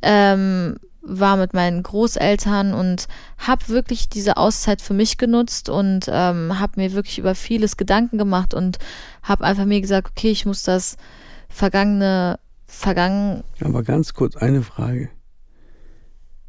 ähm, 0.00 0.76
war 1.02 1.36
mit 1.36 1.52
meinen 1.52 1.82
Großeltern 1.82 2.72
und 2.72 3.06
habe 3.38 3.68
wirklich 3.68 4.08
diese 4.08 4.38
Auszeit 4.38 4.80
für 4.80 4.94
mich 4.94 5.18
genutzt 5.18 5.68
und 5.68 6.06
ähm, 6.08 6.58
habe 6.58 6.80
mir 6.80 6.92
wirklich 6.92 7.18
über 7.18 7.34
vieles 7.34 7.76
Gedanken 7.76 8.16
gemacht 8.16 8.54
und 8.54 8.78
habe 9.22 9.44
einfach 9.44 9.66
mir 9.66 9.80
gesagt, 9.80 10.08
okay, 10.10 10.30
ich 10.30 10.46
muss 10.46 10.62
das 10.62 10.96
vergangene, 11.48 12.38
vergangen, 12.76 13.42
Aber 13.60 13.82
ganz 13.82 14.14
kurz 14.14 14.36
eine 14.36 14.62
Frage. 14.62 15.10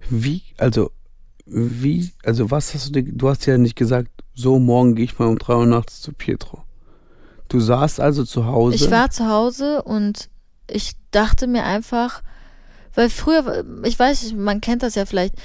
Wie, 0.10 0.44
also, 0.58 0.92
wie, 1.46 2.12
also 2.24 2.52
was 2.52 2.74
hast 2.74 2.88
du 2.88 3.02
dir, 3.02 3.13
du 3.13 3.30
hast 3.30 3.46
ja 3.46 3.58
nicht 3.58 3.76
gesagt, 3.76 4.12
so 4.34 4.60
morgen 4.60 4.96
gehe 4.96 5.06
ich 5.06 5.18
mal 5.18 5.28
um 5.28 5.38
drei 5.38 5.56
Uhr 5.56 5.66
nachts 5.66 6.02
zu 6.02 6.13
Pietro. 6.13 6.63
Du 7.50 7.60
saßt 7.60 8.00
also 8.00 8.24
zu 8.26 8.46
Hause. 8.46 8.76
Ich 8.76 8.92
war 8.92 9.10
zu 9.10 9.28
Hause 9.28 9.82
und 9.84 10.30
ich 10.70 10.94
dachte 11.12 11.48
mir 11.48 11.63
einfach, 11.63 12.22
weil 12.94 13.10
früher, 13.10 13.63
ich 13.84 13.98
weiß, 13.98 14.34
man 14.34 14.62
kennt 14.62 14.84
das 14.84 14.96
ja 14.96 15.06
vielleicht, 15.06 15.36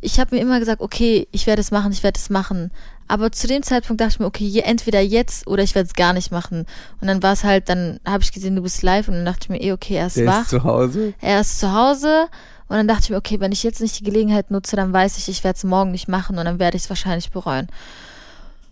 ich 0.00 0.18
habe 0.18 0.34
mir 0.34 0.42
immer 0.42 0.58
gesagt, 0.58 0.80
okay, 0.80 1.28
ich 1.30 1.46
werde 1.46 1.60
es 1.60 1.70
machen, 1.70 1.92
ich 1.92 2.02
werde 2.02 2.18
es 2.18 2.30
machen. 2.30 2.72
Aber 3.08 3.30
zu 3.32 3.46
dem 3.46 3.62
Zeitpunkt 3.62 4.00
dachte 4.00 4.12
ich 4.12 4.18
mir, 4.20 4.26
okay, 4.26 4.60
entweder 4.64 5.00
jetzt 5.00 5.46
oder 5.46 5.62
ich 5.62 5.74
werde 5.74 5.86
es 5.88 5.94
gar 5.94 6.12
nicht 6.12 6.30
machen. 6.32 6.66
Und 7.00 7.08
dann 7.08 7.22
war 7.22 7.32
es 7.32 7.44
halt, 7.44 7.68
dann 7.68 8.00
habe 8.06 8.22
ich 8.22 8.32
gesehen, 8.32 8.56
du 8.56 8.62
bist 8.62 8.82
live 8.82 9.08
und 9.08 9.14
dann 9.14 9.24
dachte 9.24 9.40
ich 9.42 9.48
mir, 9.50 9.60
eh, 9.60 9.72
okay, 9.72 9.94
er 9.96 10.06
ist 10.06 10.16
Der 10.16 10.26
wach. 10.26 10.42
ist 10.42 10.50
zu 10.50 10.64
Hause. 10.64 11.14
Er 11.20 11.40
ist 11.40 11.58
zu 11.58 11.72
Hause 11.72 12.26
und 12.68 12.76
dann 12.76 12.88
dachte 12.88 13.02
ich 13.04 13.10
mir, 13.10 13.16
okay, 13.16 13.38
wenn 13.40 13.52
ich 13.52 13.62
jetzt 13.62 13.80
nicht 13.80 13.98
die 14.00 14.04
Gelegenheit 14.04 14.50
nutze, 14.50 14.76
dann 14.76 14.92
weiß 14.92 15.18
ich, 15.18 15.28
ich 15.28 15.44
werde 15.44 15.56
es 15.56 15.64
morgen 15.64 15.90
nicht 15.90 16.08
machen 16.08 16.38
und 16.38 16.44
dann 16.44 16.58
werde 16.58 16.76
ich 16.76 16.84
es 16.84 16.88
wahrscheinlich 16.88 17.30
bereuen. 17.30 17.66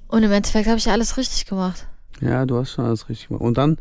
Und 0.08 0.22
im 0.22 0.32
Endeffekt 0.32 0.66
habe 0.68 0.78
ich 0.78 0.90
alles 0.90 1.16
richtig 1.16 1.46
gemacht. 1.46 1.86
Ja, 2.20 2.44
du 2.46 2.56
hast 2.58 2.72
schon 2.72 2.84
alles 2.84 3.08
richtig 3.08 3.28
gemacht. 3.28 3.42
Und 3.42 3.58
dann 3.58 3.76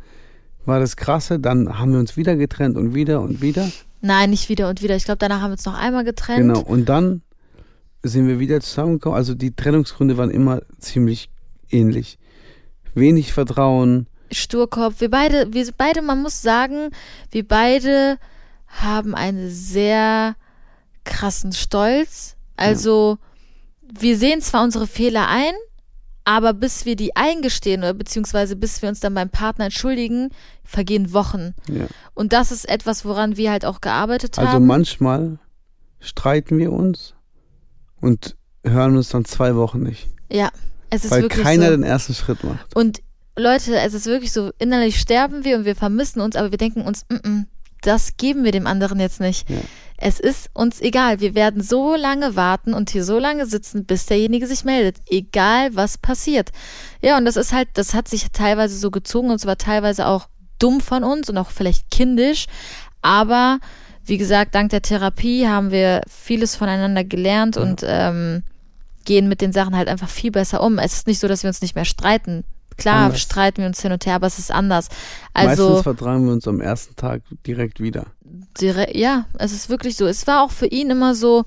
war 0.65 0.79
das 0.79 0.95
Krasse, 0.97 1.39
dann 1.39 1.79
haben 1.79 1.93
wir 1.93 1.99
uns 1.99 2.17
wieder 2.17 2.35
getrennt 2.35 2.77
und 2.77 2.93
wieder 2.93 3.21
und 3.21 3.41
wieder. 3.41 3.69
Nein, 4.01 4.29
nicht 4.29 4.49
wieder 4.49 4.69
und 4.69 4.81
wieder. 4.81 4.95
Ich 4.95 5.05
glaube, 5.05 5.17
danach 5.17 5.41
haben 5.41 5.49
wir 5.49 5.53
uns 5.53 5.65
noch 5.65 5.77
einmal 5.77 6.03
getrennt. 6.03 6.39
Genau. 6.53 6.59
Und 6.59 6.88
dann 6.88 7.21
sind 8.03 8.27
wir 8.27 8.39
wieder 8.39 8.62
zusammengekommen. 8.62 9.17
Also 9.17 9.33
die 9.33 9.55
Trennungsgründe 9.55 10.17
waren 10.17 10.31
immer 10.31 10.62
ziemlich 10.79 11.29
ähnlich. 11.69 12.17
Wenig 12.93 13.33
Vertrauen. 13.33 14.07
Sturkopf. 14.31 15.01
Wir 15.01 15.09
beide, 15.09 15.53
wir 15.53 15.67
beide, 15.77 16.01
man 16.01 16.21
muss 16.21 16.41
sagen, 16.41 16.89
wir 17.31 17.47
beide 17.47 18.17
haben 18.67 19.15
einen 19.15 19.49
sehr 19.49 20.35
krassen 21.03 21.51
Stolz. 21.51 22.35
Also, 22.55 23.17
wir 23.81 24.17
sehen 24.17 24.41
zwar 24.41 24.63
unsere 24.63 24.85
Fehler 24.85 25.27
ein, 25.27 25.53
aber 26.25 26.53
bis 26.53 26.85
wir 26.85 26.95
die 26.95 27.15
eingestehen 27.15 27.81
oder 27.81 27.93
beziehungsweise 27.93 28.55
bis 28.55 28.81
wir 28.81 28.89
uns 28.89 28.99
dann 28.99 29.15
beim 29.15 29.29
Partner 29.29 29.65
entschuldigen, 29.65 30.29
vergehen 30.63 31.13
Wochen. 31.13 31.55
Ja. 31.67 31.88
Und 32.13 32.33
das 32.33 32.51
ist 32.51 32.69
etwas, 32.69 33.05
woran 33.05 33.38
wir 33.38 33.49
halt 33.51 33.65
auch 33.65 33.81
gearbeitet 33.81 34.38
Also 34.38 34.53
haben. 34.53 34.67
manchmal 34.67 35.39
streiten 35.99 36.57
wir 36.59 36.71
uns 36.71 37.15
und 38.01 38.35
hören 38.63 38.97
uns 38.97 39.09
dann 39.09 39.25
zwei 39.25 39.55
Wochen 39.55 39.83
nicht. 39.83 40.07
ja, 40.31 40.49
es 40.89 41.05
ist 41.05 41.12
weil 41.12 41.23
wirklich 41.23 41.43
keiner 41.43 41.67
so. 41.67 41.71
den 41.71 41.83
ersten 41.83 42.13
Schritt 42.13 42.43
macht. 42.43 42.75
Und 42.75 43.01
Leute, 43.38 43.75
es 43.77 43.93
ist 43.93 44.07
wirklich 44.07 44.31
so, 44.31 44.51
innerlich 44.57 44.99
sterben 44.99 45.43
wir 45.43 45.57
und 45.57 45.65
wir 45.65 45.75
vermissen 45.75 46.19
uns, 46.19 46.35
aber 46.35 46.51
wir 46.51 46.57
denken 46.57 46.81
uns, 46.81 47.05
mm 47.09 47.15
-mm, 47.15 47.45
das 47.81 48.17
geben 48.17 48.43
wir 48.43 48.51
dem 48.51 48.67
anderen 48.67 48.99
jetzt 48.99 49.19
nicht. 49.19 49.49
Ja. 49.49 49.57
Es 49.97 50.19
ist 50.19 50.49
uns 50.53 50.81
egal. 50.81 51.19
Wir 51.19 51.35
werden 51.35 51.62
so 51.62 51.95
lange 51.95 52.35
warten 52.35 52.73
und 52.73 52.89
hier 52.89 53.03
so 53.03 53.19
lange 53.19 53.45
sitzen, 53.45 53.85
bis 53.85 54.05
derjenige 54.05 54.47
sich 54.47 54.63
meldet. 54.63 54.97
Egal, 55.09 55.75
was 55.75 55.97
passiert. 55.97 56.51
Ja, 57.01 57.17
und 57.17 57.25
das 57.25 57.35
ist 57.35 57.53
halt, 57.53 57.69
das 57.73 57.93
hat 57.93 58.07
sich 58.07 58.31
teilweise 58.31 58.77
so 58.77 58.91
gezogen 58.91 59.29
und 59.29 59.35
es 59.35 59.45
war 59.45 59.57
teilweise 59.57 60.07
auch 60.07 60.27
dumm 60.57 60.81
von 60.81 61.03
uns 61.03 61.29
und 61.29 61.38
auch 61.38 61.51
vielleicht 61.51 61.89
kindisch. 61.91 62.47
Aber 63.01 63.59
wie 64.10 64.17
gesagt, 64.17 64.56
dank 64.56 64.69
der 64.72 64.82
Therapie 64.82 65.48
haben 65.48 65.72
wir 65.72 66.02
vieles 66.08 66.56
voneinander 66.56 67.04
gelernt 67.04 67.56
Ja. 67.56 67.62
und 67.62 67.84
ähm, 67.86 68.43
gehen 69.06 69.28
mit 69.30 69.41
den 69.41 69.54
Sachen 69.54 69.76
halt 69.76 69.88
einfach 69.88 70.10
viel 70.10 70.32
besser 70.32 70.62
um. 70.62 70.78
Es 70.80 70.93
ist 70.93 71.08
nicht 71.08 71.19
so, 71.19 71.28
dass 71.28 71.43
wir 71.43 71.48
uns 71.48 71.62
nicht 71.62 71.76
mehr 71.76 71.86
streiten. 71.86 72.43
Klar 72.78 73.06
Anders. 73.06 73.22
streiten 73.22 73.58
wir 73.62 73.67
uns 73.67 73.82
hin 73.82 73.91
und 73.91 74.06
her, 74.06 74.15
aber 74.15 74.28
es 74.28 74.39
ist 74.39 74.52
anders. 74.52 74.88
Also 75.34 75.67
Meistens 75.67 75.84
vertragen 75.84 76.26
wir 76.26 76.34
uns 76.34 76.48
am 76.48 76.62
ersten 76.62 76.95
Tag 76.95 77.22
direkt 77.45 77.80
wieder. 77.82 78.06
direkt, 78.60 78.95
ja, 78.95 79.26
es 79.38 79.52
ist 79.52 79.69
wirklich 79.69 79.95
so. 79.98 80.06
Es 80.08 80.26
war 80.28 80.43
auch 80.43 80.52
für 80.52 80.67
ihn 80.67 80.89
immer 80.89 81.13
so, 81.13 81.43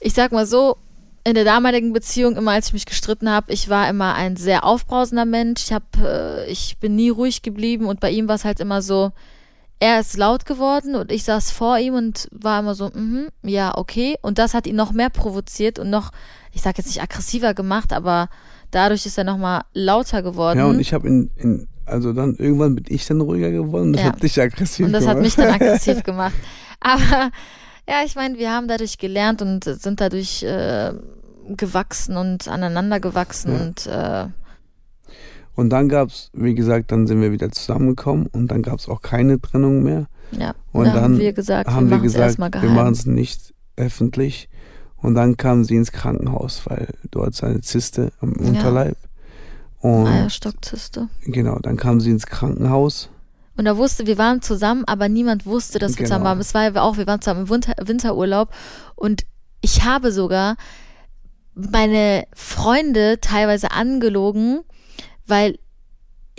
ich 0.00 0.14
sag 0.14 0.32
mal 0.32 0.46
so, 0.46 0.76
in 1.24 1.34
der 1.34 1.44
damaligen 1.44 1.92
Beziehung, 1.92 2.36
immer 2.36 2.52
als 2.52 2.68
ich 2.68 2.72
mich 2.72 2.86
gestritten 2.86 3.28
habe, 3.30 3.52
ich 3.52 3.68
war 3.68 3.88
immer 3.88 4.14
ein 4.14 4.36
sehr 4.36 4.64
aufbrausender 4.64 5.24
Mensch. 5.26 5.64
Ich, 5.64 5.72
hab, 5.72 5.82
äh, 6.02 6.46
ich 6.46 6.78
bin 6.78 6.96
nie 6.96 7.10
ruhig 7.10 7.42
geblieben 7.42 7.86
und 7.86 8.00
bei 8.00 8.10
ihm 8.10 8.28
war 8.28 8.34
es 8.36 8.44
halt 8.44 8.60
immer 8.60 8.80
so, 8.82 9.12
er 9.80 10.00
ist 10.00 10.16
laut 10.16 10.44
geworden 10.44 10.94
und 10.96 11.12
ich 11.12 11.24
saß 11.24 11.50
vor 11.52 11.78
ihm 11.78 11.94
und 11.94 12.28
war 12.32 12.60
immer 12.60 12.74
so, 12.74 12.90
mhm, 12.92 13.28
ja, 13.42 13.76
okay. 13.76 14.16
Und 14.22 14.38
das 14.38 14.54
hat 14.54 14.66
ihn 14.66 14.76
noch 14.76 14.92
mehr 14.92 15.10
provoziert 15.10 15.78
und 15.78 15.88
noch, 15.90 16.10
ich 16.52 16.62
sag 16.62 16.78
jetzt 16.78 16.88
nicht 16.88 17.00
aggressiver 17.02 17.54
gemacht, 17.54 17.92
aber 17.92 18.28
dadurch 18.72 19.06
ist 19.06 19.16
er 19.18 19.24
noch 19.24 19.38
mal 19.38 19.62
lauter 19.74 20.22
geworden. 20.22 20.58
Ja, 20.58 20.66
und 20.66 20.80
ich 20.80 20.92
habe 20.92 21.06
in, 21.06 21.30
in, 21.36 21.68
also 21.86 22.12
dann 22.12 22.34
irgendwann 22.36 22.74
bin 22.74 22.84
ich 22.88 23.06
dann 23.06 23.20
ruhiger 23.20 23.50
geworden 23.50 23.88
und 23.88 23.92
das 23.94 24.02
Ja. 24.02 24.08
hat 24.12 24.22
dich 24.22 24.40
aggressiv 24.40 24.84
Und 24.86 24.92
das 24.92 25.02
gemacht. 25.04 25.16
hat 25.16 25.22
mich 25.22 25.36
dann 25.36 25.50
aggressiv 25.54 26.02
gemacht. 26.02 26.34
Aber 26.80 27.30
ja, 27.88 28.02
ich 28.04 28.14
meine, 28.16 28.36
wir 28.38 28.50
haben 28.52 28.68
dadurch 28.68 28.98
gelernt 28.98 29.40
und 29.42 29.64
sind 29.64 30.00
dadurch 30.00 30.42
äh, 30.42 30.92
gewachsen 31.56 32.16
und 32.16 32.48
aneinander 32.48 33.00
gewachsen 33.00 33.52
Ja. 33.54 33.60
und 33.62 33.86
äh, 33.86 34.32
Und 35.58 35.70
dann 35.70 35.88
gab's, 35.88 36.30
wie 36.34 36.54
gesagt, 36.54 36.92
dann 36.92 37.08
sind 37.08 37.20
wir 37.20 37.32
wieder 37.32 37.50
zusammengekommen 37.50 38.26
und 38.26 38.46
dann 38.52 38.62
gab's 38.62 38.88
auch 38.88 39.02
keine 39.02 39.40
Trennung 39.40 39.82
mehr. 39.82 40.06
ja. 40.30 40.54
Und 40.70 40.84
da 40.86 40.92
dann 40.92 41.02
haben 41.02 41.18
wir 41.18 41.32
gesagt, 41.32 41.68
haben 41.68 41.90
wir 41.90 41.96
es 41.96 42.02
gesagt, 42.04 42.38
wir 42.38 42.70
machen 42.70 42.92
es 42.92 43.06
nicht 43.06 43.52
öffentlich. 43.76 44.48
Und 44.98 45.16
dann 45.16 45.36
kam 45.36 45.64
sie 45.64 45.74
ins 45.74 45.90
Krankenhaus, 45.90 46.62
weil 46.66 46.94
du 47.10 47.22
hattest 47.24 47.42
eine 47.42 47.60
Zyste 47.60 48.12
am 48.20 48.34
Unterleib. 48.34 48.96
Und 49.80 50.06
Eierstockzyste. 50.06 51.08
genau, 51.24 51.58
dann 51.58 51.76
kam 51.76 51.98
sie 51.98 52.10
ins 52.10 52.26
Krankenhaus. 52.26 53.10
Und 53.56 53.64
da 53.64 53.76
wusste, 53.76 54.06
wir 54.06 54.16
waren 54.16 54.40
zusammen, 54.42 54.84
aber 54.86 55.08
niemand 55.08 55.44
wusste, 55.44 55.80
dass 55.80 55.92
wir 55.94 55.96
Genau. 55.96 56.06
zusammen 56.06 56.24
waren. 56.24 56.38
Es 56.38 56.54
war 56.54 56.72
ja 56.72 56.82
auch, 56.82 56.98
wir 56.98 57.08
waren 57.08 57.20
zusammen 57.20 57.40
im 57.46 57.50
Winter, 57.50 57.74
Winterurlaub 57.84 58.50
und 58.94 59.24
ich 59.60 59.84
habe 59.84 60.12
sogar 60.12 60.56
meine 61.56 62.28
Freunde 62.32 63.18
teilweise 63.20 63.72
angelogen, 63.72 64.60
weil 65.28 65.58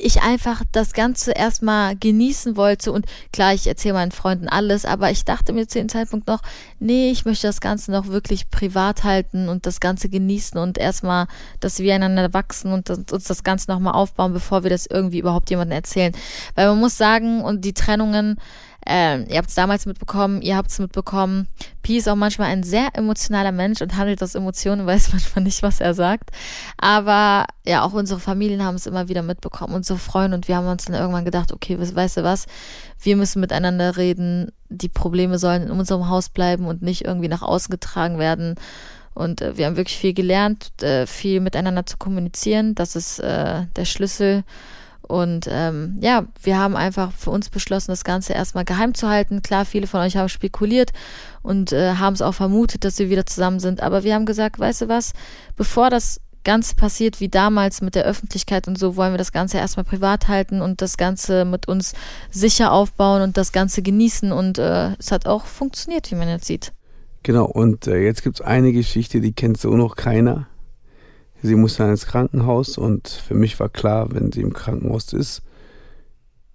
ich 0.02 0.22
einfach 0.22 0.64
das 0.72 0.94
Ganze 0.94 1.32
erstmal 1.32 1.96
genießen 1.96 2.56
wollte 2.56 2.92
und 2.92 3.06
klar, 3.32 3.54
ich 3.54 3.68
erzähle 3.68 3.96
meinen 3.96 4.12
Freunden 4.12 4.48
alles, 4.48 4.86
aber 4.86 5.12
ich 5.12 5.26
dachte 5.26 5.54
mir 5.54 5.68
zu 5.68 5.80
dem 5.80 5.90
Zeitpunkt 5.90 6.28
noch, 6.28 6.42
nee, 6.80 7.12
ich 7.12 7.26
möchte 7.26 7.48
das 7.48 7.62
Ganze 7.62 7.92
noch 7.92 8.08
wirklich 8.08 8.50
privat 8.50 9.04
halten 9.04 9.50
und 9.50 9.66
das 9.66 9.80
Ganze 9.80 10.10
genießen 10.10 10.60
und 10.60 10.78
erstmal, 10.78 11.28
dass 11.60 11.80
wir 11.80 11.94
einander 11.96 12.34
wachsen 12.34 12.72
und 12.72 12.90
uns 12.90 13.26
das 13.26 13.44
Ganze 13.44 13.70
nochmal 13.70 13.94
aufbauen, 13.94 14.34
bevor 14.34 14.64
wir 14.64 14.70
das 14.70 14.86
irgendwie 14.86 15.20
überhaupt 15.20 15.50
jemandem 15.50 15.76
erzählen. 15.76 16.14
Weil 16.56 16.68
man 16.70 16.80
muss 16.80 16.98
sagen, 16.98 17.42
und 17.42 17.66
die 17.66 17.74
Trennungen, 17.74 18.40
ähm, 18.86 19.26
ihr 19.30 19.38
habt 19.38 19.50
es 19.50 19.56
damals 19.56 19.86
mitbekommen, 19.86 20.42
ihr 20.42 20.56
habt 20.58 20.72
es 20.72 20.80
mitbekommen. 20.80 21.48
Pi 21.84 21.98
ist 21.98 22.08
auch 22.10 22.16
manchmal 22.16 22.48
ein 22.50 22.64
sehr 22.64 22.90
emotionaler 22.94 23.52
Mensch 23.52 23.82
und 23.82 23.96
handelt 23.98 24.24
aus 24.24 24.36
Emotionen, 24.36 24.86
weiß 24.88 25.12
manchmal 25.12 25.44
nicht, 25.44 25.62
was 25.64 25.80
er 25.80 25.94
sagt. 25.94 26.32
Aber 26.78 27.46
ja, 27.66 27.84
auch 27.84 27.94
unsere 27.94 28.20
Familien 28.20 28.64
haben 28.64 28.76
es 28.76 28.86
immer 28.88 29.08
wieder 29.10 29.22
mitbekommen, 29.22 29.74
unsere 29.76 30.00
Freunde 30.00 30.36
und 30.38 30.48
wir 30.48 30.56
haben 30.58 30.68
uns 30.68 30.86
dann 30.86 30.96
irgendwann 30.96 31.26
gedacht, 31.26 31.52
okay, 31.52 31.80
we- 31.80 31.96
weißt 31.96 32.18
du 32.18 32.24
was, 32.24 32.46
wir 33.02 33.16
müssen 33.16 33.40
miteinander 33.42 33.98
reden, 33.98 34.52
die 34.70 34.90
Probleme 34.90 35.38
sollen 35.40 35.64
in 35.64 35.72
unserem 35.72 36.10
Haus 36.10 36.30
bleiben 36.30 36.66
und 36.66 36.82
nicht 36.82 37.06
irgendwie 37.06 37.28
nach 37.30 37.42
außen 37.42 37.72
getragen 37.72 38.18
werden. 38.20 38.56
Und 39.14 39.42
äh, 39.42 39.58
wir 39.58 39.66
haben 39.66 39.76
wirklich 39.76 39.98
viel 39.98 40.14
gelernt, 40.14 40.72
äh, 40.82 41.06
viel 41.06 41.42
miteinander 41.42 41.86
zu 41.86 41.98
kommunizieren. 41.98 42.76
Das 42.76 42.96
ist 42.96 43.20
äh, 43.20 43.66
der 43.76 43.86
Schlüssel. 43.86 44.44
Und 45.10 45.47
ähm, 45.49 45.97
ja, 46.01 46.26
wir 46.43 46.60
haben 46.60 46.76
einfach 46.76 47.12
für 47.12 47.32
uns 47.32 47.49
beschlossen, 47.49 47.89
das 47.89 48.03
Ganze 48.03 48.34
erstmal 48.34 48.64
geheim 48.64 48.93
zu 48.93 49.10
halten. 49.10 49.41
Klar, 49.41 49.66
viele 49.66 49.88
von 49.88 50.01
euch 50.01 50.16
haben 50.16 50.30
spekuliert 50.30 50.91
und 51.41 51.74
äh, 51.74 51.95
haben 51.95 52.14
es 52.14 52.22
auch 52.22 52.36
vermutet, 52.36 52.86
dass 52.86 52.99
wir 52.99 53.10
wieder 53.10 53.26
zusammen 53.26 53.60
sind. 53.60 53.82
Aber 53.82 54.03
wir 54.03 54.14
haben 54.14 54.28
gesagt, 54.28 54.60
weißt 54.60 54.82
du 54.82 54.88
was, 54.88 55.14
bevor 55.55 55.89
das 55.89 56.22
Ganze 56.43 56.76
passiert 56.76 57.20
wie 57.20 57.28
damals 57.28 57.82
mit 57.82 57.95
der 57.95 58.05
Öffentlichkeit 58.05 58.68
und 58.68 58.78
so, 58.78 58.95
wollen 58.95 59.12
wir 59.14 59.18
das 59.18 59.32
Ganze 59.32 59.57
erstmal 59.57 59.84
privat 59.84 60.28
halten 60.28 60.62
und 60.62 60.80
das 60.80 60.95
Ganze 60.95 61.43
mit 61.43 61.68
uns 61.68 61.93
sicher 62.30 62.72
aufbauen 62.72 63.24
und 63.24 63.36
das 63.36 63.51
Ganze 63.51 63.82
genießen. 63.82 64.32
Und 64.32 64.60
äh, 64.60 64.93
es 64.99 65.12
hat 65.12 65.26
auch 65.26 65.45
funktioniert, 65.45 66.12
wie 66.12 66.16
man 66.16 66.30
jetzt 66.30 66.45
sieht. 66.45 66.72
Genau, 67.24 67.45
und 67.45 67.88
äh, 67.88 67.97
jetzt 67.97 68.24
gibt 68.24 68.39
es 68.39 68.45
eine 68.45 68.74
Geschichte, 68.74 69.22
die 69.22 69.34
kennt 69.34 69.57
so 69.57 69.76
noch 69.76 69.95
keiner. 69.95 70.47
Sie 71.42 71.56
muss 71.56 71.78
dann 71.78 71.90
ins 71.90 72.06
Krankenhaus 72.06 72.78
und 72.78 73.08
für 73.08 73.34
mich 73.34 73.60
war 73.60 73.70
klar, 73.70 74.12
wenn 74.12 74.32
sie 74.32 74.42
im 74.42 74.54
Krankenhaus 74.54 75.14
ist, 75.14 75.42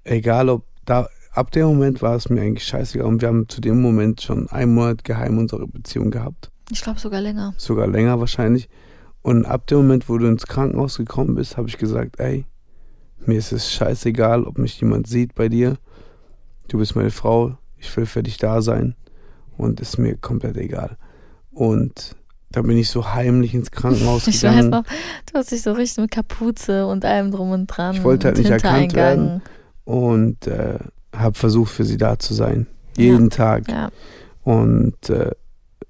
egal 0.04 0.48
ob 0.50 0.64
da, 0.84 1.08
ab 1.32 1.50
dem 1.52 1.66
Moment 1.66 2.02
war 2.02 2.14
es 2.16 2.28
mir 2.28 2.42
eigentlich 2.42 2.64
scheißegal 2.66 3.06
und 3.06 3.20
wir 3.22 3.28
haben 3.28 3.48
zu 3.48 3.60
dem 3.60 3.80
Moment 3.80 4.20
schon 4.20 4.48
einen 4.50 4.74
Monat 4.74 5.04
geheim 5.04 5.38
unsere 5.38 5.66
Beziehung 5.66 6.10
gehabt, 6.10 6.50
Ich 6.70 6.82
glaube 6.82 7.00
sogar 7.00 7.20
länger. 7.20 7.54
sogar 7.56 7.86
länger 7.86 8.20
wahrscheinlich. 8.20 8.68
Und 9.22 9.46
ab 9.46 9.66
dem 9.68 9.78
Moment, 9.78 10.08
wo 10.10 10.18
du 10.18 10.26
ins 10.26 10.46
Krankenhaus 10.46 10.98
gekommen 10.98 11.34
bist, 11.34 11.56
habe 11.56 11.68
ich 11.68 11.78
gesagt, 11.78 12.20
ey, 12.20 12.44
mir 13.24 13.38
ist 13.38 13.52
es 13.52 13.72
scheißegal, 13.72 14.44
ob 14.44 14.58
mich 14.58 14.78
jemand 14.80 15.06
sieht 15.06 15.34
bei 15.34 15.48
dir. 15.48 15.78
Du 16.68 16.76
bist 16.76 16.94
meine 16.94 17.10
Frau, 17.10 17.56
ich 17.78 17.96
will 17.96 18.04
für 18.04 18.22
dich 18.22 18.36
da 18.36 18.60
sein 18.60 18.94
und 19.56 19.80
ist 19.80 19.96
mir 19.96 20.16
komplett 20.18 20.58
egal. 20.58 20.98
Und 21.52 22.16
da 22.54 22.62
bin 22.62 22.76
ich 22.78 22.88
so 22.88 23.12
heimlich 23.14 23.54
ins 23.54 23.70
Krankenhaus 23.70 24.26
Ich 24.26 24.36
weiß 24.42 24.52
gegangen. 24.54 24.70
noch, 24.70 24.84
du 24.84 25.34
hast 25.38 25.50
dich 25.52 25.62
so 25.62 25.72
richtig 25.72 26.02
mit 26.02 26.10
Kapuze 26.10 26.86
und 26.86 27.04
allem 27.04 27.30
drum 27.30 27.50
und 27.50 27.66
dran. 27.66 27.96
Ich 27.96 28.04
wollte 28.04 28.28
halt 28.28 28.38
nicht 28.38 28.50
erkannt 28.50 28.94
werden. 28.94 29.42
und 29.84 30.46
äh, 30.46 30.78
habe 31.14 31.38
versucht, 31.38 31.72
für 31.72 31.84
sie 31.84 31.96
da 31.96 32.18
zu 32.18 32.34
sein. 32.34 32.66
Jeden 32.96 33.30
Tag. 33.30 33.68
Ja, 33.68 33.90
Und 34.42 35.10
äh, 35.10 35.32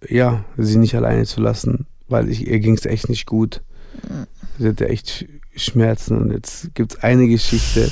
ja, 0.09 0.45
sie 0.57 0.79
nicht 0.79 0.95
alleine 0.95 1.25
zu 1.27 1.41
lassen, 1.41 1.87
weil 2.09 2.29
ich, 2.31 2.47
ihr 2.47 2.59
ging 2.61 2.75
es 2.77 2.87
echt 2.87 3.09
nicht 3.09 3.27
gut. 3.27 3.63
Mhm. 4.09 4.27
Sie 4.59 4.69
hatte 4.69 4.89
echt 4.89 5.09
Sch- 5.09 5.29
Schmerzen. 5.57 6.17
Und 6.19 6.31
jetzt 6.33 6.75
gibt 6.75 6.95
es 6.95 7.03
eine 7.03 7.27
Geschichte, 7.29 7.91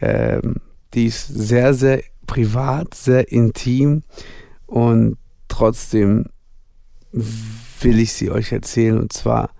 ähm, 0.00 0.56
die 0.94 1.06
ist 1.06 1.26
sehr, 1.28 1.74
sehr 1.74 2.02
privat, 2.26 2.94
sehr 2.94 3.30
intim. 3.32 4.02
Und 4.66 5.16
trotzdem 5.48 6.26
will 7.84 8.00
ich 8.00 8.12
sie 8.12 8.30
euch 8.30 8.52
erzählen. 8.52 8.98
Und 8.98 9.12
zwar 9.12 9.50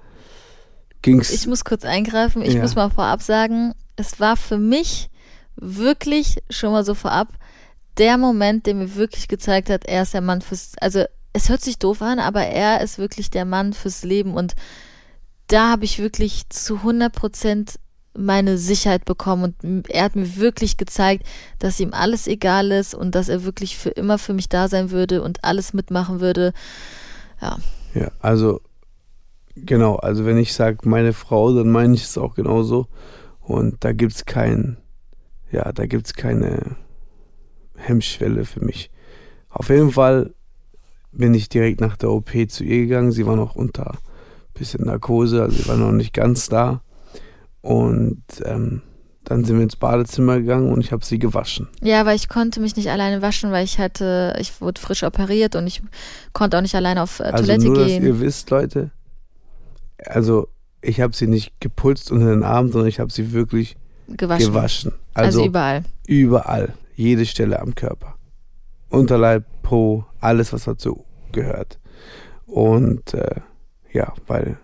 ging 1.03 1.21
es. 1.21 1.31
ich 1.31 1.47
muss 1.47 1.65
kurz 1.65 1.85
eingreifen. 1.85 2.43
Ich 2.43 2.55
Ja. 2.55 2.63
muss 2.63 2.75
mal 2.75 2.91
vorab 2.91 3.23
sagen, 3.23 3.75
es 3.97 4.19
war 4.21 4.37
für 4.37 4.59
mich 4.59 5.11
wirklich 5.57 6.43
schon 6.51 6.73
mal 6.73 6.85
so 6.85 6.95
vorab 6.95 7.29
der 7.99 8.19
Moment, 8.19 8.67
der 8.67 8.75
mir 8.75 8.97
wirklich 8.97 9.29
gezeigt 9.29 9.71
hat, 9.71 9.85
er 9.85 10.03
ist 10.03 10.15
der 10.15 10.21
Mann 10.21 10.41
fürs, 10.43 10.73
also 10.81 11.05
es 11.33 11.49
hört 11.49 11.61
sich 11.61 11.79
doof 11.79 12.03
an, 12.03 12.19
aber 12.19 12.43
er 12.45 12.81
ist 12.81 12.99
wirklich 12.99 13.31
der 13.31 13.45
Mann 13.45 13.73
fürs 13.73 14.03
Leben 14.03 14.35
und 14.35 14.55
da 15.47 15.71
habe 15.71 15.85
ich 15.85 16.01
wirklich 16.01 16.49
zu 16.49 16.77
100 16.79 17.13
Prozent 17.15 17.79
meine 18.17 18.59
Sicherheit 18.59 19.05
bekommen 19.05 19.55
und 19.63 19.91
er 19.91 20.05
hat 20.05 20.17
mir 20.17 20.37
wirklich 20.37 20.77
gezeigt, 20.77 21.27
dass 21.59 21.79
ihm 21.81 21.93
alles 21.93 22.27
egal 22.27 22.71
ist 22.73 22.95
und 22.95 23.15
dass 23.15 23.29
er 23.29 23.45
wirklich 23.45 23.77
für 23.77 23.91
immer 23.91 24.19
für 24.19 24.33
mich 24.33 24.49
da 24.49 24.69
sein 24.69 24.91
würde 24.91 25.23
und 25.23 25.45
alles 25.45 25.73
mitmachen 25.73 26.21
würde. 26.21 26.53
Ja, 27.43 27.59
Ja, 27.95 28.11
also 28.21 28.61
genau, 29.57 29.97
also 29.97 30.25
wenn 30.25 30.37
ich 30.37 30.53
sage 30.53 30.89
meine 30.89 31.13
Frau, 31.13 31.55
dann 31.55 31.71
meine 31.71 31.95
ich 31.95 32.05
es 32.05 32.19
auch 32.19 32.35
genauso. 32.35 32.89
Und 33.41 33.85
da 33.85 33.93
gibt 33.93 34.13
es 34.15 34.25
kein, 34.25 34.79
ja, 35.53 35.73
da 35.73 35.87
gibt 35.87 36.07
es 36.07 36.15
keine 36.15 36.77
Hemmschwelle 37.77 38.45
für 38.45 38.65
mich. 38.65 38.91
Auf 39.49 39.69
jeden 39.69 39.93
Fall 39.93 40.35
bin 41.13 41.35
ich 41.35 41.49
direkt 41.49 41.81
nach 41.81 41.97
der 41.97 42.11
OP 42.11 42.31
zu 42.49 42.65
ihr 42.65 42.83
gegangen. 42.83 43.13
Sie 43.13 43.27
war 43.27 43.37
noch 43.37 43.55
unter 43.55 43.99
bisschen 44.55 44.85
Narkose, 44.85 45.43
also 45.43 45.57
sie 45.57 45.69
war 45.69 45.77
noch 45.77 45.93
nicht 45.93 46.13
ganz 46.15 46.49
da. 46.49 46.83
Und 47.61 48.23
ähm, 48.45 48.83
dann 49.25 49.45
sind 49.45 49.57
wir 49.57 49.63
ins 49.65 49.77
Badezimmer 49.77 50.39
gegangen 50.39 50.71
und 50.73 50.81
ich 50.85 50.93
habe 50.93 51.05
sie 51.05 51.19
gewaschen. 51.19 51.69
Ja, 51.83 52.01
aber 52.01 52.15
ich 52.15 52.29
konnte 52.29 52.61
mich 52.61 52.77
nicht 52.77 52.91
alleine 52.91 53.23
waschen, 53.23 53.51
weil 53.53 53.65
ich 53.65 53.79
hatte, 53.79 54.37
ich 54.39 54.61
wurde 54.61 54.81
frisch 54.81 55.03
operiert 55.03 55.57
und 55.57 55.67
ich 55.67 55.83
konnte 56.33 56.57
auch 56.59 56.63
nicht 56.63 56.75
alleine 56.75 57.03
auf 57.03 57.21
äh, 57.21 57.25
Also 57.25 57.45
Toilette 57.45 57.65
nur, 57.67 57.75
dass 57.77 57.87
gehen. 57.87 58.05
ihr 58.05 58.21
wisst, 58.21 58.51
Leute, 58.51 58.91
also 60.05 60.49
ich 60.83 61.01
habe 61.01 61.15
sie 61.17 61.27
nicht 61.27 61.59
geputzt 61.61 62.11
unter 62.13 62.27
den 62.27 62.43
Armen, 62.43 62.71
sondern 62.71 62.89
ich 62.89 63.01
habe 63.01 63.11
sie 63.13 63.33
wirklich 63.33 63.77
Gewaschen. 64.09 64.47
gewaschen. 64.49 64.93
Also, 65.15 65.39
Also, 65.41 65.49
überall. 65.49 65.85
überall, 66.07 66.75
jede 66.95 67.25
Stelle 67.25 67.61
am 67.61 67.75
Körper. 67.75 68.15
Unterleib, 68.91 69.45
Po, 69.63 70.05
alles, 70.21 70.53
was 70.53 70.65
dazu 70.65 71.05
gehört. 71.33 71.79
Und 72.47 73.15
äh, 73.15 73.41
ja, 73.93 74.13
weil 74.27 74.59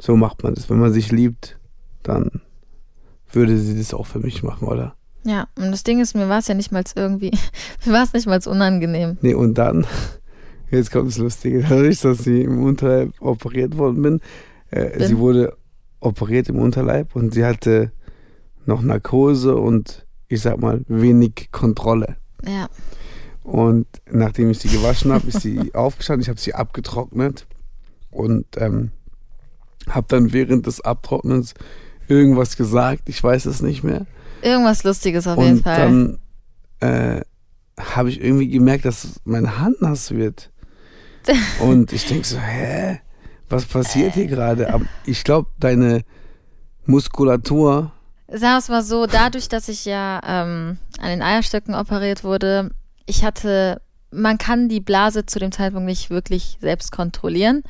so 0.00 0.16
macht 0.16 0.42
man 0.42 0.54
das. 0.54 0.68
Wenn 0.68 0.78
man 0.78 0.92
sich 0.92 1.10
liebt, 1.10 1.58
dann 2.02 2.42
würde 3.32 3.58
sie 3.58 3.76
das 3.76 3.94
auch 3.94 4.06
für 4.06 4.18
mich 4.20 4.42
machen, 4.42 4.68
oder? 4.68 4.94
Ja, 5.24 5.48
und 5.56 5.70
das 5.72 5.84
Ding 5.84 6.00
ist, 6.00 6.14
mir 6.14 6.28
war 6.28 6.38
es 6.38 6.48
ja 6.48 6.54
nicht 6.54 6.72
mal 6.72 6.84
irgendwie, 6.94 7.30
mir 7.84 7.92
war 7.92 8.02
es 8.02 8.12
nicht 8.12 8.26
mal 8.26 8.40
unangenehm. 8.46 9.18
Nee, 9.20 9.34
und 9.34 9.54
dann, 9.54 9.86
jetzt 10.70 10.90
kommt 10.90 11.08
das 11.08 11.18
Lustige, 11.18 11.62
dadurch, 11.68 12.00
dass 12.00 12.18
sie 12.18 12.42
im 12.42 12.62
Unterleib 12.62 13.10
operiert 13.20 13.76
worden 13.76 14.02
bin, 14.02 14.20
äh, 14.70 14.98
Bin. 14.98 15.06
sie 15.06 15.18
wurde 15.18 15.56
operiert 16.00 16.48
im 16.48 16.58
Unterleib 16.58 17.16
und 17.16 17.34
sie 17.34 17.44
hatte 17.44 17.92
noch 18.66 18.82
Narkose 18.82 19.56
und 19.56 20.06
ich 20.28 20.42
sag 20.42 20.60
mal 20.60 20.84
wenig 20.88 21.48
Kontrolle. 21.50 22.16
Ja, 22.46 22.68
Und 23.42 23.86
nachdem 24.10 24.50
ich 24.50 24.58
sie 24.60 24.68
gewaschen 24.68 25.10
habe, 25.10 25.26
ist 25.26 25.40
sie 25.40 25.74
aufgestanden, 25.74 26.22
ich 26.22 26.28
habe 26.28 26.38
sie 26.38 26.54
abgetrocknet 26.54 27.46
und 28.10 28.46
ähm, 28.58 28.92
habe 29.88 30.06
dann 30.08 30.32
während 30.32 30.66
des 30.66 30.80
Abtrocknens 30.82 31.54
irgendwas 32.08 32.56
gesagt, 32.56 33.08
ich 33.08 33.22
weiß 33.22 33.46
es 33.46 33.62
nicht 33.62 33.82
mehr. 33.84 34.06
irgendwas 34.42 34.84
Lustiges 34.84 35.26
auf 35.26 35.38
jeden 35.38 35.58
Und 35.58 35.62
Fall. 35.62 35.78
dann 35.78 36.18
äh, 36.80 37.20
habe 37.78 38.10
ich 38.10 38.20
irgendwie 38.20 38.48
gemerkt, 38.48 38.84
dass 38.84 39.20
meine 39.24 39.60
Hand 39.60 39.80
nass 39.82 40.10
wird. 40.10 40.50
Und 41.60 41.92
ich 41.92 42.06
denke 42.06 42.26
so, 42.26 42.38
hä? 42.38 43.00
Was 43.50 43.64
passiert 43.64 44.14
hier 44.14 44.26
gerade? 44.26 44.72
Aber 44.72 44.84
ich 45.06 45.24
glaube, 45.24 45.48
deine 45.58 46.02
Muskulatur, 46.86 47.92
Sagen 48.30 48.42
wir 48.42 48.58
es 48.58 48.68
mal 48.68 48.82
so, 48.82 49.06
dadurch, 49.06 49.48
dass 49.48 49.68
ich 49.70 49.86
ja 49.86 50.20
ähm, 50.22 50.76
an 51.00 51.08
den 51.08 51.22
Eierstöcken 51.22 51.74
operiert 51.74 52.24
wurde, 52.24 52.70
ich 53.06 53.24
hatte, 53.24 53.80
man 54.10 54.36
kann 54.36 54.68
die 54.68 54.80
Blase 54.80 55.24
zu 55.24 55.38
dem 55.38 55.50
Zeitpunkt 55.50 55.86
nicht 55.86 56.10
wirklich 56.10 56.58
selbst 56.60 56.92
kontrollieren. 56.92 57.62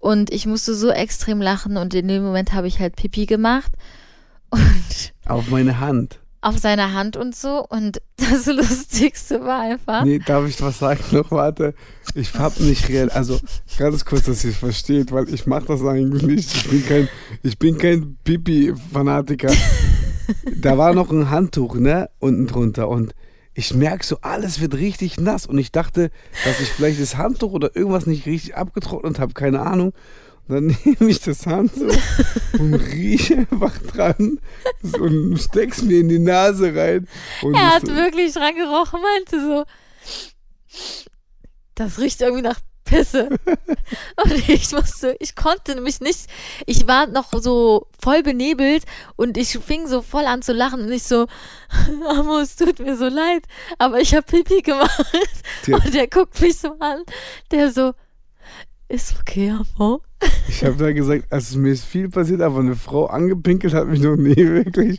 Und 0.00 0.32
ich 0.32 0.46
musste 0.46 0.74
so 0.74 0.90
extrem 0.90 1.40
lachen 1.40 1.76
und 1.76 1.94
in 1.94 2.08
dem 2.08 2.24
Moment 2.24 2.52
habe 2.52 2.66
ich 2.66 2.80
halt 2.80 2.96
Pipi 2.96 3.26
gemacht. 3.26 3.72
Und 4.50 5.12
auf 5.26 5.48
meine 5.50 5.78
Hand. 5.78 6.18
auf 6.40 6.58
seiner 6.58 6.92
Hand 6.92 7.16
und 7.16 7.36
so. 7.36 7.64
Und 7.68 8.00
das 8.16 8.46
Lustigste 8.52 9.44
war 9.44 9.60
einfach. 9.60 10.04
Nee, 10.04 10.18
darf 10.18 10.48
ich 10.48 10.60
was 10.60 10.80
sagen 10.80 11.04
noch? 11.12 11.30
Warte. 11.30 11.74
Ich 12.16 12.34
hab 12.34 12.58
nicht 12.58 12.88
real, 12.88 13.10
also 13.10 13.38
ganz 13.78 14.04
kurz, 14.04 14.24
dass 14.24 14.42
ihr 14.42 14.50
es 14.50 14.56
versteht, 14.56 15.12
weil 15.12 15.32
ich 15.32 15.46
mache 15.46 15.66
das 15.66 15.84
eigentlich 15.84 16.22
nicht. 16.24 16.52
Ich 16.56 16.68
bin 16.68 16.84
kein, 16.84 17.08
ich 17.44 17.58
bin 17.60 17.78
kein 17.78 18.16
Pipi-Fanatiker. 18.24 19.52
da 20.56 20.76
war 20.78 20.92
noch 20.94 21.10
ein 21.12 21.30
Handtuch, 21.30 21.76
ne, 21.76 22.08
unten 22.18 22.48
drunter 22.48 22.88
und 22.88 23.14
ich 23.60 23.74
merke 23.74 24.06
so, 24.06 24.16
alles 24.22 24.60
wird 24.60 24.74
richtig 24.74 25.20
nass 25.20 25.44
und 25.44 25.58
ich 25.58 25.70
dachte, 25.70 26.10
dass 26.46 26.60
ich 26.60 26.70
vielleicht 26.70 26.98
das 26.98 27.18
Handtuch 27.18 27.52
oder 27.52 27.76
irgendwas 27.76 28.06
nicht 28.06 28.24
richtig 28.24 28.56
abgetrocknet 28.56 29.18
habe, 29.18 29.34
keine 29.34 29.60
Ahnung. 29.60 29.92
Und 30.48 30.54
dann 30.54 30.66
nehme 30.84 31.10
ich 31.10 31.20
das 31.20 31.46
Handtuch 31.46 31.94
und 32.58 32.74
rieche 32.74 33.46
einfach 33.50 33.76
dran 33.78 34.40
und 34.98 35.38
steck's 35.38 35.82
mir 35.82 36.00
in 36.00 36.08
die 36.08 36.18
Nase 36.18 36.74
rein. 36.74 37.06
Er 37.42 37.74
hat 37.74 37.86
so, 37.86 37.94
wirklich 37.94 38.32
dran 38.32 38.54
gerochen, 38.54 39.00
meinte 39.02 39.40
so, 39.42 39.64
das 41.74 41.98
riecht 41.98 42.22
irgendwie 42.22 42.42
nach 42.42 42.60
Pisse. 42.90 43.28
Und 44.24 44.48
ich 44.48 44.72
musste, 44.72 45.16
ich 45.20 45.36
konnte 45.36 45.76
nämlich 45.76 46.00
nicht, 46.00 46.26
ich 46.66 46.88
war 46.88 47.06
noch 47.06 47.32
so 47.40 47.86
voll 48.02 48.22
benebelt 48.22 48.84
und 49.16 49.36
ich 49.36 49.58
fing 49.58 49.86
so 49.86 50.02
voll 50.02 50.24
an 50.24 50.42
zu 50.42 50.52
lachen 50.52 50.80
und 50.80 50.92
ich 50.92 51.04
so, 51.04 51.26
Amo, 52.08 52.38
es 52.38 52.56
tut 52.56 52.80
mir 52.80 52.96
so 52.96 53.08
leid, 53.08 53.44
aber 53.78 54.00
ich 54.00 54.14
habe 54.14 54.26
Pipi 54.26 54.62
gemacht. 54.62 55.06
Ja. 55.66 55.76
Und 55.76 55.94
der 55.94 56.08
guckt 56.08 56.40
mich 56.40 56.58
so 56.58 56.72
an, 56.80 57.02
der 57.50 57.70
so, 57.70 57.92
ist 58.88 59.14
okay, 59.20 59.50
Amo. 59.50 60.02
Ich 60.48 60.64
habe 60.64 60.76
da 60.76 60.92
gesagt, 60.92 61.26
also 61.30 61.58
mir 61.58 61.72
ist 61.72 61.84
viel 61.84 62.08
passiert, 62.08 62.40
aber 62.40 62.58
eine 62.58 62.74
Frau 62.74 63.06
angepinkelt 63.06 63.72
hat 63.72 63.86
mich 63.86 64.00
noch 64.00 64.16
nie 64.16 64.36
wirklich. 64.36 64.98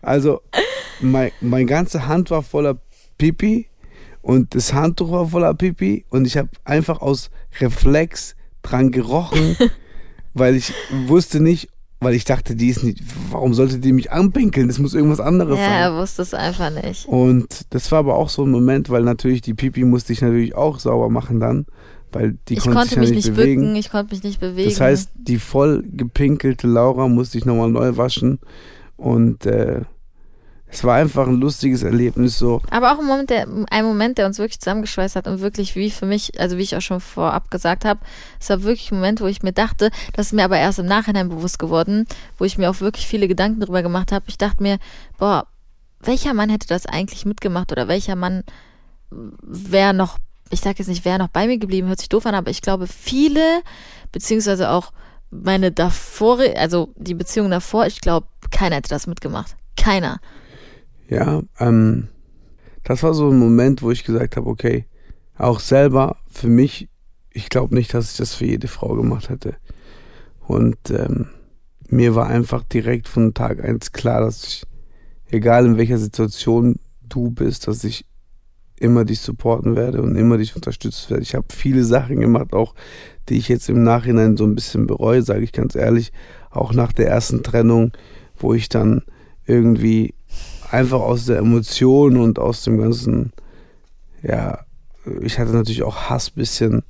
Also 0.00 0.40
mein, 1.00 1.32
mein 1.40 1.66
ganze 1.66 2.06
Hand 2.06 2.30
war 2.30 2.42
voller 2.42 2.78
Pipi 3.18 3.67
und 4.28 4.54
das 4.54 4.74
Handtuch 4.74 5.10
war 5.10 5.26
voller 5.28 5.54
Pipi 5.54 6.04
und 6.10 6.26
ich 6.26 6.36
habe 6.36 6.50
einfach 6.64 7.00
aus 7.00 7.30
Reflex 7.60 8.36
dran 8.60 8.90
gerochen, 8.90 9.56
weil 10.34 10.54
ich 10.54 10.74
wusste 11.06 11.40
nicht, 11.40 11.70
weil 12.00 12.12
ich 12.12 12.26
dachte, 12.26 12.54
die 12.54 12.68
ist 12.68 12.84
nicht, 12.84 13.00
warum 13.30 13.54
sollte 13.54 13.78
die 13.78 13.90
mich 13.90 14.12
anpinkeln? 14.12 14.68
Das 14.68 14.78
muss 14.78 14.92
irgendwas 14.92 15.20
anderes 15.20 15.56
Ja, 15.56 15.64
sein. 15.64 15.72
er 15.80 15.96
wusste 15.98 16.20
es 16.20 16.34
einfach 16.34 16.68
nicht. 16.70 17.06
Und 17.06 17.64
das 17.70 17.90
war 17.90 18.00
aber 18.00 18.16
auch 18.16 18.28
so 18.28 18.44
ein 18.44 18.50
Moment, 18.50 18.90
weil 18.90 19.02
natürlich 19.02 19.40
die 19.40 19.54
Pipi 19.54 19.84
musste 19.84 20.12
ich 20.12 20.20
natürlich 20.20 20.54
auch 20.54 20.78
sauber 20.78 21.08
machen 21.08 21.40
dann, 21.40 21.64
weil 22.12 22.36
die 22.48 22.54
ich 22.58 22.60
konnte, 22.60 22.76
konnte 22.80 22.88
sich 22.90 22.96
ja 22.96 23.00
mich 23.00 23.10
nicht 23.12 23.26
nicht 23.28 23.34
bewegen. 23.34 23.62
bücken, 23.62 23.76
ich 23.76 23.90
konnte 23.90 24.14
mich 24.14 24.24
nicht 24.24 24.40
bewegen. 24.40 24.68
Das 24.68 24.80
heißt, 24.82 25.10
die 25.14 25.38
voll 25.38 25.84
gepinkelte 25.90 26.66
Laura 26.66 27.08
musste 27.08 27.38
ich 27.38 27.46
nochmal 27.46 27.70
neu 27.70 27.96
waschen. 27.96 28.40
Und 28.98 29.46
äh, 29.46 29.80
es 30.70 30.84
war 30.84 30.96
einfach 30.96 31.26
ein 31.26 31.36
lustiges 31.36 31.82
Erlebnis. 31.82 32.38
So, 32.38 32.60
Aber 32.70 32.92
auch 32.92 32.98
ein 32.98 33.06
Moment, 33.06 33.30
der, 33.30 33.46
ein 33.70 33.84
Moment, 33.84 34.18
der 34.18 34.26
uns 34.26 34.38
wirklich 34.38 34.60
zusammengeschweißt 34.60 35.16
hat 35.16 35.26
und 35.26 35.40
wirklich 35.40 35.76
wie 35.76 35.90
für 35.90 36.06
mich, 36.06 36.38
also 36.38 36.58
wie 36.58 36.62
ich 36.62 36.76
auch 36.76 36.82
schon 36.82 37.00
vorab 37.00 37.50
gesagt 37.50 37.84
habe, 37.84 38.00
es 38.38 38.50
war 38.50 38.62
wirklich 38.62 38.92
ein 38.92 38.96
Moment, 38.96 39.20
wo 39.20 39.26
ich 39.26 39.42
mir 39.42 39.52
dachte, 39.52 39.90
das 40.12 40.26
ist 40.26 40.32
mir 40.32 40.44
aber 40.44 40.58
erst 40.58 40.78
im 40.78 40.86
Nachhinein 40.86 41.28
bewusst 41.28 41.58
geworden, 41.58 42.06
wo 42.36 42.44
ich 42.44 42.58
mir 42.58 42.70
auch 42.70 42.80
wirklich 42.80 43.06
viele 43.06 43.28
Gedanken 43.28 43.60
darüber 43.60 43.82
gemacht 43.82 44.12
habe. 44.12 44.26
Ich 44.28 44.36
dachte 44.36 44.62
mir, 44.62 44.78
boah, 45.18 45.46
welcher 46.00 46.34
Mann 46.34 46.50
hätte 46.50 46.68
das 46.68 46.86
eigentlich 46.86 47.24
mitgemacht 47.24 47.72
oder 47.72 47.88
welcher 47.88 48.14
Mann 48.14 48.44
wäre 49.10 49.94
noch, 49.94 50.18
ich 50.50 50.60
sage 50.60 50.76
jetzt 50.78 50.88
nicht, 50.88 51.04
wäre 51.04 51.18
noch 51.18 51.28
bei 51.28 51.46
mir 51.46 51.58
geblieben, 51.58 51.88
hört 51.88 52.00
sich 52.00 52.10
doof 52.10 52.26
an, 52.26 52.34
aber 52.34 52.50
ich 52.50 52.60
glaube, 52.62 52.86
viele, 52.86 53.62
beziehungsweise 54.12 54.70
auch 54.70 54.92
meine 55.30 55.72
davor, 55.72 56.40
also 56.56 56.90
die 56.96 57.14
Beziehung 57.14 57.50
davor, 57.50 57.86
ich 57.86 58.00
glaube, 58.00 58.26
keiner 58.50 58.76
hätte 58.76 58.90
das 58.90 59.06
mitgemacht. 59.06 59.56
Keiner. 59.76 60.20
Ja, 61.08 61.42
ähm, 61.58 62.08
das 62.84 63.02
war 63.02 63.14
so 63.14 63.30
ein 63.30 63.38
Moment, 63.38 63.82
wo 63.82 63.90
ich 63.90 64.04
gesagt 64.04 64.36
habe, 64.36 64.48
okay, 64.48 64.86
auch 65.36 65.60
selber 65.60 66.16
für 66.28 66.48
mich, 66.48 66.88
ich 67.32 67.48
glaube 67.48 67.74
nicht, 67.74 67.94
dass 67.94 68.12
ich 68.12 68.16
das 68.16 68.34
für 68.34 68.46
jede 68.46 68.68
Frau 68.68 68.94
gemacht 68.94 69.28
hätte. 69.28 69.56
Und 70.46 70.78
ähm, 70.90 71.28
mir 71.88 72.14
war 72.14 72.26
einfach 72.26 72.62
direkt 72.64 73.08
von 73.08 73.34
Tag 73.34 73.62
eins 73.62 73.92
klar, 73.92 74.20
dass 74.20 74.44
ich, 74.44 74.62
egal 75.30 75.66
in 75.66 75.76
welcher 75.76 75.98
Situation 75.98 76.76
du 77.02 77.30
bist, 77.30 77.68
dass 77.68 77.84
ich 77.84 78.04
immer 78.80 79.04
dich 79.04 79.20
supporten 79.20 79.76
werde 79.76 80.02
und 80.02 80.16
immer 80.16 80.38
dich 80.38 80.54
unterstützen 80.54 81.10
werde. 81.10 81.22
Ich 81.22 81.34
habe 81.34 81.46
viele 81.50 81.84
Sachen 81.84 82.20
gemacht, 82.20 82.52
auch 82.52 82.74
die 83.28 83.36
ich 83.36 83.48
jetzt 83.48 83.68
im 83.68 83.82
Nachhinein 83.82 84.36
so 84.36 84.44
ein 84.44 84.54
bisschen 84.54 84.86
bereue, 84.86 85.22
sage 85.22 85.42
ich 85.42 85.52
ganz 85.52 85.74
ehrlich. 85.74 86.12
Auch 86.50 86.72
nach 86.72 86.92
der 86.92 87.08
ersten 87.08 87.42
Trennung, 87.42 87.92
wo 88.36 88.54
ich 88.54 88.68
dann 88.68 89.02
irgendwie 89.46 90.14
einfach 90.70 91.00
aus 91.00 91.26
der 91.26 91.38
Emotion 91.38 92.16
und 92.16 92.38
aus 92.38 92.62
dem 92.62 92.78
ganzen, 92.78 93.32
ja, 94.22 94.60
ich 95.22 95.38
hatte 95.38 95.52
natürlich 95.52 95.82
auch 95.82 96.10
Hass 96.10 96.30
bisschen, 96.30 96.82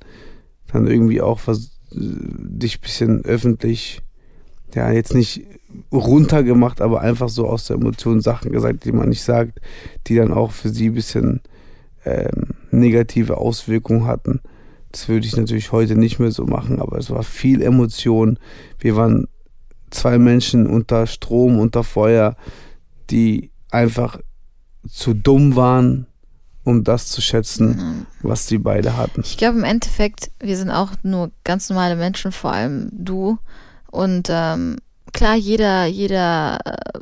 dann 0.71 0.87
irgendwie 0.87 1.21
auch 1.21 1.41
was, 1.45 1.71
dich 1.91 2.81
bisschen 2.81 3.23
öffentlich, 3.25 4.01
ja, 4.75 4.91
jetzt 4.91 5.13
nicht 5.15 5.45
runtergemacht, 5.91 6.81
aber 6.81 7.01
einfach 7.01 7.29
so 7.29 7.47
aus 7.47 7.65
der 7.65 7.77
Emotion 7.77 8.21
Sachen 8.21 8.51
gesagt, 8.51 8.85
die 8.85 8.91
man 8.91 9.09
nicht 9.09 9.23
sagt, 9.23 9.59
die 10.07 10.15
dann 10.15 10.33
auch 10.33 10.51
für 10.51 10.69
sie 10.69 10.89
ein 10.89 10.93
bisschen 10.93 11.41
ähm, 12.05 12.55
negative 12.71 13.37
Auswirkungen 13.37 14.05
hatten. 14.05 14.41
Das 14.91 15.07
würde 15.07 15.27
ich 15.27 15.37
natürlich 15.37 15.71
heute 15.71 15.95
nicht 15.95 16.19
mehr 16.19 16.31
so 16.31 16.45
machen, 16.45 16.79
aber 16.79 16.97
es 16.97 17.09
war 17.11 17.23
viel 17.23 17.61
Emotion. 17.61 18.39
Wir 18.79 18.95
waren 18.95 19.27
zwei 19.91 20.17
Menschen 20.17 20.67
unter 20.67 21.05
Strom, 21.07 21.59
unter 21.59 21.83
Feuer, 21.83 22.35
die 23.11 23.51
einfach 23.71 24.19
zu 24.87 25.13
dumm 25.13 25.55
waren, 25.55 26.07
um 26.63 26.83
das 26.83 27.07
zu 27.07 27.21
schätzen, 27.21 28.05
was 28.21 28.45
die 28.45 28.57
beide 28.57 28.97
hatten. 28.97 29.21
Ich 29.23 29.37
glaube 29.37 29.57
im 29.57 29.63
Endeffekt, 29.63 30.31
wir 30.39 30.57
sind 30.57 30.71
auch 30.71 30.91
nur 31.03 31.31
ganz 31.43 31.69
normale 31.69 31.95
Menschen, 31.95 32.31
vor 32.31 32.51
allem 32.51 32.89
du. 32.91 33.37
Und 33.91 34.27
ähm, 34.29 34.77
klar, 35.13 35.35
jeder, 35.35 35.85
jeder 35.85 36.59
äh, 36.65 36.99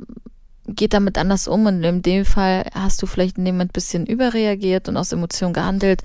geht 0.67 0.93
damit 0.93 1.17
anders 1.17 1.47
um 1.47 1.65
und 1.65 1.83
in 1.83 2.01
dem 2.01 2.25
Fall 2.25 2.65
hast 2.73 3.01
du 3.01 3.07
vielleicht 3.07 3.37
in 3.37 3.45
dem 3.45 3.55
Moment 3.55 3.71
ein 3.71 3.73
bisschen 3.73 4.05
überreagiert 4.05 4.87
und 4.87 4.97
aus 4.97 5.11
Emotionen 5.11 5.53
gehandelt. 5.53 6.01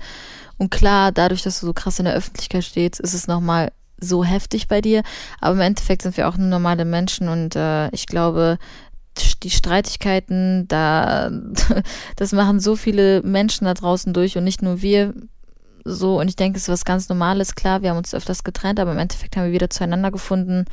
Und 0.57 0.69
klar, 0.69 1.11
dadurch, 1.11 1.41
dass 1.41 1.59
du 1.59 1.65
so 1.65 1.73
krass 1.73 1.99
in 1.99 2.05
der 2.05 2.15
Öffentlichkeit 2.15 2.63
stehst, 2.63 2.99
ist 2.99 3.13
es 3.13 3.27
nochmal 3.27 3.71
so 3.99 4.23
heftig 4.23 4.67
bei 4.67 4.81
dir. 4.81 5.03
Aber 5.39 5.55
im 5.55 5.61
Endeffekt 5.61 6.01
sind 6.01 6.17
wir 6.17 6.27
auch 6.27 6.37
nur 6.37 6.47
normale 6.47 6.85
Menschen 6.85 7.27
und 7.27 7.55
äh, 7.55 7.89
ich 7.89 8.07
glaube, 8.07 8.57
die 9.43 9.49
Streitigkeiten, 9.49 10.67
da, 10.67 11.31
das 12.15 12.31
machen 12.31 12.59
so 12.59 12.75
viele 12.75 13.21
Menschen 13.23 13.65
da 13.65 13.73
draußen 13.73 14.13
durch 14.13 14.37
und 14.37 14.43
nicht 14.43 14.61
nur 14.61 14.81
wir 14.81 15.13
so. 15.85 16.19
Und 16.19 16.27
ich 16.27 16.35
denke, 16.35 16.57
es 16.57 16.63
ist 16.63 16.69
was 16.69 16.85
ganz 16.85 17.09
Normales. 17.09 17.55
Klar, 17.55 17.81
wir 17.81 17.89
haben 17.89 17.97
uns 17.97 18.13
öfters 18.13 18.43
getrennt, 18.43 18.79
aber 18.79 18.91
im 18.91 18.99
Endeffekt 18.99 19.35
haben 19.35 19.45
wir 19.45 19.51
wieder 19.51 19.69
zueinander 19.69 20.11
gefunden. 20.11 20.65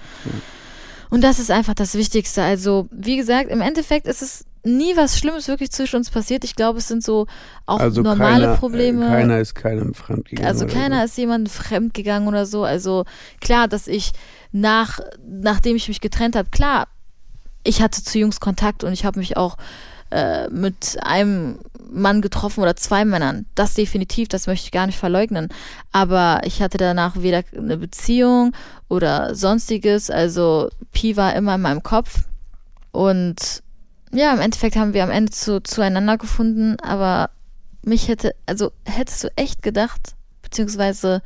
Und 1.11 1.25
das 1.25 1.39
ist 1.39 1.51
einfach 1.51 1.75
das 1.75 1.95
Wichtigste. 1.95 2.43
Also, 2.43 2.89
wie 2.93 3.17
gesagt, 3.17 3.51
im 3.51 3.61
Endeffekt 3.61 4.07
ist 4.07 4.23
es 4.23 4.45
nie 4.63 4.97
was 4.97 5.19
Schlimmes 5.19 5.49
wirklich 5.49 5.71
zwischen 5.71 5.97
uns 5.97 6.11
passiert. 6.11 6.45
Ich 6.45 6.55
glaube, 6.55 6.79
es 6.79 6.89
sind 6.89 7.03
so 7.03 7.27
auch 7.67 7.81
also 7.81 8.03
normale 8.03 8.45
keiner, 8.45 8.57
Probleme. 8.57 9.07
Äh, 9.07 9.09
keiner 9.09 9.41
ist 9.41 9.55
keinem 9.55 9.95
fremdgegangen. 9.95 10.47
Also 10.47 10.67
keiner 10.67 10.99
so. 10.99 11.05
ist 11.05 11.19
jemand 11.19 11.49
fremd 11.49 11.95
gegangen 11.95 12.29
oder 12.29 12.47
so. 12.47 12.65
Also 12.65 13.05
klar, 13.41 13.69
dass 13.69 13.89
ich 13.89 14.13
nach, 14.53 15.01
nachdem 15.27 15.77
ich 15.77 15.89
mich 15.89 16.01
getrennt 16.01 16.37
habe, 16.37 16.51
klar, 16.51 16.89
ich 17.65 17.83
hatte 17.83 18.03
zu 18.03 18.19
Jungs 18.19 18.41
Kontakt 18.41 18.85
und 18.85 18.93
ich 18.93 19.05
habe 19.05 19.19
mich 19.19 19.37
auch 19.37 19.57
äh, 20.11 20.49
mit 20.49 20.99
einem 21.03 21.59
Mann 21.93 22.21
getroffen 22.21 22.61
oder 22.63 22.77
zwei 22.77 23.05
Männern. 23.05 23.47
Das 23.55 23.75
definitiv, 23.75 24.29
das 24.29 24.47
möchte 24.47 24.67
ich 24.67 24.73
gar 24.73 24.87
nicht 24.87 24.99
verleugnen. 24.99 25.49
Aber 25.93 26.41
ich 26.45 26.63
hatte 26.63 26.79
danach 26.79 27.17
weder 27.17 27.43
eine 27.57 27.77
Beziehung 27.77 28.53
oder 28.89 29.35
sonstiges. 29.35 30.11
Also 30.11 30.71
Pi 30.93 31.17
war 31.17 31.35
immer 31.35 31.55
in 31.55 31.61
meinem 31.61 31.83
Kopf. 31.83 32.25
Und 32.93 33.63
ja, 34.13 34.33
im 34.33 34.41
Endeffekt 34.41 34.77
haben 34.77 34.95
wir 34.95 35.05
am 35.05 35.11
Ende 35.11 35.31
zu, 35.31 35.63
zueinander 35.63 36.19
gefunden, 36.19 36.77
aber 36.81 37.31
mich 37.83 38.09
hätte, 38.09 38.35
also 38.47 38.73
hättest 38.85 39.25
du 39.25 39.29
echt 39.37 39.63
gedacht, 39.63 40.15
beziehungsweise, 40.51 41.23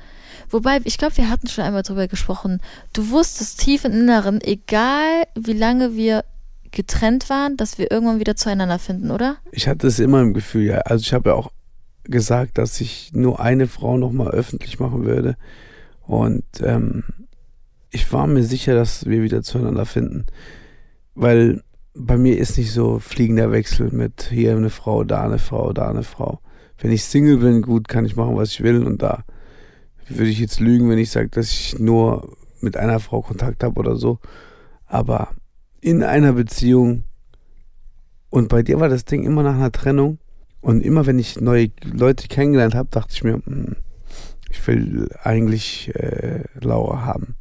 wobei, 0.51 0.81
ich 0.85 0.99
glaube, 0.99 1.17
wir 1.17 1.31
hatten 1.31 1.49
schon 1.49 1.65
einmal 1.65 1.83
drüber 1.83 2.07
gesprochen, 2.09 2.61
du 2.93 3.11
wusstest 3.11 3.59
tief 3.61 3.85
im 3.85 3.93
Inneren, 3.93 4.41
egal 4.43 5.25
wie 5.35 5.55
lange 5.55 5.97
wir 5.97 6.25
getrennt 6.71 7.31
waren, 7.31 7.57
dass 7.57 7.79
wir 7.79 7.91
irgendwann 7.91 8.21
wieder 8.21 8.37
zueinander 8.37 8.79
finden, 8.79 9.11
oder? 9.11 9.37
Ich 9.53 9.69
hatte 9.69 9.87
es 9.87 9.99
immer 9.99 10.21
im 10.21 10.35
Gefühl, 10.35 10.65
ja. 10.65 10.79
Also 10.79 11.03
ich 11.03 11.15
habe 11.15 11.31
ja 11.31 11.35
auch 11.37 11.51
gesagt, 12.05 12.59
dass 12.59 12.81
ich 12.81 13.13
nur 13.13 13.41
eine 13.41 13.67
Frau 13.67 13.97
nochmal 13.97 14.31
öffentlich 14.31 14.79
machen 14.79 15.05
würde. 15.05 15.37
Und 16.03 16.45
ähm, 16.61 17.05
ich 17.91 18.13
war 18.13 18.27
mir 18.27 18.43
sicher, 18.43 18.75
dass 18.75 19.07
wir 19.07 19.23
wieder 19.23 19.43
zueinander 19.43 19.87
finden. 19.87 20.27
Weil 21.15 21.63
bei 21.95 22.19
mir 22.19 22.39
ist 22.39 22.59
nicht 22.59 22.73
so 22.73 22.99
fliegender 22.99 23.53
Wechsel 23.53 23.91
mit 23.93 24.29
hier 24.31 24.57
eine 24.57 24.71
Frau, 24.71 25.05
da 25.05 25.25
eine 25.25 25.39
Frau, 25.39 25.73
da 25.73 25.89
eine 25.89 26.03
Frau. 26.03 26.41
Wenn 26.79 26.91
ich 26.91 27.05
Single 27.05 27.39
bin, 27.39 27.63
gut, 27.63 27.89
kann 27.89 28.05
ich 28.05 28.17
machen, 28.17 28.37
was 28.37 28.51
ich 28.51 28.63
will. 28.63 28.85
Und 28.85 29.03
da 29.03 29.25
würde 30.09 30.31
ich 30.31 30.39
jetzt 30.39 30.61
lügen, 30.61 30.91
wenn 30.91 30.99
ich 30.99 31.11
sage, 31.11 31.29
dass 31.29 31.51
ich 31.51 31.79
nur 31.79 32.37
mit 32.61 32.77
einer 32.77 33.01
Frau 33.01 33.23
Kontakt 33.23 33.63
habe 33.63 33.79
oder 33.79 33.97
so. 33.97 34.19
Aber 34.87 35.31
in 35.81 36.03
einer 36.03 36.33
Beziehung 36.33 37.05
und 38.35 38.49
bei 38.49 38.65
dir 38.65 38.81
war 38.81 38.89
das 38.89 39.05
Ding 39.05 39.23
immer 39.23 39.45
nach 39.45 39.55
einer 39.55 39.71
Trennung 39.71 40.19
und 40.61 40.81
immer 40.81 41.07
wenn 41.07 41.21
ich 41.21 41.41
neue 41.41 41.71
Leute 41.85 42.27
kennengelernt 42.27 42.75
habe, 42.75 42.89
dachte 42.91 43.13
ich 43.13 43.23
mir, 43.23 43.35
hm, 43.35 43.77
ich 44.51 44.67
will 44.67 45.09
eigentlich 45.23 45.95
äh, 45.95 46.43
Laura 46.61 47.05
haben. 47.05 47.37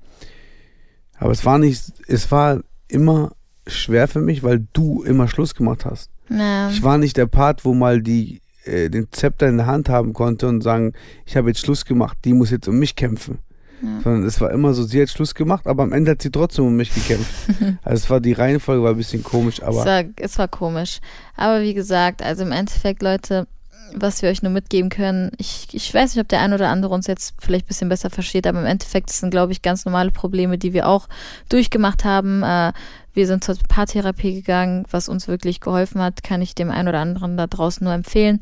Aber 1.18 1.32
es 1.32 1.46
war 1.46 1.58
nicht, 1.58 1.94
es 2.08 2.32
war 2.32 2.62
immer 2.88 3.32
schwer 3.66 4.08
für 4.08 4.22
mich, 4.22 4.44
weil 4.44 4.68
du 4.74 5.02
immer 5.02 5.28
Schluss 5.28 5.56
gemacht 5.56 5.84
hast. 5.84 6.12
Ja. 6.30 6.70
Ich 6.70 6.84
war 6.84 7.00
nicht 7.00 7.18
der 7.18 7.26
Part, 7.26 7.66
wo 7.66 7.74
mal 7.74 8.02
die 8.02 8.43
äh, 8.66 8.90
den 8.90 9.08
Zepter 9.12 9.48
in 9.48 9.58
der 9.58 9.66
Hand 9.66 9.90
haben 9.90 10.14
konnte 10.14 10.48
und 10.48 10.62
sagen, 10.62 10.94
ich 11.26 11.36
habe 11.36 11.50
jetzt 11.50 11.60
Schluss 11.60 11.86
gemacht, 11.86 12.18
die 12.26 12.34
muss 12.34 12.52
jetzt 12.52 12.68
um 12.68 12.78
mich 12.80 12.96
kämpfen. 12.96 13.40
Ja. 13.82 14.02
Sondern 14.02 14.24
es 14.24 14.40
war 14.40 14.52
immer 14.52 14.74
so, 14.74 14.84
sie 14.84 15.02
hat 15.02 15.10
Schluss 15.10 15.36
gemacht, 15.36 15.68
aber 15.68 15.84
am 15.84 15.92
Ende 15.92 16.12
hat 16.12 16.22
sie 16.22 16.32
trotzdem 16.32 16.66
um 16.66 16.76
mich 16.76 16.94
gekämpft. 16.94 17.34
also 17.84 18.04
es 18.04 18.10
war 18.10 18.22
die 18.22 18.34
Reihenfolge 18.34 18.84
war 18.84 18.92
ein 18.92 18.98
bisschen 18.98 19.24
komisch, 19.24 19.60
es, 19.60 19.64
aber 19.64 19.86
war, 19.86 20.04
es 20.16 20.38
war 20.38 20.48
komisch. 20.48 21.00
Aber 21.36 21.62
wie 21.62 21.74
gesagt, 21.74 22.22
also 22.22 22.44
im 22.44 22.54
Endeffekt, 22.54 23.02
Leute, 23.02 23.48
was 23.96 24.22
wir 24.22 24.30
euch 24.30 24.42
nur 24.42 24.52
mitgeben 24.52 24.90
können, 24.90 25.32
ich, 25.38 25.68
ich 25.72 25.94
weiß 25.94 26.16
nicht, 26.16 26.22
ob 26.22 26.30
der 26.30 26.40
ein 26.40 26.54
oder 26.54 26.70
andere 26.70 26.94
uns 26.94 27.08
jetzt 27.08 27.36
vielleicht 27.40 27.66
ein 27.66 27.68
bisschen 27.68 27.90
besser 27.90 28.10
versteht, 28.10 28.48
aber 28.48 28.62
im 28.62 28.66
Endeffekt 28.66 29.12
sind, 29.12 29.32
glaube 29.32 29.52
ich, 29.52 29.62
ganz 29.62 29.86
normale 29.86 30.12
Probleme, 30.12 30.58
die 30.58 30.74
wir 30.74 30.88
auch 30.88 31.10
durchgemacht 31.50 32.06
haben. 32.06 32.44
Äh, 32.44 32.72
wir 33.14 33.28
sind 33.28 33.44
zur 33.44 33.56
Paartherapie 33.68 34.36
gegangen, 34.36 34.86
was 34.90 35.10
uns 35.10 35.28
wirklich 35.28 35.60
geholfen 35.60 36.02
hat, 36.02 36.24
kann 36.24 36.42
ich 36.42 36.56
dem 36.56 36.72
einen 36.72 36.88
oder 36.88 37.00
anderen 37.00 37.38
da 37.38 37.48
draußen 37.48 37.84
nur 37.84 37.94
empfehlen. 37.94 38.40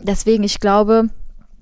Deswegen, 0.00 0.44
ich 0.44 0.60
glaube, 0.60 1.08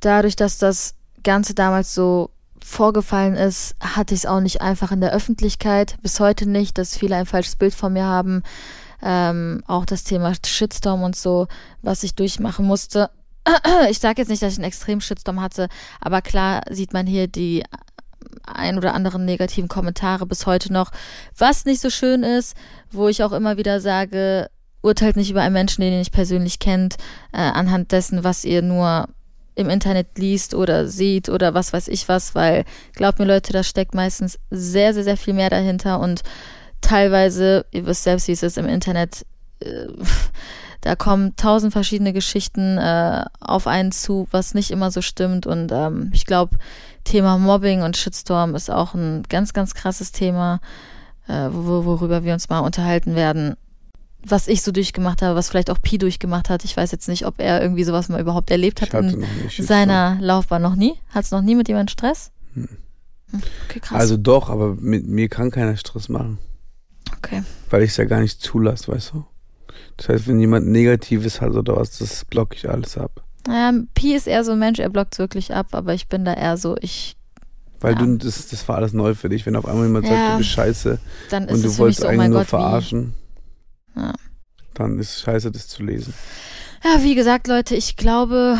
dadurch, 0.01 0.36
dass 0.36 0.59
das 0.59 0.95
Ganze 1.22 1.55
damals 1.55 1.95
so 1.95 2.30
vorgefallen 2.62 3.34
ist, 3.34 3.74
hatte 3.80 4.14
ich 4.14 4.20
es 4.20 4.26
auch 4.26 4.40
nicht 4.40 4.61
einfach 4.62 4.90
in 4.90 5.01
der 5.01 5.12
Öffentlichkeit. 5.12 5.97
Bis 6.03 6.18
heute 6.20 6.49
nicht, 6.49 6.78
dass 6.78 6.97
viele 6.97 7.16
ein 7.16 7.26
falsches 7.26 7.57
Bild 7.57 7.74
von 7.74 7.92
mir 7.92 8.05
haben. 8.05 8.42
Ähm, 9.03 9.62
auch 9.66 9.84
das 9.84 10.05
Thema 10.05 10.32
Shitstorm 10.47 11.03
und 11.03 11.14
so, 11.14 11.47
was 11.82 12.03
ich 12.03 12.14
durchmachen 12.14 12.66
musste. 12.66 13.11
Ich 13.90 13.99
sage 13.99 14.22
jetzt 14.22 14.30
nicht, 14.30 14.42
dass 14.42 14.55
ich 14.55 14.59
einen 14.59 14.68
extremen 14.68 15.03
Shitstorm 15.03 15.42
hatte, 15.42 15.68
aber 16.01 16.22
klar 16.22 16.62
sieht 16.70 16.95
man 16.95 17.07
hier 17.07 17.28
die 17.28 17.62
ein 18.43 18.78
oder 18.78 18.95
anderen 18.95 19.24
negativen 19.24 19.68
Kommentare 19.68 20.26
bis 20.26 20.47
heute 20.47 20.72
noch, 20.72 20.91
was 21.37 21.64
nicht 21.64 21.80
so 21.80 21.91
schön 21.91 22.22
ist, 22.22 22.57
wo 22.91 23.09
ich 23.09 23.22
auch 23.22 23.32
immer 23.32 23.57
wieder 23.57 23.80
sage, 23.80 24.49
urteilt 24.82 25.16
nicht 25.16 25.30
über 25.30 25.43
einen 25.43 25.55
Menschen, 25.55 25.80
den 25.80 25.93
ihr 25.93 25.99
nicht 25.99 26.12
persönlich 26.12 26.59
kennt, 26.59 26.97
äh, 27.32 27.39
anhand 27.39 27.93
dessen, 27.93 28.22
was 28.22 28.45
ihr 28.45 28.62
nur 28.62 29.09
im 29.55 29.70
Internet 29.70 30.18
liest 30.18 30.55
oder 30.55 30.89
sieht 30.89 31.28
oder 31.28 31.55
was 31.55 31.72
weiß 31.72 31.89
ich 31.89 32.09
was, 32.09 32.35
weil 32.35 32.64
glaubt 32.93 33.18
mir 33.18 33.24
Leute, 33.24 33.53
da 33.53 33.62
steckt 33.62 33.95
meistens 33.95 34.39
sehr, 34.51 34.93
sehr, 34.95 35.05
sehr 35.05 35.16
viel 35.16 35.35
mehr 35.35 35.51
dahinter 35.51 36.01
und 36.01 36.22
teilweise, 36.80 37.64
ihr 37.70 37.87
wisst 37.87 38.03
selbst, 38.03 38.28
wie 38.28 38.32
es 38.32 38.43
ist 38.43 38.59
im 38.59 38.68
Internet, 38.68 39.24
äh, 39.61 39.87
da 40.80 40.97
kommen 40.97 41.35
tausend 41.37 41.72
verschiedene 41.72 42.12
Geschichten 42.12 42.76
äh, 42.76 43.24
auf 43.41 43.66
einen 43.66 43.93
zu, 43.93 44.28
was 44.32 44.55
nicht 44.55 44.70
immer 44.70 44.91
so 44.91 45.01
stimmt 45.01 45.47
und 45.47 45.72
ähm, 45.72 46.11
ich 46.12 46.26
glaube, 46.26 46.59
Thema 47.05 47.39
Mobbing 47.39 47.83
und 47.83 47.97
Shitstorm 47.97 48.55
ist 48.55 48.71
auch 48.71 48.95
ein 48.95 49.23
ganz, 49.29 49.53
ganz 49.53 49.75
krasses 49.75 50.13
Thema, 50.13 50.61
äh, 51.29 51.49
wo, 51.51 51.85
worüber 51.85 52.25
wir 52.25 52.33
uns 52.33 52.49
mal 52.49 52.61
unterhalten 52.61 53.15
werden. 53.15 53.57
Was 54.27 54.49
ich 54.49 54.63
so 54.63 54.73
durchgemacht 54.73 55.21
habe, 55.21 55.37
was 55.37 55.51
vielleicht 55.51 55.71
auch 55.71 55.81
Pi 55.83 55.99
durchgemacht 55.99 56.49
hat. 56.49 56.65
Ich 56.65 56.75
weiß 56.77 56.91
jetzt 56.93 57.09
nicht, 57.09 57.27
ob 57.27 57.41
er 57.41 57.61
irgendwie 57.61 57.85
sowas 57.85 58.09
mal 58.09 58.21
überhaupt 58.21 58.51
erlebt 58.51 58.81
hat 58.81 58.95
in 58.95 59.27
seiner 59.59 60.17
Laufbahn. 60.21 60.63
Noch 60.63 60.77
nie? 60.77 60.95
Hat 61.11 61.25
es 61.25 61.31
noch 61.31 61.43
nie 61.43 61.55
mit 61.55 61.69
jemandem 61.69 61.93
Stress? 61.93 62.31
Hm. 62.55 62.69
Hm, 63.31 63.43
Okay, 63.69 63.81
krass. 63.81 64.01
Also 64.01 64.17
doch, 64.17 64.49
aber 64.49 64.75
mit 64.77 65.07
mir 65.07 65.29
kann 65.29 65.51
keiner 65.51 65.77
Stress 65.77 66.09
machen, 66.09 66.39
okay. 67.17 67.43
weil 67.71 67.83
ich 67.83 67.91
es 67.91 67.97
ja 67.97 68.05
gar 68.05 68.21
nicht 68.21 68.41
zulasse, 68.41 68.93
weißt 68.93 69.13
du? 69.13 69.25
Das 69.97 70.09
heißt, 70.09 70.29
wenn 70.29 70.41
jemand 70.41 70.67
Negatives 70.69 71.41
hat 71.41 71.53
oder 71.53 71.77
was, 71.77 71.99
das 71.99 72.25
blocke 72.25 72.57
ich 72.57 72.69
alles 72.69 72.97
ab. 72.97 73.24
Naja, 73.47 73.78
Pi 73.95 74.14
ist 74.14 74.26
eher 74.26 74.42
so 74.45 74.53
ein 74.53 74.59
Mensch, 74.59 74.78
er 74.78 74.88
blockt 74.88 75.18
wirklich 75.18 75.55
ab, 75.55 75.68
aber 75.72 75.92
ich 75.95 76.09
bin 76.09 76.24
da 76.24 76.32
eher 76.34 76.57
so, 76.57 76.76
ich, 76.80 77.16
Weil 77.80 77.92
Ja. 77.95 77.99
du, 78.07 78.16
das, 78.16 78.49
das 78.49 78.66
war 78.68 78.76
alles 78.76 78.95
neu 78.95 79.14
für 79.14 79.28
dich. 79.28 79.45
Wenn 79.45 79.57
auf 79.57 79.66
einmal 79.66 79.86
jemand 79.86 80.07
sagt, 80.07 80.18
Ja. 80.18 80.32
du 80.32 80.38
bist 80.38 80.51
scheiße 80.51 80.99
dann 81.30 81.49
ist 81.49 81.55
und 81.57 81.62
du 81.64 81.78
wolltest 81.78 82.01
so, 82.01 82.07
oh 82.07 82.09
eigentlich 82.09 82.18
mein 82.18 82.30
nur 82.30 82.40
Gott, 82.40 82.47
wie. 82.47 82.51
verarschen, 82.51 83.14
Ja. 83.95 84.12
dann 84.72 84.99
ist 84.99 85.11
es 85.16 85.20
scheiße, 85.22 85.51
das 85.51 85.68
zu 85.68 85.82
lesen. 85.82 86.14
Ja, 86.82 87.03
wie 87.03 87.14
gesagt, 87.14 87.47
Leute, 87.47 87.74
ich 87.76 87.97
glaube, 87.97 88.59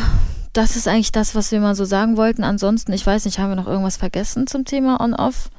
das 0.53 0.75
ist 0.75 0.87
eigentlich 0.87 1.11
das, 1.11 1.33
was 1.35 1.51
wir 1.51 1.59
mal 1.59 1.75
so 1.75 1.85
sagen 1.85 2.17
wollten. 2.17 2.43
Ansonsten, 2.43 2.93
ich 2.93 3.05
weiß 3.05 3.25
nicht, 3.25 3.39
haben 3.39 3.49
wir 3.49 3.55
noch 3.55 3.67
irgendwas 3.67 3.97
vergessen 3.97 4.45
zum 4.47 4.63
Thema 4.65 4.99
On-Off? 5.01 5.49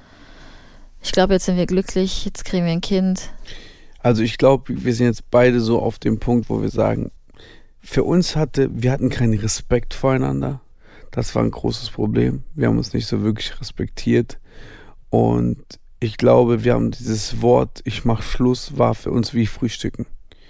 Ich 1.02 1.12
glaube, 1.12 1.34
jetzt 1.34 1.46
sind 1.46 1.56
wir 1.56 1.66
glücklich, 1.66 2.24
jetzt 2.24 2.44
kriegen 2.44 2.64
wir 2.66 2.72
ein 2.72 2.80
Kind. 2.80 3.30
Also 4.00 4.22
ich 4.22 4.38
glaube, 4.38 4.64
wir 4.84 4.94
sind 4.94 5.06
jetzt 5.06 5.30
beide 5.30 5.60
so 5.60 5.80
auf 5.82 5.98
dem 5.98 6.18
Punkt, 6.20 6.48
wo 6.48 6.62
wir 6.62 6.70
sagen, 6.70 7.10
für 7.86 8.02
uns 8.04 8.34
hatte, 8.34 8.68
wir 8.72 8.90
hatten 8.90 9.10
keinen 9.10 9.38
Respekt 9.38 9.94
voreinander. 9.94 10.60
Das 11.12 11.34
war 11.34 11.42
ein 11.42 11.52
großes 11.52 11.90
Problem. 11.90 12.42
Wir 12.54 12.68
haben 12.68 12.78
uns 12.78 12.92
nicht 12.92 13.06
so 13.06 13.22
wirklich 13.22 13.58
respektiert. 13.60 14.38
Und 15.08 15.64
ich 16.00 16.16
glaube, 16.16 16.64
wir 16.64 16.74
haben 16.74 16.90
dieses 16.90 17.40
Wort, 17.42 17.80
ich 17.84 18.04
mach 18.04 18.22
Schluss, 18.22 18.76
war 18.76 18.94
für 18.94 19.10
uns 19.12 19.34
wie 19.34 19.46
Frühstücken. 19.46 20.06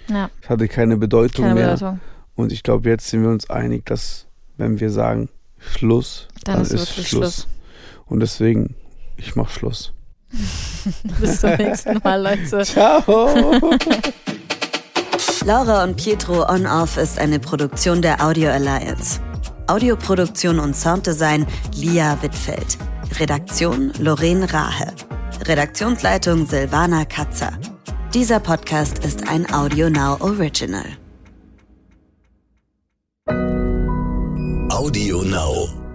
Ja, 0.09 0.31
Es 0.43 0.49
hatte 0.49 0.67
keine 0.67 0.97
Bedeutung 0.97 1.45
keine 1.45 1.61
mehr. 1.61 1.75
Bedeutung. 1.75 2.01
Und 2.35 2.53
ich 2.53 2.63
glaube, 2.63 2.89
jetzt 2.89 3.09
sind 3.09 3.23
wir 3.23 3.31
uns 3.31 3.51
einig, 3.51 3.85
dass 3.85 4.27
wenn 4.57 4.81
wir 4.81 4.91
sagen 4.91 5.29
Schluss, 5.59 6.29
Dann, 6.45 6.63
ist 6.63 6.73
wirklich 6.73 7.09
Schluss. 7.09 7.47
Und 8.07 8.21
deswegen, 8.21 8.77
ich 9.17 9.37
mach 9.37 9.51
Schluss. 9.51 9.93
Bis 11.21 11.41
zum 11.41 11.51
nächsten 11.55 11.99
Mal, 12.03 12.23
Leute. 12.23 12.63
Ciao! 12.65 13.61
Laura 15.47 15.85
und 15.85 15.97
Pietro 15.97 16.45
On 16.51 16.67
Off 16.67 16.97
ist 16.97 17.21
eine 17.21 17.39
Produktion 17.39 18.03
der 18.03 18.21
Audio 18.21 18.51
Alliance. 18.51 19.21
Audioproduktion 19.69 20.59
und 20.59 20.75
Sounddesign 20.75 21.47
Lia 21.77 22.21
Wittfeld. 22.21 22.77
Redaktion 23.21 23.93
Lorraine 24.01 24.53
Rahe. 24.53 24.93
Redaktionsleitung 25.45 26.49
Silvana 26.49 27.05
Katzer. 27.05 27.53
Dieser 28.13 28.41
Podcast 28.41 29.05
ist 29.05 29.29
ein 29.29 29.49
Audio 29.55 29.89
Now 29.89 30.17
Original. 30.19 30.97
Audio 34.69 35.23
Now. 35.23 35.86